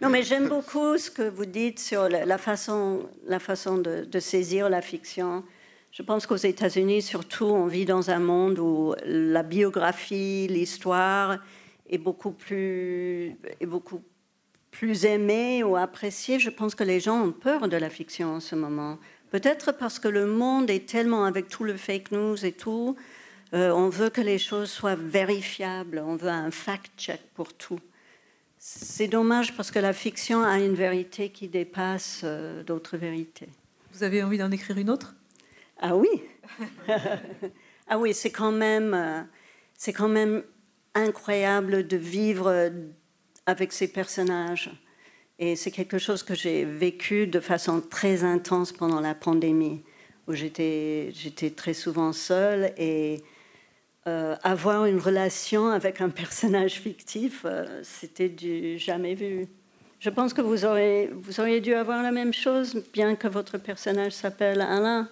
Non, 0.00 0.08
mais 0.08 0.22
j'aime 0.22 0.48
beaucoup 0.48 0.96
ce 0.98 1.10
que 1.10 1.28
vous 1.28 1.46
dites 1.46 1.80
sur 1.80 2.08
la 2.08 2.38
façon, 2.38 3.08
la 3.26 3.40
façon 3.40 3.78
de, 3.78 4.20
saisir 4.20 4.68
la 4.68 4.82
fiction. 4.82 5.42
Je 5.90 6.02
pense 6.02 6.26
qu'aux 6.26 6.36
États-Unis, 6.36 7.02
surtout, 7.02 7.46
on 7.46 7.66
vit 7.66 7.84
dans 7.84 8.10
un 8.10 8.20
monde 8.20 8.60
où 8.60 8.94
la 9.04 9.42
biographie, 9.42 10.46
l'histoire 10.46 11.38
est 11.90 11.98
beaucoup 11.98 12.32
plus, 12.32 13.36
est 13.60 13.66
beaucoup 13.66 14.02
plus 14.70 15.04
aimée 15.06 15.64
ou 15.64 15.76
appréciée. 15.76 16.38
Je 16.38 16.50
pense 16.50 16.76
que 16.76 16.84
les 16.84 17.00
gens 17.00 17.20
ont 17.20 17.32
peur 17.32 17.66
de 17.66 17.76
la 17.76 17.90
fiction 17.90 18.34
en 18.34 18.40
ce 18.40 18.54
moment. 18.54 18.98
Peut-être 19.30 19.72
parce 19.72 19.98
que 19.98 20.08
le 20.08 20.26
monde 20.26 20.70
est 20.70 20.88
tellement 20.88 21.24
avec 21.24 21.48
tout 21.48 21.64
le 21.64 21.76
fake 21.76 22.12
news 22.12 22.44
et 22.44 22.52
tout, 22.52 22.96
euh, 23.54 23.70
on 23.70 23.88
veut 23.88 24.10
que 24.10 24.20
les 24.20 24.38
choses 24.38 24.70
soient 24.70 24.94
vérifiables, 24.94 26.02
on 26.04 26.16
veut 26.16 26.28
un 26.28 26.50
fact-check 26.50 27.20
pour 27.34 27.52
tout. 27.54 27.80
C'est 28.58 29.08
dommage 29.08 29.54
parce 29.56 29.70
que 29.70 29.78
la 29.78 29.92
fiction 29.92 30.42
a 30.42 30.58
une 30.58 30.74
vérité 30.74 31.30
qui 31.30 31.48
dépasse 31.48 32.22
euh, 32.24 32.62
d'autres 32.62 32.96
vérités. 32.96 33.48
Vous 33.92 34.02
avez 34.02 34.22
envie 34.22 34.38
d'en 34.38 34.50
écrire 34.50 34.78
une 34.78 34.90
autre? 34.90 35.14
Ah 35.78 35.94
oui 35.94 36.08
Ah 37.88 37.98
oui, 37.98 38.12
c'est 38.12 38.30
quand 38.30 38.52
même, 38.52 38.92
euh, 38.94 39.22
c'est 39.74 39.92
quand 39.92 40.08
même 40.08 40.42
incroyable 40.94 41.86
de 41.86 41.96
vivre 41.96 42.70
avec 43.46 43.72
ces 43.72 43.88
personnages. 43.88 44.70
Et 45.38 45.54
c'est 45.54 45.70
quelque 45.70 45.98
chose 45.98 46.22
que 46.22 46.34
j'ai 46.34 46.64
vécu 46.64 47.26
de 47.26 47.38
façon 47.38 47.80
très 47.80 48.24
intense 48.24 48.72
pendant 48.72 49.00
la 49.00 49.14
pandémie, 49.14 49.82
où 50.26 50.34
j'étais, 50.34 51.12
très 51.56 51.74
souvent 51.74 52.12
seule 52.12 52.72
et 52.76 53.22
euh, 54.08 54.34
avoir 54.42 54.86
une 54.86 54.98
relation 54.98 55.68
avec 55.68 56.00
un 56.00 56.08
personnage 56.08 56.74
fictif, 56.80 57.42
euh, 57.44 57.80
c'était 57.82 58.28
du 58.28 58.78
jamais 58.78 59.14
vu. 59.14 59.46
Je 60.00 60.10
pense 60.10 60.32
que 60.32 60.40
vous 60.40 60.64
auriez, 60.64 61.60
dû 61.60 61.74
avoir 61.74 62.02
la 62.02 62.12
même 62.12 62.32
chose, 62.32 62.82
bien 62.92 63.14
que 63.14 63.28
votre 63.28 63.58
personnage 63.58 64.12
s'appelle 64.12 64.60
Alain. 64.60 65.08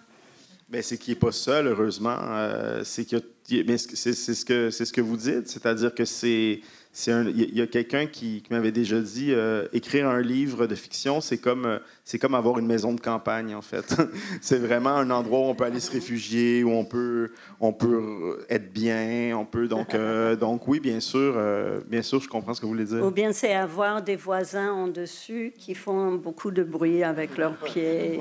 Mais 0.71 0.83
c'est 0.83 0.97
qu'il 0.97 1.15
n'est 1.15 1.21
pas 1.21 1.33
seul, 1.33 1.69
heureusement. 1.69 2.17
Euh, 2.21 2.83
c'est, 2.85 3.09
ce 3.09 3.21
c'est 3.47 4.85
ce 4.85 4.93
que 4.93 5.01
vous 5.01 5.17
dites, 5.17 5.49
c'est-à-dire 5.49 5.95
que 5.95 6.05
c'est 6.05 6.61
il 7.07 7.55
y 7.55 7.61
a 7.61 7.67
quelqu'un 7.67 8.07
qui, 8.07 8.43
m'avait 8.51 8.73
déjà 8.73 9.01
dit 9.01 9.33
euh, 9.33 9.67
écrire 9.73 10.09
un 10.09 10.21
livre 10.21 10.67
de 10.67 10.75
fiction, 10.75 11.21
c'est 11.21 11.37
comme, 11.37 11.67
euh, 11.67 11.79
c'est 12.05 12.19
comme 12.19 12.35
avoir 12.35 12.59
une 12.59 12.67
maison 12.67 12.95
de 12.95 13.01
campagne, 13.01 13.55
en 13.55 13.61
fait. 13.61 13.95
c'est 14.41 14.59
vraiment 14.59 14.91
un 14.91 15.11
endroit 15.11 15.41
où 15.41 15.45
on 15.45 15.55
peut 15.55 15.65
aller 15.65 15.81
se 15.81 15.91
réfugier, 15.91 16.65
où 16.65 16.71
on 16.71 16.85
peut, 16.85 17.33
on 17.61 17.73
peut 17.73 18.47
être 18.49 18.73
bien, 18.73 19.37
on 19.37 19.45
peut. 19.45 19.69
Donc, 19.69 19.95
euh, 19.95 20.37
donc 20.47 20.67
oui, 20.69 20.81
bien 20.81 21.01
sûr, 21.01 21.39
bien 21.87 22.03
sûr, 22.03 22.21
je 22.21 22.29
comprends 22.29 22.55
ce 22.55 22.61
que 22.61 22.67
vous 22.67 22.73
voulez 22.73 22.85
dire. 22.85 23.05
Ou 23.05 23.11
bien 23.11 23.33
c'est 23.33 23.55
avoir 23.55 24.03
des 24.03 24.17
voisins 24.17 24.73
en 24.73 24.89
dessus 24.89 25.53
qui 25.59 25.75
font 25.75 26.15
beaucoup 26.15 26.51
de 26.51 26.63
bruit 26.63 27.03
avec 27.03 27.37
leurs 27.37 27.57
pieds. 27.57 28.21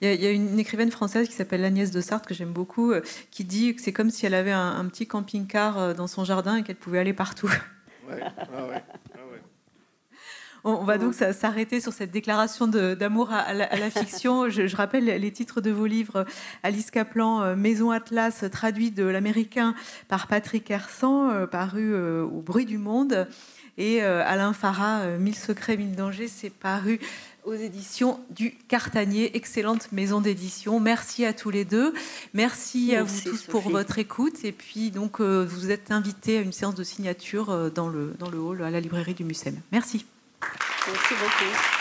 il, 0.00 0.22
y 0.22 0.26
a, 0.26 0.30
une 0.30 0.58
écrivaine 0.58 0.90
française 0.90 1.28
qui 1.28 1.34
s'appelle 1.34 1.64
Agnès 1.64 1.90
de 1.90 2.00
Sarthe, 2.00 2.26
que 2.26 2.34
j'aime 2.34 2.52
beaucoup, 2.52 2.94
qui 3.30 3.44
dit 3.44 3.74
que 3.74 3.82
c'est 3.82 3.92
comme 3.92 4.10
si 4.10 4.24
elle 4.24 4.34
avait 4.34 4.52
un 4.52 4.84
petit 4.86 5.06
camping-car 5.06 5.94
dans 5.94 6.06
son 6.06 6.24
jardin 6.24 6.56
et 6.56 6.62
qu'elle 6.62 6.76
pouvait 6.76 6.98
aller 6.98 7.12
partout. 7.12 7.50
Ah 8.10 8.66
on, 10.64 10.84
va 10.84 10.98
donc 10.98 11.14
s'arrêter 11.14 11.80
sur 11.80 11.92
cette 11.92 12.10
déclaration 12.10 12.66
d'amour 12.66 13.30
à, 13.32 13.52
la 13.52 13.90
fiction. 13.90 14.48
Je, 14.50 14.74
rappelle 14.76 15.04
les 15.04 15.32
titres 15.32 15.60
de 15.60 15.70
vos 15.70 15.86
livres. 15.86 16.24
Alice 16.62 16.90
Kaplan, 16.90 17.42
euh, 17.42 17.56
Maison 17.56 17.90
Atlas, 17.90 18.44
traduit 18.50 18.90
de 18.90 19.04
l'américain 19.04 19.74
par 20.08 20.26
Patrick 20.26 20.70
Hersan, 20.70 21.30
euh, 21.30 21.46
paru 21.46 21.92
euh, 21.94 22.24
au 22.24 22.42
Bruit 22.42 22.66
du 22.66 22.78
Monde. 22.78 23.28
Et 23.80 24.02
Alain 24.02 24.52
Farah, 24.52 25.06
Mille 25.20 25.36
secrets, 25.36 25.76
mille 25.76 25.94
dangers, 25.94 26.26
c'est 26.26 26.50
paru 26.50 26.98
aux 27.48 27.54
éditions 27.54 28.20
du 28.30 28.52
Cartanier. 28.68 29.36
Excellente 29.36 29.90
maison 29.92 30.20
d'édition. 30.20 30.80
Merci 30.80 31.24
à 31.24 31.32
tous 31.32 31.50
les 31.50 31.64
deux. 31.64 31.94
Merci, 32.34 32.94
à 32.94 33.02
vous 33.02 33.20
tous 33.22 33.42
pour 33.44 33.68
votre 33.70 33.98
écoute. 33.98 34.44
Et 34.44 34.52
puis, 34.52 34.90
donc, 34.90 35.20
euh, 35.20 35.46
vous 35.48 35.70
êtes 35.70 35.90
invités 35.90 36.38
à 36.38 36.40
une 36.42 36.52
séance 36.52 36.74
de 36.74 36.84
signature 36.84 37.50
euh, 37.50 37.70
dans 37.70 37.88
le, 37.88 38.14
dans 38.18 38.30
le 38.30 38.38
hall 38.38 38.62
à 38.62 38.70
la 38.70 38.80
librairie 38.80 39.14
du 39.14 39.24
Mucem. 39.24 39.58
Merci. 39.72 40.04
Merci 40.86 41.14
beaucoup. 41.14 41.77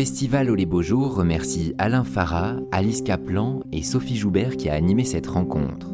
Festival 0.00 0.48
Au 0.48 0.54
les 0.54 0.64
Beaux 0.64 0.80
Jours 0.80 1.14
remercie 1.14 1.74
Alain 1.76 2.04
Farah, 2.04 2.56
Alice 2.72 3.02
Kaplan 3.02 3.60
et 3.70 3.82
Sophie 3.82 4.16
Joubert 4.16 4.56
qui 4.56 4.70
a 4.70 4.72
animé 4.72 5.04
cette 5.04 5.26
rencontre. 5.26 5.88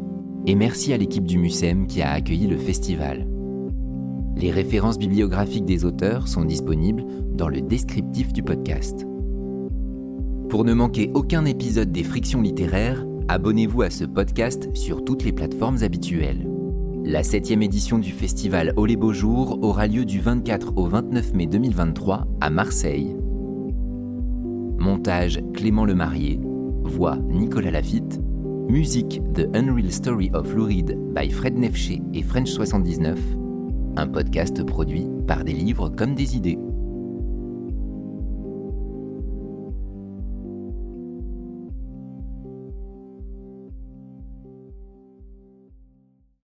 Et 0.47 0.55
merci 0.55 0.93
à 0.93 0.97
l'équipe 0.97 1.25
du 1.25 1.39
MUSEM 1.39 1.89
qui 1.89 2.03
a 2.03 2.13
accueilli 2.13 2.47
le 2.47 2.57
festival. 2.57 3.27
Les 4.37 4.53
références 4.53 5.01
bibliographiques 5.01 5.65
des 5.65 5.85
auteurs 5.85 6.29
sont 6.29 6.45
disponibles 6.45 7.05
dans 7.33 7.49
le 7.49 7.61
descriptif 7.61 8.33
du 8.33 8.45
podcast. 8.45 9.05
Pour 10.51 10.65
ne 10.65 10.73
manquer 10.73 11.11
aucun 11.15 11.45
épisode 11.45 11.91
des 11.91 12.05
Frictions 12.05 12.43
littéraires, 12.43 13.05
abonnez-vous 13.27 13.83
à 13.83 13.91
ce 13.91 14.05
podcast 14.05 14.69
sur 14.77 15.05
toutes 15.05 15.25
les 15.25 15.33
plateformes 15.33 15.83
habituelles. 15.83 16.49
La 17.05 17.25
septième 17.25 17.65
édition 17.65 17.99
du 17.99 18.13
festival 18.13 18.73
Au 18.77 18.87
les 18.87 18.95
Beaux 18.95 19.13
Jours 19.13 19.59
aura 19.63 19.89
lieu 19.89 20.05
du 20.05 20.21
24 20.21 20.75
au 20.77 20.87
29 20.87 21.35
mai 21.35 21.49
2023 21.49 22.29
à 22.41 22.51
Marseille. 22.51 23.17
Montage 24.79 25.41
Clément 25.55 25.85
Lemarié. 25.85 26.39
Voix 26.85 27.17
Nicolas 27.29 27.71
Lafitte. 27.71 28.21
Musique 28.69 29.21
The 29.35 29.47
Unreal 29.55 29.91
Story 29.91 30.31
of 30.35 30.55
Louride 30.55 30.97
by 31.15 31.31
Fred 31.31 31.57
Nefché 31.57 32.03
et 32.15 32.23
French79. 32.23 33.17
Un 33.97 34.07
podcast 34.07 34.65
produit 34.65 35.07
par 35.27 35.45
des 35.45 35.53
livres 35.53 35.89
comme 35.89 36.15
des 36.15 36.37
idées. 36.37 36.59